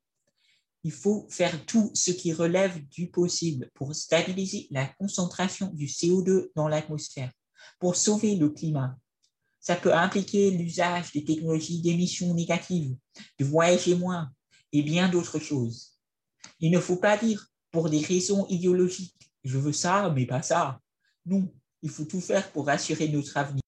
Il 0.84 0.92
faut 0.92 1.26
faire 1.28 1.66
tout 1.66 1.90
ce 1.92 2.12
qui 2.12 2.32
relève 2.32 2.82
du 2.88 3.10
possible 3.10 3.70
pour 3.74 3.94
stabiliser 3.94 4.68
la 4.70 4.86
concentration 4.86 5.70
du 5.74 5.84
CO2 5.84 6.48
dans 6.56 6.66
l'atmosphère, 6.66 7.30
pour 7.78 7.94
sauver 7.94 8.36
le 8.36 8.48
climat, 8.48 8.96
ça 9.62 9.76
peut 9.76 9.94
impliquer 9.94 10.50
l'usage 10.50 11.12
des 11.12 11.24
technologies 11.24 11.80
d'émissions 11.80 12.34
négatives, 12.34 12.96
de 13.38 13.44
voyager 13.44 13.94
moins 13.94 14.30
et 14.72 14.82
bien 14.82 15.08
d'autres 15.08 15.38
choses. 15.38 15.92
Il 16.58 16.72
ne 16.72 16.80
faut 16.80 16.96
pas 16.96 17.16
dire 17.16 17.46
pour 17.70 17.88
des 17.88 18.00
raisons 18.00 18.46
idéologiques, 18.48 19.30
je 19.44 19.58
veux 19.58 19.72
ça, 19.72 20.10
mais 20.10 20.26
pas 20.26 20.42
ça. 20.42 20.80
Non, 21.24 21.48
il 21.80 21.90
faut 21.90 22.04
tout 22.04 22.20
faire 22.20 22.50
pour 22.50 22.68
assurer 22.68 23.08
notre 23.08 23.36
avenir. 23.36 23.61